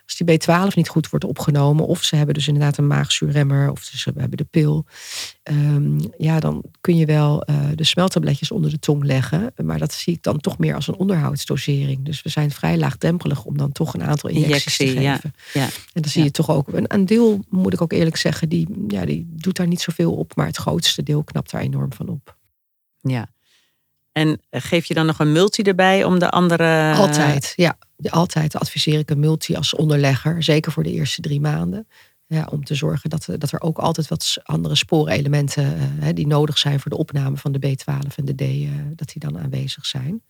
Als 0.05 0.15
die 0.15 0.39
B12 0.39 0.75
niet 0.75 0.89
goed 0.89 1.09
wordt 1.09 1.25
opgenomen, 1.25 1.85
of 1.85 2.03
ze 2.03 2.15
hebben 2.15 2.35
dus 2.35 2.47
inderdaad 2.47 2.77
een 2.77 2.87
maagzuurremmer, 2.87 3.71
of 3.71 3.83
ze 3.83 4.11
hebben 4.17 4.37
de 4.37 4.43
pil, 4.43 4.85
um, 5.43 5.99
ja, 6.17 6.39
dan 6.39 6.63
kun 6.81 6.97
je 6.97 7.05
wel 7.05 7.49
uh, 7.49 7.55
de 7.75 7.83
smeltabletjes 7.83 8.51
onder 8.51 8.71
de 8.71 8.79
tong 8.79 9.03
leggen. 9.03 9.53
Maar 9.63 9.79
dat 9.79 9.93
zie 9.93 10.13
ik 10.13 10.23
dan 10.23 10.39
toch 10.39 10.57
meer 10.57 10.75
als 10.75 10.87
een 10.87 10.97
onderhoudsdosering. 10.97 12.05
Dus 12.05 12.21
we 12.21 12.29
zijn 12.29 12.51
vrij 12.51 12.77
laagdrempelig 12.77 13.45
om 13.45 13.57
dan 13.57 13.71
toch 13.71 13.93
een 13.93 14.03
aantal 14.03 14.29
injecties 14.29 14.77
te 14.77 14.87
geven. 14.87 15.01
Ja, 15.01 15.19
ja, 15.53 15.63
en 15.93 16.01
dan 16.01 16.11
zie 16.11 16.23
je 16.23 16.31
toch 16.31 16.49
ook 16.49 16.67
een, 16.67 16.85
een 16.87 17.05
deel, 17.05 17.43
moet 17.49 17.73
ik 17.73 17.81
ook 17.81 17.93
eerlijk 17.93 18.17
zeggen, 18.17 18.49
die, 18.49 18.67
ja, 18.87 19.05
die 19.05 19.27
doet 19.29 19.55
daar 19.55 19.67
niet 19.67 19.81
zoveel 19.81 20.13
op, 20.13 20.35
maar 20.35 20.45
het 20.45 20.57
grootste 20.57 21.03
deel 21.03 21.23
knapt 21.23 21.51
daar 21.51 21.61
enorm 21.61 21.93
van 21.93 22.09
op. 22.09 22.37
Ja. 23.01 23.29
En 24.19 24.41
geef 24.51 24.85
je 24.85 24.93
dan 24.93 25.05
nog 25.05 25.19
een 25.19 25.31
multi 25.31 25.61
erbij 25.61 26.03
om 26.03 26.19
de 26.19 26.29
andere. 26.29 26.93
Altijd, 26.93 27.53
ja. 27.55 27.77
Altijd 28.09 28.55
adviseer 28.55 28.99
ik 28.99 29.09
een 29.09 29.19
multi 29.19 29.55
als 29.55 29.75
onderlegger. 29.75 30.43
Zeker 30.43 30.71
voor 30.71 30.83
de 30.83 30.91
eerste 30.91 31.21
drie 31.21 31.41
maanden. 31.41 31.87
Ja, 32.27 32.47
om 32.51 32.63
te 32.63 32.75
zorgen 32.75 33.09
dat, 33.09 33.27
dat 33.37 33.51
er 33.51 33.61
ook 33.61 33.77
altijd 33.77 34.07
wat 34.07 34.37
andere 34.43 34.75
sporenelementen 34.75 35.95
uh, 35.99 36.07
die 36.13 36.27
nodig 36.27 36.57
zijn 36.57 36.79
voor 36.79 36.91
de 36.91 36.97
opname 36.97 37.37
van 37.37 37.51
de 37.51 37.59
B12 37.59 38.15
en 38.15 38.25
de 38.25 38.35
D, 38.35 38.41
uh, 38.41 38.71
dat 38.95 39.07
die 39.07 39.19
dan 39.19 39.39
aanwezig 39.39 39.85
zijn. 39.85 40.23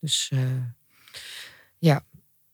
Dus 0.00 0.30
uh, 0.34 0.40
ja, 1.78 2.04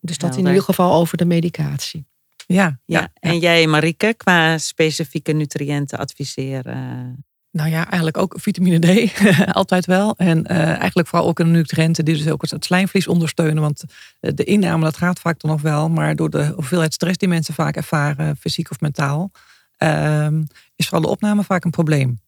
dus 0.00 0.18
dat 0.18 0.36
in 0.36 0.46
ieder 0.46 0.62
geval 0.62 0.92
over 0.92 1.16
de 1.16 1.24
medicatie. 1.24 2.06
Ja, 2.46 2.80
ja, 2.84 3.00
ja. 3.00 3.10
en 3.14 3.38
jij 3.38 3.66
Marike, 3.66 4.14
qua 4.16 4.58
specifieke 4.58 5.32
nutriënten 5.32 5.98
adviseren? 5.98 7.24
Nou 7.52 7.70
ja, 7.70 7.86
eigenlijk 7.86 8.16
ook 8.16 8.34
vitamine 8.38 8.78
D, 8.78 9.12
altijd 9.60 9.86
wel. 9.86 10.14
En 10.16 10.38
uh, 10.38 10.58
eigenlijk 10.58 11.08
vooral 11.08 11.28
ook 11.28 11.38
een 11.38 11.50
nutriënten 11.50 12.04
die 12.04 12.16
dus 12.16 12.28
ook 12.28 12.50
het 12.50 12.64
slijmvlies 12.64 13.06
ondersteunen. 13.06 13.62
Want 13.62 13.84
eh, 14.20 14.32
de 14.34 14.44
inname, 14.44 14.84
dat 14.84 14.96
gaat 14.96 15.20
vaak 15.20 15.40
dan 15.40 15.50
nog 15.50 15.62
wel. 15.62 15.88
Maar 15.88 16.16
door 16.16 16.30
de 16.30 16.52
hoeveelheid 16.54 16.94
stress 16.94 17.18
die 17.18 17.28
mensen 17.28 17.54
vaak 17.54 17.76
ervaren, 17.76 18.36
fysiek 18.36 18.70
of 18.70 18.80
mentaal, 18.80 19.30
uh, 19.78 20.28
is 20.76 20.84
vooral 20.88 21.00
de 21.00 21.08
opname 21.08 21.44
vaak 21.44 21.64
een 21.64 21.70
probleem. 21.70 22.20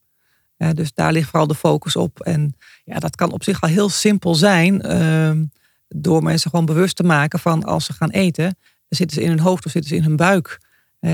Uh, 0.58 0.68
dus 0.74 0.94
daar 0.94 1.12
ligt 1.12 1.28
vooral 1.28 1.46
de 1.46 1.54
focus 1.54 1.96
op. 1.96 2.20
En 2.20 2.56
ja, 2.84 2.98
dat 2.98 3.16
kan 3.16 3.32
op 3.32 3.44
zich 3.44 3.60
al 3.60 3.68
heel 3.68 3.88
simpel 3.88 4.34
zijn. 4.34 4.82
Ehm, 4.82 5.44
door 5.88 6.22
mensen 6.22 6.50
gewoon 6.50 6.66
bewust 6.66 6.96
te 6.96 7.02
maken 7.02 7.38
van 7.38 7.64
als 7.64 7.84
ze 7.84 7.92
gaan 7.92 8.10
eten, 8.10 8.56
zitten 8.88 9.16
ze 9.16 9.22
in 9.22 9.28
hun 9.28 9.40
hoofd 9.40 9.66
of 9.66 9.72
zitten 9.72 9.90
ze 9.90 9.96
in 9.96 10.02
hun 10.02 10.16
buik 10.16 10.60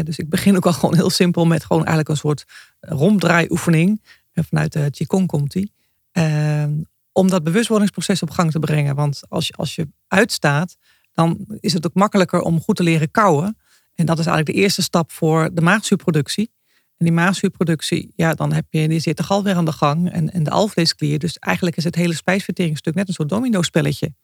dus 0.05 0.19
ik 0.19 0.29
begin 0.29 0.57
ook 0.57 0.67
al 0.67 0.73
gewoon 0.73 0.95
heel 0.95 1.11
simpel 1.11 1.45
met 1.45 1.65
gewoon 1.65 1.85
eigenlijk 1.85 2.09
een 2.09 2.17
soort 2.17 2.45
ronddraaioefening. 2.81 4.03
En 4.33 4.45
vanuit 4.45 4.73
de 4.73 4.91
Qigong 4.91 5.27
komt 5.27 5.53
die. 5.53 5.73
Ehm, 6.13 6.73
om 7.13 7.29
dat 7.29 7.45
bewustwordingsproces 7.45 8.23
op 8.23 8.31
gang 8.31 8.51
te 8.51 8.59
brengen. 8.59 8.95
Want 8.95 9.23
als 9.29 9.47
je, 9.47 9.53
als 9.53 9.75
je 9.75 9.89
uitstaat, 10.09 10.77
dan 11.13 11.47
is 11.61 11.73
het 11.73 11.87
ook 11.87 11.95
makkelijker 11.95 12.41
om 12.41 12.61
goed 12.61 12.77
te 12.77 12.83
leren 12.83 13.11
kouwen. 13.11 13.57
En 13.95 14.07
dat 14.07 14.19
is 14.19 14.27
eigenlijk 14.27 14.57
de 14.57 14.63
eerste 14.63 14.83
stap 14.83 15.13
voor 15.13 15.51
de 15.55 15.61
maagzuurproductie. 15.61 16.51
En 16.97 17.07
die 17.07 17.15
maagzuurproductie, 17.15 18.13
ja, 18.17 18.35
dan 18.35 18.53
heb 18.53 18.65
je, 18.71 18.89
die 18.89 19.01
zit 19.01 19.17
de 19.17 19.23
gal 19.23 19.43
weer 19.43 19.55
aan 19.55 19.65
de 19.65 19.73
gang 19.73 20.11
en, 20.11 20.33
en 20.33 20.43
de 20.43 20.51
alvleesklier. 20.51 21.19
Dus 21.19 21.39
eigenlijk 21.39 21.77
is 21.77 21.85
het 21.85 21.95
hele 21.95 22.15
spijsverteringsstuk 22.15 22.95
net 22.95 23.09
een 23.09 23.15
soort 23.15 23.29
domino-spelletje. 23.29 24.15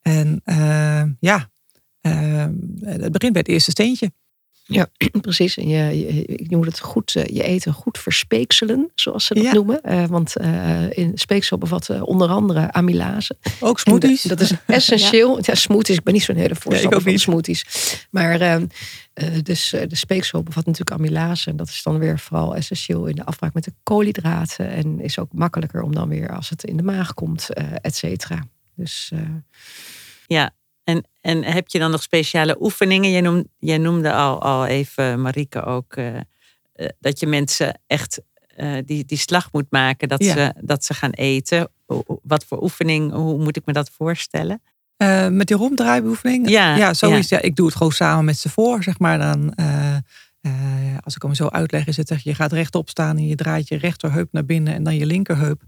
En 0.00 0.40
uh, 0.44 1.02
ja, 1.20 1.50
uh, 2.02 2.46
het 2.80 3.12
begint 3.12 3.32
bij 3.32 3.40
het 3.40 3.48
eerste 3.48 3.70
steentje. 3.70 4.12
Ja, 4.70 4.88
precies. 5.20 5.56
En 5.56 5.68
je, 5.68 5.98
je, 5.98 6.24
ik 6.24 6.50
noem 6.50 6.62
het 6.62 6.80
goed, 6.80 7.16
eh, 7.16 7.24
je 7.24 7.42
eten 7.42 7.72
goed 7.72 7.98
verspeekselen, 7.98 8.90
zoals 8.94 9.26
ze 9.26 9.34
dat 9.34 9.52
noemen. 9.52 9.80
Uh, 9.84 10.06
want 10.06 10.40
uh, 10.40 10.90
in 10.90 11.12
speeksel 11.14 11.58
bevat 11.58 12.00
onder 12.00 12.28
andere 12.28 12.72
amylase. 12.72 13.36
Ook 13.60 13.78
smoothies. 13.80 14.22
dat 14.22 14.40
is 14.40 14.52
essentieel. 14.66 15.38
ja. 15.42 15.54
smoothies. 15.54 15.96
Ik 15.96 16.02
ben 16.02 16.12
niet 16.12 16.22
zo'n 16.22 16.36
hele 16.36 16.54
voorstander 16.54 17.02
van 17.02 17.18
smoothies. 17.18 17.64
Maar 18.10 18.40
uh, 18.40 18.56
dus, 19.42 19.70
de 19.70 19.96
speeksel 19.96 20.42
bevat 20.42 20.66
natuurlijk 20.66 20.98
amylase. 20.98 21.50
En 21.50 21.56
dat 21.56 21.68
is 21.68 21.82
dan 21.82 21.98
weer 21.98 22.18
vooral 22.18 22.56
essentieel 22.56 23.06
in 23.06 23.14
de 23.14 23.24
afbraak 23.24 23.54
met 23.54 23.64
de 23.64 23.72
koolhydraten. 23.82 24.70
En 24.70 25.00
is 25.00 25.18
ook 25.18 25.32
makkelijker 25.32 25.82
om 25.82 25.94
dan 25.94 26.08
weer 26.08 26.34
als 26.36 26.48
het 26.48 26.64
in 26.64 26.76
de 26.76 26.82
maag 26.82 27.14
komt, 27.14 27.48
et 27.80 27.96
cetera. 27.96 28.44
Dus... 28.74 29.12
Ja, 30.26 30.50
en, 30.84 31.08
en 31.20 31.44
heb 31.44 31.68
je 31.68 31.78
dan 31.78 31.90
nog 31.90 32.02
speciale 32.02 32.56
oefeningen? 32.60 33.10
Jij 33.10 33.20
noemde, 33.20 33.48
jij 33.58 33.78
noemde 33.78 34.12
al, 34.12 34.42
al 34.42 34.66
even, 34.66 35.22
Marike, 35.22 35.64
ook 35.64 35.96
uh, 35.96 36.16
dat 36.98 37.20
je 37.20 37.26
mensen 37.26 37.80
echt 37.86 38.20
uh, 38.56 38.78
die, 38.84 39.04
die 39.04 39.18
slag 39.18 39.52
moet 39.52 39.70
maken 39.70 40.08
dat, 40.08 40.24
ze, 40.24 40.54
dat 40.60 40.84
ze 40.84 40.94
gaan 40.94 41.10
eten. 41.10 41.70
Wat 42.22 42.44
voor 42.44 42.62
oefening, 42.62 43.12
hoe 43.12 43.38
moet 43.38 43.56
ik 43.56 43.66
me 43.66 43.72
dat 43.72 43.90
voorstellen? 43.90 44.62
Uh, 44.96 45.28
met 45.28 45.46
die 45.46 45.56
ronddraaioefening? 45.56 46.48
Ja, 46.48 46.76
ja, 46.76 46.94
zo 46.94 47.10
is 47.10 47.28
ja. 47.28 47.40
Ik 47.40 47.56
doe 47.56 47.66
het 47.66 47.76
gewoon 47.76 47.92
samen 47.92 48.24
met 48.24 48.38
ze 48.38 48.48
voor, 48.48 48.82
zeg 48.82 48.98
maar. 48.98 49.18
Dan, 49.18 49.54
als 51.00 51.14
ik 51.14 51.22
hem 51.22 51.34
zo 51.34 51.46
uitleg, 51.46 51.86
is 51.86 51.96
het 51.96 52.08
zeg 52.08 52.22
je 52.22 52.34
gaat 52.34 52.52
rechtop 52.52 52.88
staan 52.88 53.16
en 53.16 53.26
je 53.26 53.34
draait 53.34 53.68
je 53.68 53.76
rechterheup 53.76 54.32
naar 54.32 54.44
binnen 54.44 54.74
en 54.74 54.82
dan 54.82 54.96
je 54.96 55.06
linkerheup. 55.06 55.62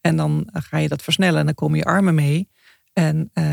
En 0.00 0.16
dan 0.16 0.48
ga 0.52 0.78
je 0.78 0.88
dat 0.88 1.02
versnellen 1.02 1.40
en 1.40 1.46
dan 1.46 1.54
komen 1.54 1.78
je 1.78 1.84
armen 1.84 2.14
mee. 2.14 2.48
En 2.98 3.30
uh, 3.34 3.44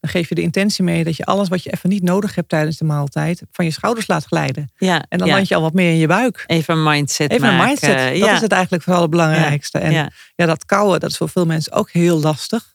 dan 0.00 0.10
geef 0.10 0.28
je 0.28 0.34
de 0.34 0.42
intentie 0.42 0.84
mee 0.84 1.04
dat 1.04 1.16
je 1.16 1.24
alles 1.24 1.48
wat 1.48 1.62
je 1.62 1.72
even 1.72 1.88
niet 1.88 2.02
nodig 2.02 2.34
hebt 2.34 2.48
tijdens 2.48 2.76
de 2.76 2.84
maaltijd 2.84 3.42
van 3.50 3.64
je 3.64 3.70
schouders 3.70 4.06
laat 4.06 4.24
glijden. 4.24 4.72
Ja, 4.76 5.04
en 5.08 5.18
dan 5.18 5.28
land 5.28 5.48
je 5.48 5.54
al 5.54 5.60
wat 5.60 5.72
meer 5.72 5.90
in 5.90 5.96
je 5.96 6.06
buik. 6.06 6.44
Even 6.46 6.74
een 6.74 6.82
mindset. 6.82 7.30
Even 7.30 7.48
een 7.48 7.64
mindset. 7.66 8.20
Dat 8.20 8.30
is 8.30 8.40
het 8.40 8.52
eigenlijk 8.52 8.82
vooral 8.82 9.02
het 9.02 9.10
belangrijkste. 9.10 9.78
En 9.78 9.92
ja, 10.36 10.46
dat 10.46 10.64
kouwen, 10.64 11.00
dat 11.00 11.10
is 11.10 11.16
voor 11.16 11.28
veel 11.28 11.46
mensen 11.46 11.72
ook 11.72 11.90
heel 11.90 12.20
lastig. 12.20 12.74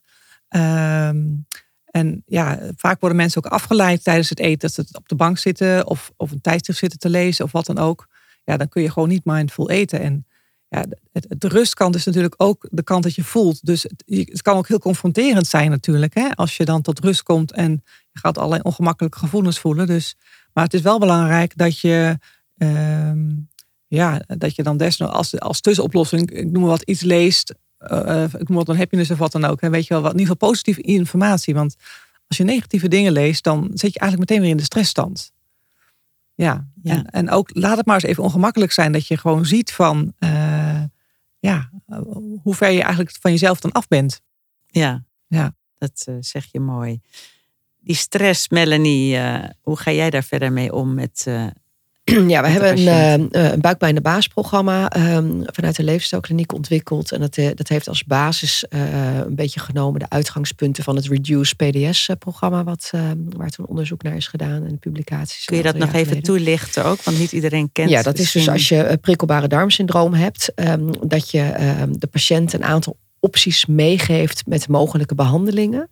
Um, 0.50 1.48
En 1.86 2.24
ja, 2.26 2.60
vaak 2.76 3.00
worden 3.00 3.18
mensen 3.18 3.46
ook 3.46 3.52
afgeleid 3.52 4.04
tijdens 4.04 4.30
het 4.30 4.40
eten. 4.40 4.60
Dat 4.60 4.74
ze 4.74 4.98
op 4.98 5.08
de 5.08 5.16
bank 5.16 5.38
zitten 5.38 5.88
of, 5.88 6.12
of 6.18 6.32
een 6.32 6.42
tijdschrift 6.42 6.80
zitten 6.80 7.00
te 7.00 7.10
lezen 7.10 7.46
of 7.46 7.52
wat 7.52 7.66
dan 7.66 7.78
ook. 7.78 8.08
Ja, 8.44 8.58
dan 8.58 8.70
kun 8.70 8.82
je 8.82 8.92
gewoon 8.92 9.10
niet 9.10 9.26
mindful 9.26 9.70
eten. 9.70 10.00
En 10.00 10.28
ja, 10.70 10.86
het, 11.12 11.44
rustkant 11.44 11.96
is 11.96 12.06
natuurlijk 12.06 12.34
ook 12.38 12.68
de 12.72 12.84
kant 12.84 13.04
dat 13.04 13.16
je 13.16 13.24
voelt. 13.24 13.66
Dus 13.66 13.84
het, 14.06 14.42
kan 14.42 14.58
ook 14.58 14.68
heel 14.68 14.80
confronterend 14.80 15.48
zijn 15.48 15.70
natuurlijk. 15.70 16.14
Hè? 16.14 16.36
Als 16.36 16.58
je 16.58 16.66
dan 16.66 16.82
tot 16.82 17.00
rust 17.00 17.24
komt 17.24 17.52
en 17.52 17.84
je 18.12 18.20
gaat 18.20 18.38
allerlei 18.38 18.62
ongemakkelijke 18.62 19.20
gevoelens 19.20 19.60
voelen. 19.60 19.88
Dus, 19.88 20.16
maar 20.54 20.64
het 20.64 20.74
is 20.74 20.82
wel 20.82 21.00
belangrijk 21.00 21.58
dat 21.58 21.80
je, 21.80 22.18
ehm, 22.58 23.30
ja, 23.88 24.22
dat 24.28 24.56
je 24.56 24.64
dan 24.64 24.78
desnoods 24.78 25.14
als, 25.14 25.40
als 25.40 25.62
tussenoplossing, 25.62 26.32
ik 26.32 26.52
noem 26.52 26.64
wat, 26.64 26.82
iets 26.82 27.02
leest. 27.02 27.54
Uh, 27.92 28.24
ik 28.24 28.50
noem 28.50 28.66
wat 28.66 28.76
happiness 28.78 29.12
of 29.12 29.18
wat 29.18 29.32
dan 29.32 29.46
ook. 29.46 29.62
Hè? 29.62 29.70
Weet 29.70 29.88
je 29.88 29.94
wel, 29.94 30.04
wat, 30.04 30.14
in 30.14 30.20
ieder 30.20 30.34
geval 30.34 30.50
positieve 30.50 30.82
informatie. 30.82 31.54
Want 31.54 31.76
als 32.28 32.38
je 32.38 32.44
negatieve 32.44 32.88
dingen 32.88 33.12
leest, 33.12 33.44
dan 33.44 33.72
zit 33.74 33.94
je 33.94 34.00
eigenlijk 34.00 34.30
meteen 34.30 34.42
weer 34.42 34.52
in 34.52 34.58
de 34.58 34.64
stressstand. 34.64 35.32
Ja, 36.40 36.68
ja. 36.82 36.94
En, 36.94 37.06
en, 37.06 37.30
ook 37.30 37.50
laat 37.54 37.78
het 37.78 37.86
maar 37.86 37.96
eens 37.96 38.04
even 38.04 38.24
ongemakkelijk 38.24 38.72
zijn 38.72 38.92
dat 38.92 39.08
je 39.08 39.18
gewoon 39.18 39.46
ziet 39.46 39.72
van 39.72 40.14
uh, 40.20 40.84
ja, 41.40 41.70
hoe 42.42 42.56
ver 42.56 42.70
je 42.70 42.82
eigenlijk 42.82 43.18
van 43.22 43.32
jezelf 43.32 43.60
dan 43.60 43.72
af 43.72 43.88
bent. 43.88 44.22
Ja, 44.68 45.06
ja. 45.28 45.56
dat 45.78 46.06
uh, 46.10 46.16
zeg 46.20 46.46
je 46.52 46.60
mooi. 46.60 47.02
Die 47.80 47.96
stress, 47.96 48.50
Melanie, 48.50 49.16
uh, 49.16 49.44
hoe 49.62 49.78
ga 49.78 49.92
jij 49.92 50.10
daar 50.10 50.24
verder 50.24 50.52
mee 50.52 50.74
om 50.74 50.94
met 50.94 51.28
Ja, 52.28 52.42
we 52.42 52.48
hebben 52.48 52.88
een, 52.88 53.30
uh, 53.32 53.52
een 53.52 53.62
buikpijn 53.62 53.96
de 53.96 54.02
baasprogramma 54.02 54.98
um, 55.16 55.42
vanuit 55.46 55.76
de 55.76 55.84
leefstijlkliniek 55.84 56.54
ontwikkeld. 56.54 57.12
En 57.12 57.20
dat, 57.20 57.38
uh, 57.38 57.50
dat 57.56 57.68
heeft 57.68 57.88
als 57.88 58.04
basis 58.04 58.66
uh, 58.70 59.18
een 59.18 59.36
beetje 59.36 59.60
genomen 59.60 60.00
de 60.00 60.10
uitgangspunten 60.10 60.84
van 60.84 60.96
het 60.96 61.08
Reduce 61.08 61.56
PDS-programma, 61.56 62.64
wat 62.64 62.92
waar 63.36 63.50
toen 63.50 63.66
onderzoek 63.66 64.04
naar 64.04 64.16
is 64.16 64.28
gedaan 64.28 64.66
en 64.66 64.80
publicaties. 64.80 65.46
Kun 65.46 65.58
je 65.58 65.64
dat 65.64 65.78
nog 65.78 65.94
even 65.94 66.22
toelichten 66.22 66.86
ook? 66.86 67.04
Want 67.04 67.20
niet 67.20 67.32
iedereen 67.32 67.70
kent 67.72 67.90
Ja, 67.90 68.02
dat 68.02 68.20
is 68.20 68.32
dus 68.32 68.50
als 68.50 68.70
je 68.70 68.98
prikkelbare 69.02 69.48
darmsyndroom 69.48 70.14
hebt, 70.14 70.52
um, 70.56 70.92
dat 71.08 71.32
je 71.32 71.78
um, 71.82 72.00
de 72.00 72.08
patiënt 72.08 72.54
een 72.54 72.64
aantal 72.64 72.98
opties 73.20 73.66
meegeeft 73.66 74.44
met 74.46 74.68
mogelijke 74.68 75.16
behandelingen. 75.16 75.90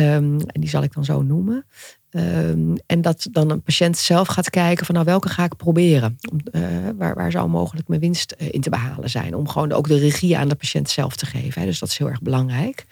Um, 0.00 0.40
en 0.40 0.60
die 0.60 0.68
zal 0.68 0.82
ik 0.82 0.92
dan 0.92 1.04
zo 1.04 1.22
noemen. 1.22 1.66
Um, 2.14 2.76
en 2.86 3.00
dat 3.00 3.28
dan 3.30 3.50
een 3.50 3.62
patiënt 3.62 3.98
zelf 3.98 4.28
gaat 4.28 4.50
kijken 4.50 4.86
van 4.86 4.94
nou 4.94 5.06
welke 5.06 5.28
ga 5.28 5.44
ik 5.44 5.56
proberen. 5.56 6.18
Uh, 6.52 6.62
waar, 6.96 7.14
waar 7.14 7.30
zou 7.30 7.48
mogelijk 7.48 7.88
mijn 7.88 8.00
winst 8.00 8.34
uh, 8.38 8.48
in 8.50 8.60
te 8.60 8.70
behalen 8.70 9.10
zijn. 9.10 9.34
Om 9.34 9.48
gewoon 9.48 9.72
ook 9.72 9.88
de 9.88 9.98
regie 9.98 10.36
aan 10.36 10.48
de 10.48 10.54
patiënt 10.54 10.90
zelf 10.90 11.16
te 11.16 11.26
geven. 11.26 11.60
Hè. 11.60 11.66
Dus 11.66 11.78
dat 11.78 11.88
is 11.88 11.98
heel 11.98 12.08
erg 12.08 12.22
belangrijk. 12.22 12.84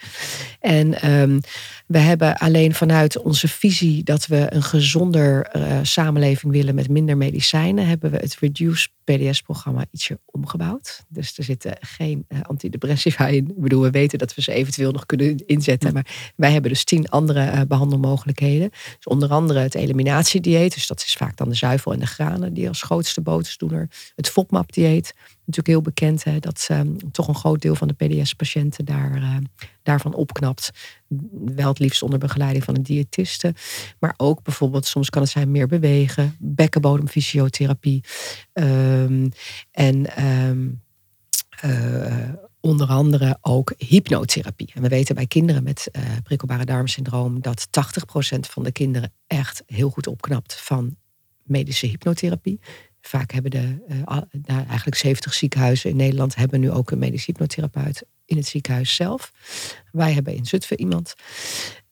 En 0.61 1.11
um, 1.11 1.41
we 1.87 1.99
hebben 1.99 2.37
alleen 2.37 2.75
vanuit 2.75 3.23
onze 3.23 3.49
visie 3.49 4.03
dat 4.03 4.27
we 4.27 4.47
een 4.49 4.63
gezonder 4.63 5.51
uh, 5.57 5.79
samenleving 5.83 6.53
willen 6.53 6.75
met 6.75 6.89
minder 6.89 7.17
medicijnen. 7.17 7.87
Hebben 7.87 8.11
we 8.11 8.17
het 8.17 8.37
Reduce 8.41 8.89
PDS-programma 9.05 9.85
ietsje 9.91 10.19
omgebouwd. 10.25 11.05
Dus 11.09 11.39
er 11.39 11.45
zitten 11.45 11.77
geen 11.81 12.27
antidepressiva 12.43 13.27
in. 13.27 13.49
Ik 13.49 13.61
bedoel, 13.61 13.83
we 13.83 13.91
weten 13.91 14.19
dat 14.19 14.35
we 14.35 14.43
ze 14.43 14.53
eventueel 14.53 14.93
nog 14.93 15.07
kunnen 15.07 15.47
inzetten. 15.47 15.93
Maar 15.93 16.33
wij 16.37 16.53
hebben 16.53 16.71
dus 16.71 16.85
tien 16.85 17.09
andere 17.09 17.67
behandelmogelijkheden. 17.67 18.71
Dus 18.71 19.07
onder 19.11 19.31
andere 19.31 19.59
het 19.59 19.75
eliminatiedieet. 19.75 20.75
Dus 20.75 20.87
dat 20.87 21.01
is 21.07 21.15
vaak 21.15 21.37
dan 21.37 21.49
de 21.49 21.55
zuivel 21.55 21.93
en 21.93 21.99
de 21.99 22.07
granen 22.07 22.55
die 22.55 22.69
als 22.69 22.83
grootste 22.83 23.21
boterdoener. 23.21 23.89
Het 24.17 24.29
FODMAP-dieet, 24.29 25.15
natuurlijk 25.39 25.67
heel 25.67 25.81
bekend. 25.81 26.25
Hè, 26.25 26.39
dat 26.39 26.69
um, 26.73 27.11
toch 27.13 27.29
een 27.29 27.35
groot 27.35 27.61
deel 27.61 27.75
van 27.75 27.89
de 27.89 27.95
PDS-patiënten 27.95 28.85
daar, 28.85 29.17
uh, 29.17 29.37
daarvan 29.83 30.15
opknapt. 30.15 30.71
Wel 31.45 31.69
het 31.69 31.79
liefst 31.79 32.03
onder 32.03 32.19
begeleiding 32.19 32.65
van 32.65 32.77
een 32.77 32.83
diëtiste. 32.83 33.55
Maar 33.99 34.15
ook 34.17 34.43
bijvoorbeeld, 34.43 34.87
soms 34.87 35.11
kan 35.11 35.23
het 35.23 35.31
zijn 35.31 35.51
meer 35.51 35.67
bewegen. 35.67 36.37
Bekkenbodemfysiotherapie. 36.39 38.05
Um, 38.53 39.33
en... 39.71 40.25
Um, 40.25 40.83
onder 42.61 42.87
andere 42.87 43.39
ook 43.41 43.75
hypnotherapie. 43.79 44.71
En 44.75 44.83
we 44.83 44.89
weten 44.89 45.15
bij 45.15 45.27
kinderen 45.27 45.63
met 45.63 45.89
uh, 45.93 46.03
prikkelbare 46.23 46.65
darmsyndroom 46.65 47.41
dat 47.43 47.67
80% 47.67 47.71
van 48.41 48.63
de 48.63 48.73
kinderen 48.73 49.13
echt 49.27 49.63
heel 49.67 49.91
goed 49.91 50.07
opknapt 50.07 50.55
van 50.55 50.97
medische 51.43 51.87
hypnotherapie. 51.87 52.61
Vaak 53.01 53.33
hebben 53.33 53.51
de, 53.51 53.85
uh, 53.89 53.97
nou, 54.43 54.67
eigenlijk 54.67 54.97
70 54.97 55.35
ziekenhuizen 55.35 55.91
in 55.91 55.97
Nederland 55.97 56.35
hebben 56.35 56.61
nu 56.61 56.71
ook 56.71 56.91
een 56.91 56.99
medisch 56.99 57.27
hypnotherapeut 57.27 58.05
in 58.25 58.37
het 58.37 58.47
ziekenhuis 58.47 58.95
zelf. 58.95 59.33
Wij 59.93 60.13
hebben 60.13 60.35
in 60.35 60.47
Zutphen 60.47 60.81
iemand 60.81 61.15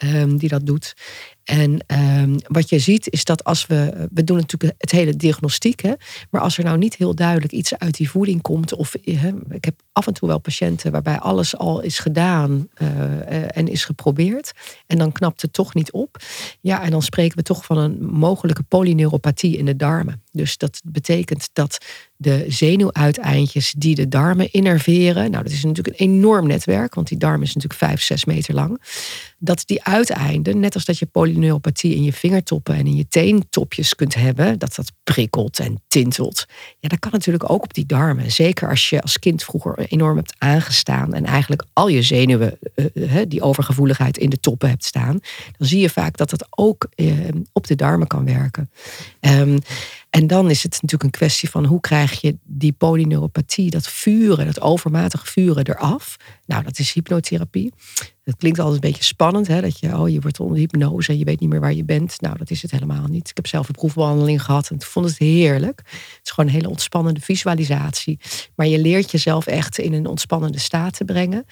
um, 0.05 0.37
die 0.37 0.49
dat 0.49 0.67
doet. 0.67 0.95
En 1.45 1.85
um, 2.21 2.37
wat 2.47 2.69
je 2.69 2.79
ziet 2.79 3.11
is 3.11 3.25
dat 3.25 3.45
als 3.45 3.67
we, 3.67 4.09
we 4.13 4.25
doen 4.25 4.37
natuurlijk 4.37 4.75
het 4.79 4.91
hele 4.91 5.17
diagnostiek, 5.17 5.81
hè, 5.81 5.93
maar 6.31 6.41
als 6.41 6.59
er 6.59 6.65
nou 6.65 6.79
niet 6.79 6.97
heel 6.97 7.15
duidelijk 7.15 7.53
iets 7.53 7.79
uit 7.79 7.97
die 7.97 8.11
voeding 8.11 8.43
komt, 8.43 8.75
of 8.75 8.95
hè, 9.05 9.31
ik 9.51 9.65
heb 9.65 9.81
af 9.93 10.07
en 10.07 10.13
toe 10.13 10.29
wel 10.29 10.39
patiënten 10.39 10.93
waarbij 10.93 11.19
alles 11.19 11.57
al 11.57 11.81
is 11.81 11.99
gedaan 11.99 12.69
uh, 12.83 13.57
en 13.57 13.69
is 13.69 13.85
geprobeerd, 13.85 14.53
en 14.87 14.99
dan 14.99 15.13
knapt 15.13 15.43
het 15.43 15.53
toch 15.53 15.75
niet 15.75 15.93
op, 15.93 16.17
ja, 16.61 16.83
en 16.83 16.91
dan 16.91 17.03
spreken 17.03 17.37
we 17.37 17.43
toch 17.43 17.65
van 17.65 17.79
een 17.79 18.05
mogelijke 18.05 18.63
polyneuropathie 18.63 19.57
in 19.57 19.65
de 19.65 19.77
darmen. 19.77 20.23
Dus 20.33 20.57
dat 20.57 20.81
betekent 20.85 21.49
dat 21.53 21.79
de 22.17 22.45
zenuwuiteindjes 22.49 23.75
die 23.79 23.95
de 23.95 24.09
darmen 24.09 24.53
innerveren, 24.53 25.31
nou 25.31 25.43
dat 25.43 25.53
is 25.53 25.65
natuurlijk 25.65 26.01
een 26.01 26.07
enorm 26.07 26.47
netwerk, 26.47 26.95
want 26.95 27.09
die 27.09 27.19
darm 27.19 27.43
is 27.43 27.55
natuurlijk 27.55 27.81
vijf, 27.89 28.03
zes 28.03 28.25
meter 28.25 28.55
lang, 28.55 28.83
dat 29.39 29.63
die 29.67 29.85
uiteinden, 29.85 30.61
net 30.61 30.75
als 30.75 30.85
dat 30.85 30.99
je 30.99 31.07
polyneuropathie 31.07 31.95
in 31.95 32.03
je 32.03 32.13
vingertoppen 32.13 32.75
en 32.75 32.87
in 32.87 32.97
je 32.97 33.09
teentopjes 33.09 33.95
kunt 33.95 34.15
hebben, 34.15 34.59
dat 34.59 34.75
dat 34.75 34.93
prikkelt 35.05 35.59
en 35.59 35.83
tintelt. 35.89 36.47
Ja, 36.79 36.89
dat 36.89 36.99
kan 36.99 37.11
natuurlijk 37.13 37.51
ook 37.51 37.63
op 37.63 37.75
die 37.75 37.87
darmen. 37.87 38.33
Zeker 38.33 38.69
als 38.69 38.91
je 38.91 39.01
als 39.01 39.19
kind 39.19 39.45
vroeger 39.45 39.79
enorm 39.79 40.17
hebt 40.17 40.35
aangestaan 40.39 41.15
en 41.15 41.25
eigenlijk 41.25 41.65
al 41.73 41.89
je 41.89 42.03
zenuwen, 42.03 42.59
uh, 42.95 43.21
die 43.29 43.43
overgevoeligheid 43.43 44.19
in 44.19 44.31
de 44.31 44.41
toppen 44.41 44.69
hebt 44.69 44.85
staan, 44.85 45.19
dan 45.59 45.69
zie 45.69 45.81
je 45.81 45.91
vaak 45.91 46.17
dat 46.17 46.31
dat 46.31 46.47
ook 46.51 46.89
uh, 46.97 47.13
op 47.53 47.67
de 47.67 47.75
darmen 47.75 48.07
kan 48.07 48.25
werken. 48.25 48.71
Um, 49.21 49.59
en 50.11 50.27
dan 50.27 50.51
is 50.51 50.63
het 50.63 50.73
natuurlijk 50.73 51.03
een 51.03 51.11
kwestie 51.11 51.51
van 51.51 51.65
hoe 51.65 51.81
krijg 51.81 52.21
je 52.21 52.37
die 52.43 52.73
polyneuropathie, 52.73 53.71
dat 53.71 53.89
vuren, 53.89 54.47
dat 54.47 54.61
overmatige 54.61 55.27
vuren 55.27 55.67
eraf. 55.67 56.17
Nou, 56.47 56.63
dat 56.65 56.79
is 56.79 56.93
hypnotherapie. 56.93 57.73
Het 58.29 58.37
klinkt 58.37 58.59
altijd 58.59 58.85
een 58.85 58.91
beetje 58.91 59.05
spannend, 59.05 59.47
hè? 59.47 59.61
dat 59.61 59.79
je, 59.79 59.99
oh, 59.99 60.09
je 60.09 60.21
wordt 60.21 60.41
onder 60.41 60.59
hypnose 60.59 61.13
en 61.13 61.19
je 61.19 61.25
weet 61.25 61.41
niet 61.41 61.49
meer 61.49 61.61
waar 61.61 61.73
je 61.73 61.85
bent. 61.85 62.21
Nou, 62.21 62.39
dat 62.39 62.51
is 62.51 62.63
het 62.63 62.71
helemaal 62.71 63.07
niet. 63.07 63.29
Ik 63.29 63.37
heb 63.37 63.47
zelf 63.47 63.69
een 63.69 63.75
proefbehandeling 63.75 64.43
gehad 64.43 64.69
en 64.71 64.77
ik 64.77 64.83
vond 64.83 65.07
het 65.07 65.19
heerlijk. 65.19 65.79
Het 65.79 66.21
is 66.23 66.31
gewoon 66.31 66.51
een 66.51 66.57
hele 66.57 66.69
ontspannende 66.69 67.21
visualisatie. 67.21 68.19
Maar 68.55 68.67
je 68.67 68.79
leert 68.79 69.11
jezelf 69.11 69.47
echt 69.47 69.79
in 69.79 69.93
een 69.93 70.07
ontspannende 70.07 70.59
staat 70.59 70.97
te 70.97 71.05
brengen. 71.05 71.45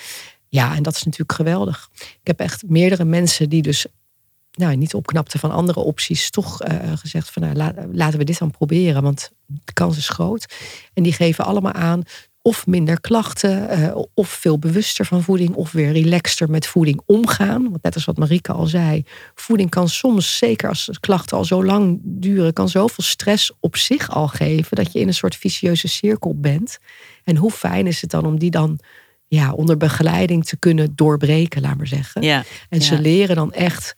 Ja, 0.48 0.74
en 0.74 0.82
dat 0.82 0.96
is 0.96 1.02
natuurlijk 1.02 1.32
geweldig. 1.32 1.88
Ik 1.94 2.18
heb 2.22 2.40
echt 2.40 2.62
meerdere 2.68 3.04
mensen 3.04 3.48
die 3.48 3.62
dus 3.62 3.86
nou, 4.52 4.76
niet 4.76 4.94
opknapte 4.94 5.38
van 5.38 5.50
andere 5.50 5.80
opties, 5.80 6.30
toch 6.30 6.66
uh, 6.66 6.92
gezegd 6.94 7.30
van 7.30 7.42
nou, 7.42 7.74
laten 7.92 8.18
we 8.18 8.24
dit 8.24 8.38
dan 8.38 8.50
proberen, 8.50 9.02
want 9.02 9.30
de 9.46 9.72
kans 9.72 9.96
is 9.96 10.08
groot. 10.08 10.54
En 10.94 11.02
die 11.02 11.12
geven 11.12 11.44
allemaal 11.44 11.72
aan 11.72 12.02
of 12.46 12.66
minder 12.66 13.00
klachten, 13.00 13.78
uh, 13.78 13.96
of 14.14 14.28
veel 14.28 14.58
bewuster 14.58 15.04
van 15.04 15.22
voeding, 15.22 15.54
of 15.54 15.72
weer 15.72 15.92
relaxter 15.92 16.50
met 16.50 16.66
voeding 16.66 17.00
omgaan. 17.06 17.62
Want 17.62 17.82
net 17.82 17.94
als 17.94 18.04
wat 18.04 18.16
Marike 18.16 18.52
al 18.52 18.66
zei, 18.66 19.04
voeding 19.34 19.70
kan 19.70 19.88
soms, 19.88 20.38
zeker 20.38 20.68
als 20.68 20.90
klachten 21.00 21.36
al 21.36 21.44
zo 21.44 21.64
lang 21.64 22.00
duren, 22.02 22.52
kan 22.52 22.68
zoveel 22.68 23.04
stress 23.04 23.52
op 23.60 23.76
zich 23.76 24.10
al 24.10 24.28
geven 24.28 24.76
dat 24.76 24.92
je 24.92 24.98
in 24.98 25.06
een 25.06 25.14
soort 25.14 25.36
vicieuze 25.36 25.88
cirkel 25.88 26.40
bent. 26.40 26.78
En 27.24 27.36
hoe 27.36 27.50
fijn 27.50 27.86
is 27.86 28.00
het 28.00 28.10
dan 28.10 28.26
om 28.26 28.38
die 28.38 28.50
dan 28.50 28.78
ja, 29.26 29.52
onder 29.52 29.76
begeleiding 29.76 30.44
te 30.44 30.56
kunnen 30.56 30.92
doorbreken, 30.94 31.62
laat 31.62 31.76
maar 31.76 31.86
zeggen. 31.86 32.22
Ja, 32.22 32.44
en 32.68 32.82
ze 32.82 33.00
leren 33.00 33.36
dan 33.36 33.52
echt 33.52 33.94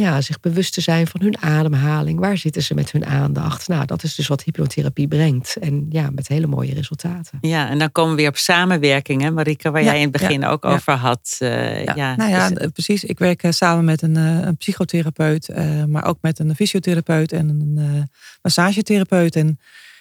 ja, 0.00 0.20
zich 0.20 0.40
bewust 0.40 0.74
te 0.74 0.80
zijn 0.80 1.06
van 1.06 1.20
hun 1.20 1.42
ademhaling. 1.42 2.18
Waar 2.18 2.36
zitten 2.36 2.62
ze 2.62 2.74
met 2.74 2.92
hun 2.92 3.06
aandacht? 3.06 3.68
Nou, 3.68 3.86
dat 3.86 4.02
is 4.02 4.14
dus 4.14 4.26
wat 4.26 4.42
hypnotherapie 4.42 5.08
brengt. 5.08 5.56
En 5.56 5.86
ja, 5.90 6.10
met 6.10 6.28
hele 6.28 6.46
mooie 6.46 6.74
resultaten. 6.74 7.38
Ja, 7.40 7.68
en 7.68 7.78
dan 7.78 7.92
komen 7.92 8.10
we 8.10 8.16
weer 8.20 8.28
op 8.28 8.36
samenwerking, 8.36 9.22
hè, 9.22 9.30
Marika, 9.30 9.70
waar 9.70 9.82
Ja, 9.82 9.86
jij 9.86 9.96
in 9.96 10.02
het 10.02 10.12
begin 10.20 10.40
ja, 10.40 10.48
ook 10.48 10.64
ja. 10.64 10.70
over 10.72 10.92
had. 10.92 11.36
Uh, 11.42 11.84
ja. 11.84 11.92
Ja, 11.94 12.16
nou 12.16 12.30
ja, 12.30 12.48
dus- 12.48 12.58
eh, 12.58 12.68
precies. 12.72 13.04
Ik 13.04 13.18
werk 13.18 13.42
eh, 13.42 13.50
samen 13.50 13.84
met 13.84 14.02
een, 14.02 14.16
eh, 14.16 14.38
een 14.40 14.56
psychotherapeut, 14.56 15.48
eh, 15.48 15.84
maar 15.84 16.04
ook 16.04 16.18
met 16.20 16.38
een 16.38 16.54
fysiotherapeut 16.54 17.32
en 17.32 17.48
een 17.48 17.74
eh, 17.78 18.02
massagetherapeut. 18.42 19.36
En 19.36 19.58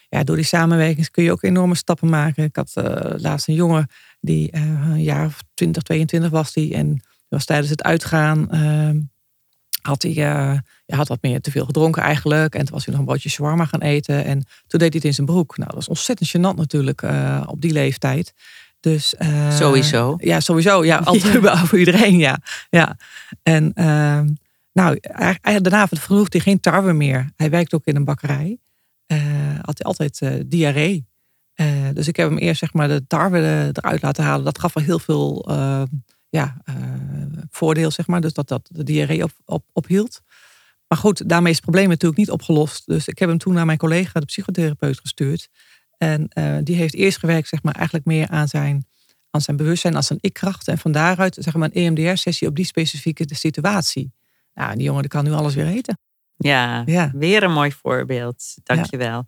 ja, 0.10 0.24
door 0.24 0.36
die 0.36 0.46
samenwerking 0.46 1.12
kun 1.12 1.24
je 1.24 1.32
ook 1.32 1.43
enorme 1.43 1.76
stappen 1.76 2.10
maken. 2.10 2.43
Ik 2.43 2.56
had 2.56 2.72
eh, 2.74 3.12
laatst 3.18 3.48
een 3.48 3.54
jongen 3.56 3.88
die 4.20 4.52
eh, 4.52 4.62
een 4.89 5.04
jaar 5.04 5.26
of 5.26 5.39
20, 5.54 5.84
22 5.84 6.30
was 6.32 6.54
die 6.54 6.74
en 6.74 6.89
die 6.91 7.02
was 7.30 7.46
tijdens 7.46 7.70
het 7.70 7.84
uitgaan. 7.84 8.50
Eh, 9.86 9.91
had 9.91 10.01
hij 10.01 10.11
eh, 10.11 10.59
ja, 10.86 10.95
had 10.95 11.07
wat 11.07 11.21
meer 11.21 11.41
te 11.41 11.51
veel 11.51 11.65
gedronken 11.65 12.01
eigenlijk. 12.01 12.55
En 12.55 12.65
toen 12.65 12.73
was 12.73 12.86
hij 12.86 12.93
nog 12.93 13.01
een 13.01 13.07
broodje 13.07 13.29
shawarma 13.29 13.65
gaan 13.65 13.81
eten. 13.81 14.25
En 14.25 14.45
toen 14.67 14.79
deed 14.79 14.79
hij 14.79 14.89
het 14.93 15.03
in 15.03 15.13
zijn 15.13 15.27
broek. 15.27 15.57
Nou, 15.57 15.69
dat 15.69 15.75
was 15.75 15.88
ontzettend 15.88 16.29
gênant 16.29 16.57
natuurlijk 16.57 17.01
eh, 17.01 17.43
op 17.45 17.61
die 17.61 17.71
leeftijd. 17.71 18.33
Dus, 18.79 19.15
uh, 19.19 19.51
sowieso. 19.51 20.15
Ja, 20.17 20.39
sowieso. 20.39 20.83
Ja, 20.83 20.97
altijd 21.03 21.43
ja. 21.43 21.65
voor 21.65 21.79
iedereen, 21.79 22.17
ja. 22.17 22.39
ja. 22.69 22.97
En 23.43 23.71
uh, 23.75 24.21
nou, 24.73 24.99
daarna 25.41 25.88
vroeg 25.88 26.27
hij 26.29 26.41
geen 26.41 26.59
tarwe 26.59 26.93
meer. 26.93 27.31
Hij 27.36 27.49
werkt 27.49 27.73
ook 27.73 27.86
in 27.86 27.95
een 27.95 28.05
bakkerij. 28.05 28.57
Had 29.61 29.77
hij 29.77 29.86
altijd 29.88 30.21
diarree. 30.45 31.05
dus 31.93 32.07
ik 32.07 32.15
heb 32.15 32.29
hem 32.29 32.38
eerst 32.38 32.59
zeg 32.59 32.73
maar 32.73 32.88
de 32.88 33.07
tarwe 33.07 33.69
eruit 33.73 34.01
laten 34.01 34.23
halen. 34.23 34.45
Dat 34.45 34.59
gaf 34.59 34.73
wel 34.73 34.83
heel 34.83 34.99
veel 34.99 35.45
ja, 36.30 36.57
voordeel, 37.49 37.91
zeg 37.91 38.07
maar. 38.07 38.21
Dus 38.21 38.34
dat 38.34 38.47
dat 38.47 38.69
de 38.71 38.84
diarree 38.84 39.23
op, 39.23 39.32
op, 39.45 39.65
ophield. 39.73 40.21
Maar 40.88 40.97
goed, 40.97 41.30
daarmee 41.30 41.49
is 41.51 41.57
het 41.57 41.65
probleem 41.65 41.89
natuurlijk 41.89 42.19
niet 42.19 42.32
opgelost. 42.32 42.86
Dus 42.86 43.07
ik 43.07 43.19
heb 43.19 43.30
hem 43.30 43.38
toen 43.38 43.53
naar 43.53 43.65
mijn 43.65 43.78
collega, 43.78 44.19
de 44.19 44.26
psychotherapeut, 44.26 44.99
gestuurd. 44.99 45.49
En 45.97 46.30
uh, 46.34 46.57
die 46.63 46.76
heeft 46.76 46.93
eerst 46.93 47.17
gewerkt, 47.17 47.47
zeg 47.47 47.63
maar, 47.63 47.76
eigenlijk 47.76 48.05
meer 48.05 48.28
aan 48.28 48.47
zijn, 48.47 48.88
aan 49.30 49.41
zijn 49.41 49.57
bewustzijn, 49.57 49.95
als 49.95 50.07
zijn 50.07 50.19
ik-kracht. 50.21 50.67
En 50.67 50.78
van 50.78 50.91
daaruit, 50.91 51.38
zeg 51.39 51.53
maar, 51.53 51.69
een 51.73 51.95
EMDR-sessie 51.95 52.47
op 52.47 52.55
die 52.55 52.65
specifieke 52.65 53.26
situatie. 53.36 54.13
Nou, 54.53 54.76
die 54.76 54.84
jongen 54.84 55.01
die 55.01 55.11
kan 55.11 55.23
nu 55.23 55.32
alles 55.32 55.55
weer 55.55 55.67
eten. 55.67 55.99
Ja, 56.38 56.84
ja. 56.86 57.11
weer 57.13 57.43
een 57.43 57.51
mooi 57.51 57.71
voorbeeld. 57.71 58.55
Dankjewel. 58.63 59.26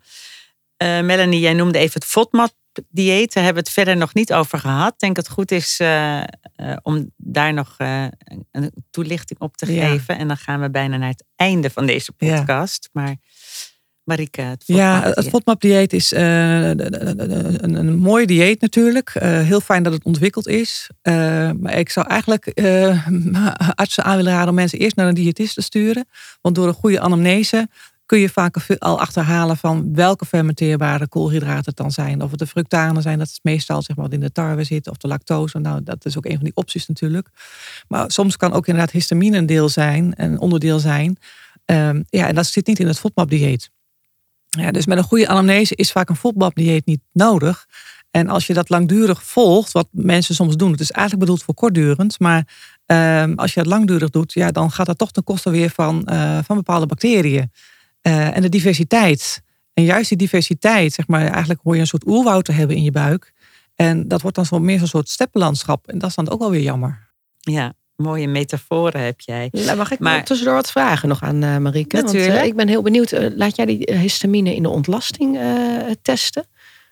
Ja. 0.76 0.98
Uh, 0.98 1.04
Melanie, 1.06 1.40
jij 1.40 1.52
noemde 1.52 1.78
even 1.78 1.94
het 1.94 2.04
FODMAP-dieet. 2.04 2.56
Daar 2.90 3.44
hebben 3.44 3.62
we 3.62 3.68
het 3.68 3.70
verder 3.70 3.96
nog 3.96 4.14
niet 4.14 4.32
over 4.32 4.58
gehad. 4.58 4.92
Ik 4.92 4.98
denk 4.98 5.14
dat 5.14 5.24
het 5.24 5.34
goed 5.34 5.50
is 5.50 5.80
uh, 5.80 6.22
uh, 6.56 6.76
om 6.82 7.12
daar 7.16 7.52
nog 7.52 7.74
een 7.78 8.72
toelichting 8.90 9.40
op 9.40 9.56
te 9.56 9.66
geven. 9.66 10.18
En 10.18 10.28
dan 10.28 10.36
gaan 10.36 10.60
we 10.60 10.70
bijna 10.70 10.96
naar 10.96 11.08
het 11.08 11.24
einde 11.36 11.70
van 11.70 11.86
deze 11.86 12.12
podcast. 12.12 12.88
Maar 12.92 13.16
Marike, 14.04 14.40
het 14.40 14.62
Ja, 14.66 15.02
het 15.14 15.28
FODMAP-dieet 15.28 15.92
is 15.92 16.10
een, 16.10 17.76
een, 17.76 17.96
mooi 17.96 18.26
dieet 18.26 18.60
natuurlijk. 18.60 19.12
Heel 19.20 19.60
fijn 19.60 19.82
dat 19.82 19.92
het 19.92 20.04
ontwikkeld 20.04 20.46
is. 20.46 20.90
Maar 21.60 21.78
ik 21.78 21.90
zou 21.90 22.06
eigenlijk 22.06 22.60
artsen 23.74 24.04
aan 24.04 24.16
willen 24.16 24.32
raden 24.32 24.48
om 24.48 24.54
mensen 24.54 24.78
eerst 24.78 24.96
naar 24.96 25.08
een 25.08 25.14
diëtist 25.14 25.54
te 25.54 25.62
sturen. 25.62 26.08
Want 26.40 26.54
door 26.54 26.68
een 26.68 26.74
goede 26.74 27.00
anamnese 27.00 27.68
kun 28.08 28.18
je 28.18 28.28
vaak 28.28 28.56
al 28.78 29.00
achterhalen 29.00 29.56
van 29.56 29.94
welke 29.94 30.24
fermenteerbare 30.24 31.08
koolhydraten 31.08 31.64
het 31.64 31.76
dan 31.76 31.90
zijn. 31.90 32.22
Of 32.22 32.30
het 32.30 32.38
de 32.38 32.46
fructanen 32.46 33.02
zijn, 33.02 33.18
dat 33.18 33.26
is 33.26 33.38
meestal 33.42 33.82
zeg 33.82 33.96
maar, 33.96 34.04
wat 34.04 34.14
in 34.14 34.20
de 34.20 34.32
tarwe 34.32 34.64
zit. 34.64 34.88
Of 34.88 34.96
de 34.96 35.08
lactose, 35.08 35.58
nou 35.58 35.82
dat 35.82 36.04
is 36.04 36.16
ook 36.16 36.24
een 36.24 36.34
van 36.34 36.44
die 36.44 36.54
opties 36.54 36.86
natuurlijk. 36.86 37.28
Maar 37.88 38.10
soms 38.10 38.36
kan 38.36 38.52
ook 38.52 38.66
inderdaad 38.66 38.92
histamine 38.92 39.36
een 39.36 39.46
deel 39.46 39.68
zijn, 39.68 40.12
een 40.16 40.38
onderdeel 40.38 40.78
zijn. 40.78 41.16
Um, 41.64 42.04
ja, 42.08 42.26
en 42.26 42.34
dat 42.34 42.46
zit 42.46 42.66
niet 42.66 42.78
in 42.78 42.86
het 42.86 42.98
FODMAP-dieet. 42.98 43.70
Ja, 44.48 44.70
dus 44.70 44.86
met 44.86 44.98
een 44.98 45.04
goede 45.04 45.28
anamnese 45.28 45.74
is 45.74 45.92
vaak 45.92 46.08
een 46.08 46.16
FODMAP-dieet 46.16 46.86
niet 46.86 47.00
nodig. 47.12 47.66
En 48.10 48.28
als 48.28 48.46
je 48.46 48.54
dat 48.54 48.68
langdurig 48.68 49.22
volgt, 49.22 49.72
wat 49.72 49.88
mensen 49.90 50.34
soms 50.34 50.56
doen, 50.56 50.70
het 50.70 50.80
is 50.80 50.90
eigenlijk 50.90 51.24
bedoeld 51.24 51.42
voor 51.42 51.54
kortdurend, 51.54 52.20
maar 52.20 52.48
uh, 52.86 53.36
als 53.36 53.54
je 53.54 53.60
het 53.60 53.68
langdurig 53.68 54.10
doet, 54.10 54.32
ja, 54.32 54.50
dan 54.50 54.70
gaat 54.70 54.86
dat 54.86 54.98
toch 54.98 55.10
ten 55.10 55.24
koste 55.24 55.50
weer 55.50 55.70
van, 55.70 56.08
uh, 56.12 56.38
van 56.44 56.56
bepaalde 56.56 56.86
bacteriën. 56.86 57.50
Uh, 58.02 58.36
en 58.36 58.42
de 58.42 58.48
diversiteit. 58.48 59.42
En 59.74 59.84
juist 59.84 60.08
die 60.08 60.18
diversiteit, 60.18 60.92
zeg 60.92 61.06
maar, 61.06 61.26
eigenlijk 61.26 61.60
hoor 61.62 61.74
je 61.74 61.80
een 61.80 61.86
soort 61.86 62.06
oerwoud 62.06 62.44
te 62.44 62.52
hebben 62.52 62.76
in 62.76 62.82
je 62.82 62.90
buik. 62.90 63.32
En 63.74 64.08
dat 64.08 64.20
wordt 64.20 64.36
dan 64.36 64.46
zo 64.46 64.58
meer 64.58 64.78
zo'n 64.78 64.86
soort 64.86 65.08
steppenlandschap. 65.08 65.88
En 65.88 65.98
dat 65.98 66.08
is 66.08 66.14
dan 66.14 66.30
ook 66.30 66.38
wel 66.38 66.50
weer 66.50 66.62
jammer. 66.62 67.08
Ja, 67.38 67.72
mooie 67.96 68.28
metaforen 68.28 69.04
heb 69.04 69.20
jij. 69.20 69.50
mag 69.76 69.90
ik 69.90 69.98
maar 69.98 70.24
tussendoor 70.24 70.54
wat 70.54 70.70
vragen 70.70 71.08
nog 71.08 71.22
aan 71.22 71.44
uh, 71.44 71.56
Marieke? 71.56 71.96
Natuurlijk. 71.96 72.28
Want, 72.28 72.42
uh, 72.42 72.46
ik 72.46 72.56
ben 72.56 72.68
heel 72.68 72.82
benieuwd. 72.82 73.12
Uh, 73.12 73.26
laat 73.36 73.56
jij 73.56 73.66
die 73.66 73.94
histamine 73.94 74.54
in 74.54 74.62
de 74.62 74.68
ontlasting 74.68 75.38
testen? 76.02 76.44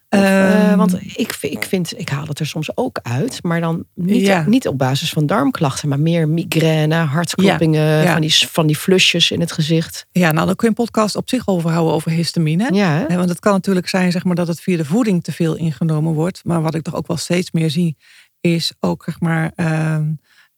Of, 0.09 0.21
um, 0.21 0.77
want 0.77 0.95
ik, 0.95 1.37
ik 1.41 1.65
vind, 1.65 1.99
ik 1.99 2.09
haal 2.09 2.27
het 2.27 2.39
er 2.39 2.47
soms 2.47 2.77
ook 2.77 2.99
uit, 3.03 3.43
maar 3.43 3.61
dan 3.61 3.85
niet, 3.95 4.27
ja. 4.27 4.45
niet 4.47 4.69
op 4.69 4.79
basis 4.79 5.11
van 5.11 5.27
darmklachten, 5.27 5.89
maar 5.89 6.01
meer 6.01 6.29
migraine, 6.29 6.95
hartkloppingen, 6.95 7.83
ja, 7.83 8.03
ja. 8.03 8.13
Van, 8.13 8.21
die, 8.21 8.35
van 8.49 8.67
die 8.67 8.77
flusjes 8.77 9.31
in 9.31 9.41
het 9.41 9.53
gezicht. 9.53 10.07
Ja, 10.11 10.33
nou 10.33 10.47
dan 10.47 10.57
kun 10.57 10.69
je 10.69 10.75
een 10.77 10.85
podcast 10.85 11.17
op 11.17 11.29
zich 11.29 11.49
overhouden 11.49 11.95
over 11.95 12.11
histamine. 12.11 12.75
Ja, 12.75 13.05
hè? 13.09 13.17
Want 13.17 13.29
het 13.29 13.41
kan 13.41 13.53
natuurlijk 13.53 13.89
zijn 13.89 14.13
zeg 14.13 14.25
maar, 14.25 14.35
dat 14.35 14.49
het 14.49 14.61
via 14.61 14.77
de 14.77 14.85
voeding 14.85 15.25
te 15.25 15.33
veel 15.33 15.57
ingenomen 15.57 16.13
wordt. 16.13 16.41
Maar 16.45 16.63
wat 16.63 16.75
ik 16.75 16.83
toch 16.83 16.95
ook 16.95 17.07
wel 17.07 17.17
steeds 17.17 17.51
meer 17.51 17.71
zie, 17.71 17.97
is 18.41 18.73
ook 18.81 19.03
zeg 19.05 19.21
maar. 19.21 19.53
Uh, 19.57 19.99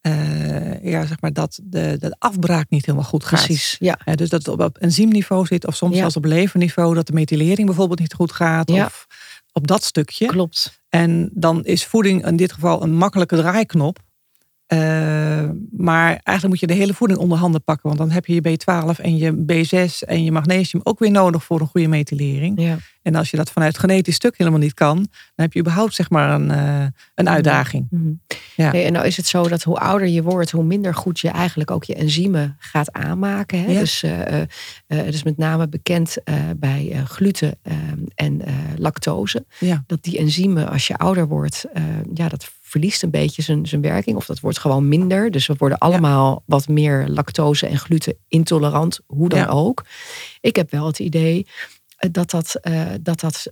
uh, 0.03 0.85
ja, 0.85 1.07
zeg 1.07 1.21
maar 1.21 1.33
dat 1.33 1.61
de, 1.63 1.97
de 2.01 2.17
afbraak 2.19 2.67
niet 2.69 2.87
helemaal 2.87 3.09
goed 3.09 3.25
gaat. 3.25 3.45
Precies, 3.45 3.77
ja. 3.79 3.99
Uh, 4.05 4.15
dus 4.15 4.29
dat 4.29 4.39
het 4.39 4.49
op, 4.49 4.61
op 4.61 4.79
enzymniveau 4.79 5.47
zit, 5.47 5.67
of 5.67 5.77
soms 5.77 5.93
ja. 5.93 5.99
zelfs 5.99 6.17
op 6.17 6.25
leverniveau, 6.25 6.95
dat 6.95 7.07
de 7.07 7.13
methylering 7.13 7.67
bijvoorbeeld 7.67 8.01
niet 8.01 8.15
goed 8.15 8.33
gaat. 8.33 8.71
Ja. 8.71 8.85
Of 8.85 9.07
op 9.59 9.67
dat 9.67 9.85
stukje. 9.85 10.27
Klopt. 10.27 10.81
En 10.89 11.31
dan 11.33 11.65
is 11.65 11.87
voeding 11.87 12.27
in 12.27 12.37
dit 12.37 12.53
geval 12.53 12.83
een 12.83 12.95
makkelijke 12.95 13.37
draaiknop. 13.37 13.99
Uh, 14.73 14.79
maar 15.71 16.09
eigenlijk 16.09 16.49
moet 16.49 16.61
je 16.61 16.67
de 16.67 16.75
hele 16.75 16.95
voeding 16.95 17.21
onder 17.21 17.39
handen 17.39 17.65
pakken. 17.65 17.87
Want 17.87 17.99
dan 17.99 18.11
heb 18.11 18.27
je 18.27 18.35
je 18.35 18.59
B12 18.59 19.01
en 19.01 19.17
je 19.17 19.33
B6 19.33 20.09
en 20.09 20.25
je 20.25 20.33
magnesium 20.33 20.81
ook 20.85 20.99
weer 20.99 21.11
nodig 21.11 21.45
voor 21.45 21.61
een 21.61 21.67
goede 21.67 21.89
methylering. 21.89 22.61
Ja. 22.61 22.77
En 23.03 23.15
als 23.15 23.31
je 23.31 23.37
dat 23.37 23.51
vanuit 23.51 23.79
genetisch 23.79 24.15
stuk 24.15 24.39
helemaal 24.39 24.59
niet 24.59 24.75
kan, 24.75 24.97
dan 24.97 25.07
heb 25.35 25.53
je 25.53 25.61
überhaupt 25.61 25.95
zeg 25.95 26.11
maar 26.11 26.31
een, 26.31 26.51
uh, 26.51 26.87
een 27.15 27.29
uitdaging. 27.29 27.87
Mm-hmm. 27.91 28.21
Ja. 28.57 28.71
Hey, 28.71 28.87
en 28.87 28.93
nou 28.93 29.07
is 29.07 29.17
het 29.17 29.27
zo 29.27 29.49
dat 29.49 29.63
hoe 29.63 29.79
ouder 29.79 30.09
je 30.09 30.23
wordt, 30.23 30.51
hoe 30.51 30.65
minder 30.65 30.95
goed 30.95 31.21
je 31.21 31.29
eigenlijk 31.29 31.71
ook 31.71 31.85
je 31.85 31.95
enzymen 31.95 32.57
gaat 32.59 32.93
aanmaken. 32.93 33.65
Hè? 33.65 33.73
Ja. 33.73 33.79
Dus 33.79 34.03
uh, 34.03 34.11
het 34.87 35.15
is 35.15 35.23
met 35.23 35.37
name 35.37 35.69
bekend 35.69 36.17
bij 36.57 37.03
gluten 37.05 37.59
en 38.15 38.43
lactose. 38.77 39.47
Dat 39.87 40.03
die 40.03 40.19
enzymen, 40.19 40.69
als 40.69 40.87
je 40.87 40.97
ouder 40.97 41.29
wordt, 41.29 41.65
ja, 42.15 42.29
dat 42.29 42.51
verliest 42.69 43.03
een 43.03 43.11
beetje 43.11 43.43
zijn, 43.43 43.67
zijn 43.67 43.81
werking. 43.81 44.17
Of 44.17 44.27
dat 44.27 44.41
wordt 44.41 44.59
gewoon 44.59 44.89
minder. 44.89 45.31
Dus 45.31 45.47
we 45.47 45.55
worden 45.59 45.79
allemaal 45.79 46.31
ja. 46.31 46.43
wat 46.47 46.69
meer 46.69 47.09
lactose 47.09 47.67
en 47.67 47.79
gluten 47.79 48.17
intolerant. 48.29 49.01
Hoe 49.07 49.29
dan 49.29 49.39
Ja. 49.39 49.47
ook. 49.47 49.85
Ik 50.41 50.57
heb 50.57 50.71
wel 50.71 50.87
het 50.87 50.99
idee 50.99 51.47
eh, 51.97 52.11
dat 52.13 52.31
dat, 52.31 52.55
eh, 52.55 52.87
dat 53.01 53.21
dat 53.21 53.51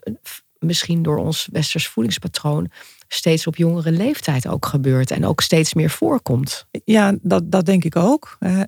misschien 0.58 1.02
door 1.02 1.16
ons 1.18 1.48
westers 1.52 1.88
voedingspatroon 1.88 2.70
steeds 3.08 3.46
op 3.46 3.56
jongere 3.56 3.90
leeftijd 3.90 4.48
ook 4.48 4.66
gebeurt. 4.66 5.10
En 5.10 5.26
ook 5.26 5.40
steeds 5.40 5.74
meer 5.74 5.90
voorkomt. 5.90 6.66
Ja, 6.84 7.14
dat, 7.22 7.50
dat 7.50 7.66
denk 7.66 7.84
ik 7.84 7.96
ook. 7.96 8.36
Uh, 8.40 8.60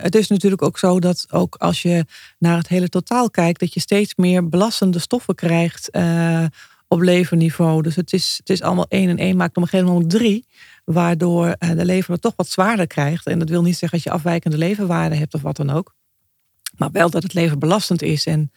het 0.00 0.14
is 0.14 0.28
natuurlijk 0.28 0.62
ook 0.62 0.78
zo 0.78 1.00
dat 1.00 1.26
ook 1.30 1.54
als 1.54 1.82
je 1.82 2.04
naar 2.38 2.56
het 2.56 2.68
hele 2.68 2.88
totaal 2.88 3.30
kijkt, 3.30 3.60
dat 3.60 3.74
je 3.74 3.80
steeds 3.80 4.14
meer 4.14 4.48
belastende 4.48 4.98
stoffen 4.98 5.34
krijgt 5.34 5.88
uh, 5.92 6.44
op 6.88 7.00
leverniveau. 7.00 7.82
Dus 7.82 7.96
het 7.96 8.12
is, 8.12 8.34
het 8.36 8.50
is 8.50 8.62
allemaal 8.62 8.86
één 8.88 9.08
en 9.08 9.18
één 9.18 9.36
maakt 9.36 9.56
op 9.56 9.62
een 9.62 9.68
gegeven 9.68 9.92
moment 9.92 10.10
drie. 10.10 10.46
Waardoor 10.84 11.46
uh, 11.46 11.70
de 11.70 11.84
lever 11.84 12.12
het 12.12 12.22
toch 12.22 12.36
wat 12.36 12.48
zwaarder 12.48 12.86
krijgt. 12.86 13.26
En 13.26 13.38
dat 13.38 13.48
wil 13.48 13.62
niet 13.62 13.76
zeggen 13.76 13.98
dat 13.98 14.02
je 14.02 14.10
afwijkende 14.10 14.58
leverwaarden 14.58 15.18
hebt 15.18 15.34
of 15.34 15.42
wat 15.42 15.56
dan 15.56 15.70
ook. 15.70 15.94
Maar 16.76 16.90
wel 16.92 17.10
dat 17.10 17.22
het 17.22 17.34
leven 17.34 17.58
belastend 17.58 18.02
is. 18.02 18.26
En 18.26 18.52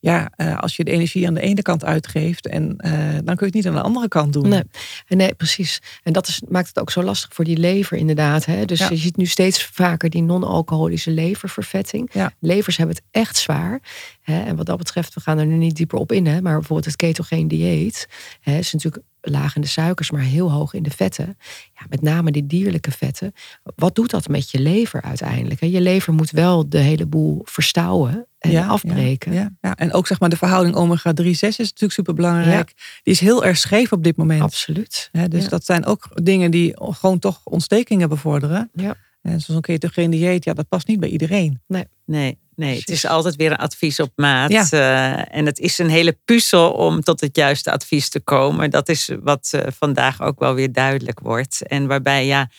ja, 0.00 0.30
uh, 0.36 0.58
als 0.58 0.76
je 0.76 0.84
de 0.84 0.90
energie 0.90 1.26
aan 1.26 1.34
de 1.34 1.40
ene 1.40 1.62
kant 1.62 1.84
uitgeeft, 1.84 2.46
en, 2.46 2.74
uh, 2.78 2.92
dan 3.24 3.36
kun 3.36 3.36
je 3.38 3.44
het 3.44 3.54
niet 3.54 3.66
aan 3.66 3.74
de 3.74 3.80
andere 3.80 4.08
kant 4.08 4.32
doen. 4.32 4.48
Nee, 4.48 4.62
nee 5.08 5.34
precies. 5.34 5.82
En 6.02 6.12
dat 6.12 6.28
is, 6.28 6.42
maakt 6.48 6.68
het 6.68 6.78
ook 6.78 6.90
zo 6.90 7.02
lastig 7.02 7.34
voor 7.34 7.44
die 7.44 7.56
lever, 7.56 7.96
inderdaad. 7.96 8.44
Hè? 8.44 8.64
Dus 8.64 8.78
ja. 8.78 8.88
je 8.90 8.96
ziet 8.96 9.16
nu 9.16 9.26
steeds 9.26 9.64
vaker 9.64 10.10
die 10.10 10.22
non-alcoholische 10.22 11.10
leververvetting. 11.10 12.10
Ja. 12.12 12.32
Levers 12.40 12.76
hebben 12.76 12.96
het 12.96 13.04
echt 13.10 13.36
zwaar. 13.36 13.80
Hè? 14.26 14.42
En 14.42 14.56
wat 14.56 14.66
dat 14.66 14.78
betreft, 14.78 15.14
we 15.14 15.20
gaan 15.20 15.38
er 15.38 15.46
nu 15.46 15.56
niet 15.56 15.76
dieper 15.76 15.98
op 15.98 16.12
in, 16.12 16.26
hè? 16.26 16.40
maar 16.40 16.54
bijvoorbeeld 16.54 16.84
het 16.84 16.96
ketogeen 16.96 17.48
dieet 17.48 18.08
hè, 18.40 18.58
is 18.58 18.72
natuurlijk 18.72 19.04
laag 19.20 19.56
in 19.56 19.60
de 19.60 19.66
suikers, 19.66 20.10
maar 20.10 20.20
heel 20.20 20.52
hoog 20.52 20.74
in 20.74 20.82
de 20.82 20.90
vetten. 20.90 21.38
Ja, 21.74 21.86
met 21.88 22.02
name 22.02 22.30
die 22.30 22.46
dierlijke 22.46 22.90
vetten. 22.90 23.32
Wat 23.76 23.94
doet 23.94 24.10
dat 24.10 24.28
met 24.28 24.50
je 24.50 24.58
lever 24.58 25.02
uiteindelijk? 25.02 25.60
Je 25.60 25.80
lever 25.80 26.12
moet 26.12 26.30
wel 26.30 26.68
de 26.68 26.78
hele 26.78 27.06
boel 27.06 27.42
verstouwen 27.44 28.26
en 28.38 28.50
ja, 28.50 28.66
afbreken. 28.66 29.32
Ja, 29.32 29.40
ja, 29.40 29.50
ja, 29.60 29.76
en 29.76 29.92
ook 29.92 30.06
zeg 30.06 30.20
maar 30.20 30.28
de 30.28 30.36
verhouding 30.36 30.76
omega-3-6 30.76 31.24
is 31.24 31.40
natuurlijk 31.40 31.92
super 31.92 32.14
belangrijk. 32.14 32.72
Die 33.02 33.12
is 33.12 33.20
heel 33.20 33.44
erg 33.44 33.56
scheef 33.56 33.92
op 33.92 34.04
dit 34.04 34.16
moment. 34.16 34.42
Absoluut. 34.42 35.10
dus 35.28 35.48
dat 35.48 35.64
zijn 35.64 35.84
ook 35.84 36.08
dingen 36.22 36.50
die 36.50 36.76
gewoon 36.78 37.18
toch 37.18 37.40
ontstekingen 37.44 38.08
bevorderen. 38.08 38.70
Ja. 38.72 38.94
En 39.22 39.40
zo'n 39.40 39.60
ketogeen 39.60 40.10
dieet, 40.10 40.44
ja, 40.44 40.54
dat 40.54 40.68
past 40.68 40.86
niet 40.86 41.00
bij 41.00 41.08
iedereen. 41.08 41.60
Nee. 41.66 41.84
Nee, 42.04 42.38
nee 42.56 42.78
het 42.78 42.88
is 42.88 43.06
altijd 43.06 43.36
weer 43.36 43.50
een 43.50 43.56
advies 43.56 44.00
op 44.00 44.12
maat. 44.14 44.50
Ja. 44.50 44.66
Uh, 44.72 45.36
en 45.36 45.46
het 45.46 45.58
is 45.58 45.78
een 45.78 45.88
hele 45.88 46.18
puzzel 46.24 46.72
om 46.72 47.00
tot 47.00 47.20
het 47.20 47.36
juiste 47.36 47.72
advies 47.72 48.08
te 48.08 48.20
komen. 48.20 48.70
Dat 48.70 48.88
is 48.88 49.10
wat 49.22 49.52
uh, 49.54 49.60
vandaag 49.78 50.22
ook 50.22 50.38
wel 50.38 50.54
weer 50.54 50.72
duidelijk 50.72 51.20
wordt. 51.20 51.66
En 51.66 51.86
waarbij 51.86 52.26
ja, 52.26 52.50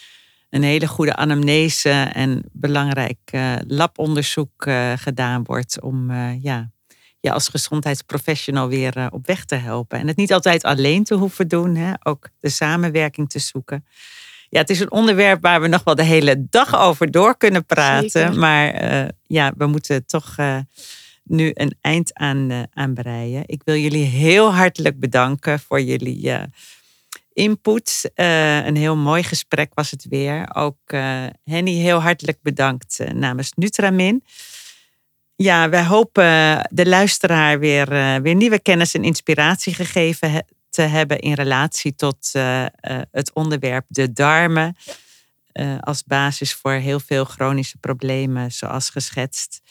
een 0.50 0.64
hele 0.64 0.88
goede 0.88 1.16
anamnese 1.16 2.10
en 2.14 2.44
belangrijk 2.52 3.18
uh, 3.32 3.54
labonderzoek 3.68 4.70
gedaan 4.96 5.44
wordt 5.44 5.82
om 5.82 6.12
ja, 6.42 6.70
je 7.20 7.32
als 7.32 7.48
gezondheidsprofessional 7.48 8.68
weer 8.68 9.08
op 9.12 9.28
weg 9.28 9.46
te 9.46 9.56
helpen. 9.56 10.00
En 10.00 10.08
het 10.08 10.18
niet 10.18 10.34
altijd 10.34 10.64
alleen 10.64 11.04
te 11.04 11.16
hoeven 11.16 11.48
doen, 11.48 11.76
hè? 11.76 11.92
ook 12.04 12.30
de 12.40 12.50
samenwerking 12.50 13.30
te 13.30 13.40
zoeken. 13.40 13.86
Ja, 14.50 14.60
het 14.60 14.70
is 14.70 14.80
een 14.80 14.92
onderwerp 14.92 15.42
waar 15.42 15.62
we 15.62 15.68
nog 15.68 15.84
wel 15.84 15.96
de 15.96 16.04
hele 16.04 16.46
dag 16.50 16.80
over 16.80 17.12
door 17.12 17.38
kunnen 17.38 17.66
praten. 17.66 18.10
Zeker. 18.10 18.40
Maar 18.40 18.84
uh, 18.84 19.08
ja, 19.28 19.54
we 19.58 19.66
moeten 19.66 20.06
toch 20.06 20.36
uh, 20.40 20.58
nu 21.24 21.52
een 21.54 21.76
eind 21.82 22.14
aan, 22.14 22.52
uh, 22.52 22.64
aan 22.74 22.94
breien. 22.94 23.44
Ik 23.46 23.62
wil 23.66 23.76
jullie 23.76 24.06
heel 24.06 24.54
hartelijk 24.54 25.00
bedanken 25.00 25.60
voor 25.60 25.82
jullie 25.82 26.32
input. 27.34 28.12
Eh, 28.14 28.66
een 28.66 28.76
heel 28.76 28.96
mooi 28.96 29.24
gesprek 29.24 29.72
was 29.74 29.92
het 29.92 30.06
weer. 30.10 30.50
Ook 30.54 30.92
Henny 31.44 31.74
heel 31.74 32.02
hartelijk 32.02 32.38
bedankt 32.42 33.00
namens 33.14 33.52
Nutramin. 33.56 34.24
Ja, 35.36 35.70
wij 35.70 35.84
hopen 35.84 36.60
de 36.72 36.86
luisteraar 36.86 37.60
weer, 37.60 37.90
weer 38.22 38.36
nieuwe 38.36 38.60
kennis 38.60 38.94
en 38.94 39.04
inspiratie 39.04 39.74
gegeven 39.74 40.46
te 40.78 40.84
hebben 40.84 41.20
in 41.20 41.34
relatie 41.34 41.96
tot 41.96 42.32
het 43.12 43.34
onderwerp 43.34 43.86
de 43.88 44.14
darmen. 44.14 44.76
als 45.80 46.04
basis 46.04 46.54
voor 46.54 46.72
heel 46.72 47.00
veel 47.00 47.26
chronische 47.26 47.78
problemen, 47.78 48.52
zoals 48.52 48.90
geschetst. 48.90 49.62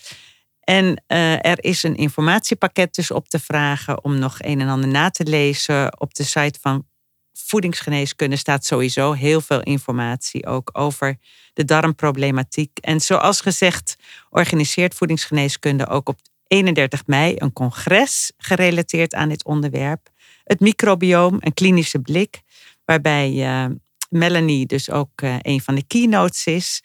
En 0.60 1.02
er 1.40 1.64
is 1.64 1.82
een 1.82 1.96
informatiepakket 1.96 2.94
dus 2.94 3.10
op 3.10 3.28
te 3.28 3.38
vragen 3.38 4.04
om 4.04 4.18
nog 4.18 4.36
een 4.38 4.60
en 4.60 4.68
ander 4.68 4.88
na 4.88 5.10
te 5.10 5.24
lezen. 5.24 6.00
Op 6.00 6.14
de 6.14 6.24
site 6.24 6.58
van 6.60 6.86
voedingsgeneeskunde 7.32 8.36
staat 8.36 8.64
sowieso 8.64 9.12
heel 9.12 9.40
veel 9.40 9.62
informatie 9.62 10.46
ook 10.46 10.70
over 10.72 11.18
de 11.52 11.64
darmproblematiek. 11.64 12.78
En 12.78 13.00
zoals 13.00 13.40
gezegd 13.40 13.96
organiseert 14.30 14.94
voedingsgeneeskunde 14.94 15.86
ook 15.86 16.08
op 16.08 16.18
31 16.46 17.06
mei 17.06 17.34
een 17.38 17.52
congres 17.52 18.32
gerelateerd 18.36 19.14
aan 19.14 19.28
dit 19.28 19.44
onderwerp. 19.44 20.08
Het 20.46 20.60
microbioom, 20.60 21.36
een 21.40 21.54
klinische 21.54 21.98
blik, 21.98 22.42
waarbij 22.84 23.32
uh, 23.32 23.74
Melanie 24.08 24.66
dus 24.66 24.90
ook 24.90 25.22
uh, 25.22 25.36
een 25.38 25.60
van 25.60 25.74
de 25.74 25.86
keynotes 25.86 26.46
is. 26.46 26.82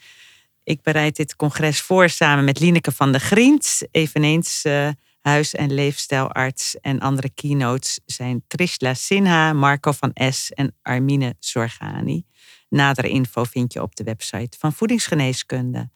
Ik 0.63 0.81
bereid 0.81 1.15
dit 1.15 1.35
congres 1.35 1.81
voor 1.81 2.09
samen 2.09 2.43
met 2.43 2.59
Lineke 2.59 2.91
van 2.91 3.11
der 3.11 3.21
Griend, 3.21 3.81
eveneens 3.91 4.65
uh, 4.65 4.89
huis- 5.21 5.55
en 5.55 5.73
leefstijlarts. 5.73 6.79
En 6.79 6.99
andere 6.99 7.29
keynotes 7.29 7.99
zijn 8.05 8.43
Trishla 8.47 8.93
Sinha, 8.93 9.53
Marco 9.53 9.91
van 9.91 10.11
S 10.29 10.51
en 10.51 10.75
Armine 10.81 11.35
Zorgani. 11.39 12.25
Nadere 12.69 13.09
info 13.09 13.43
vind 13.43 13.73
je 13.73 13.81
op 13.81 13.95
de 13.95 14.03
website 14.03 14.57
van 14.59 14.73
Voedingsgeneeskunde. 14.73 15.89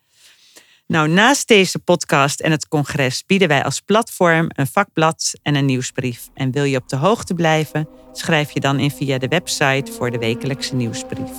Nou, 0.87 1.09
naast 1.09 1.47
deze 1.47 1.79
podcast 1.79 2.39
en 2.39 2.51
het 2.51 2.67
congres 2.67 3.23
bieden 3.25 3.47
wij 3.47 3.63
als 3.63 3.81
platform 3.81 4.47
een 4.49 4.67
vakblad 4.67 5.33
en 5.41 5.55
een 5.55 5.65
nieuwsbrief. 5.65 6.29
En 6.33 6.51
wil 6.51 6.63
je 6.63 6.77
op 6.77 6.89
de 6.89 6.95
hoogte 6.95 7.33
blijven, 7.33 7.87
schrijf 8.11 8.51
je 8.51 8.59
dan 8.59 8.79
in 8.79 8.91
via 8.91 9.17
de 9.17 9.27
website 9.27 9.91
voor 9.91 10.11
de 10.11 10.17
wekelijkse 10.17 10.75
nieuwsbrief. 10.75 11.31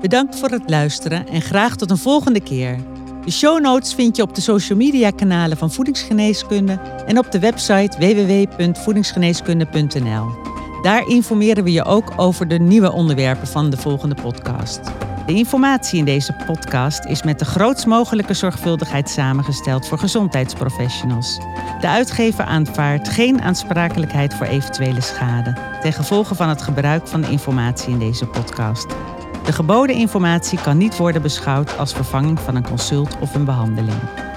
Bedankt 0.00 0.38
voor 0.38 0.50
het 0.50 0.70
luisteren 0.70 1.28
en 1.28 1.42
graag 1.42 1.76
tot 1.76 1.90
een 1.90 1.98
volgende 1.98 2.42
keer. 2.42 2.78
De 3.24 3.30
show 3.30 3.60
notes 3.60 3.94
vind 3.94 4.16
je 4.16 4.22
op 4.22 4.34
de 4.34 4.40
social 4.40 4.78
media 4.78 5.10
kanalen 5.10 5.56
van 5.56 5.72
Voedingsgeneeskunde 5.72 6.80
en 7.06 7.18
op 7.18 7.32
de 7.32 7.38
website 7.38 7.98
www.voedingsgeneeskunde.nl. 7.98 10.57
Daar 10.82 11.06
informeren 11.06 11.64
we 11.64 11.72
je 11.72 11.84
ook 11.84 12.12
over 12.16 12.48
de 12.48 12.58
nieuwe 12.58 12.92
onderwerpen 12.92 13.46
van 13.46 13.70
de 13.70 13.76
volgende 13.76 14.14
podcast. 14.14 14.80
De 15.26 15.34
informatie 15.34 15.98
in 15.98 16.04
deze 16.04 16.36
podcast 16.46 17.04
is 17.04 17.22
met 17.22 17.38
de 17.38 17.44
grootst 17.44 17.86
mogelijke 17.86 18.34
zorgvuldigheid 18.34 19.10
samengesteld 19.10 19.88
voor 19.88 19.98
gezondheidsprofessionals. 19.98 21.38
De 21.80 21.88
uitgever 21.88 22.44
aanvaardt 22.44 23.08
geen 23.08 23.40
aansprakelijkheid 23.40 24.34
voor 24.34 24.46
eventuele 24.46 25.00
schade 25.00 25.52
ten 25.80 25.92
gevolge 25.92 26.34
van 26.34 26.48
het 26.48 26.62
gebruik 26.62 27.06
van 27.06 27.20
de 27.20 27.30
informatie 27.30 27.92
in 27.92 27.98
deze 27.98 28.26
podcast. 28.26 28.86
De 29.44 29.52
geboden 29.52 29.96
informatie 29.96 30.60
kan 30.60 30.78
niet 30.78 30.96
worden 30.96 31.22
beschouwd 31.22 31.78
als 31.78 31.92
vervanging 31.92 32.40
van 32.40 32.56
een 32.56 32.68
consult 32.68 33.16
of 33.20 33.34
een 33.34 33.44
behandeling. 33.44 34.27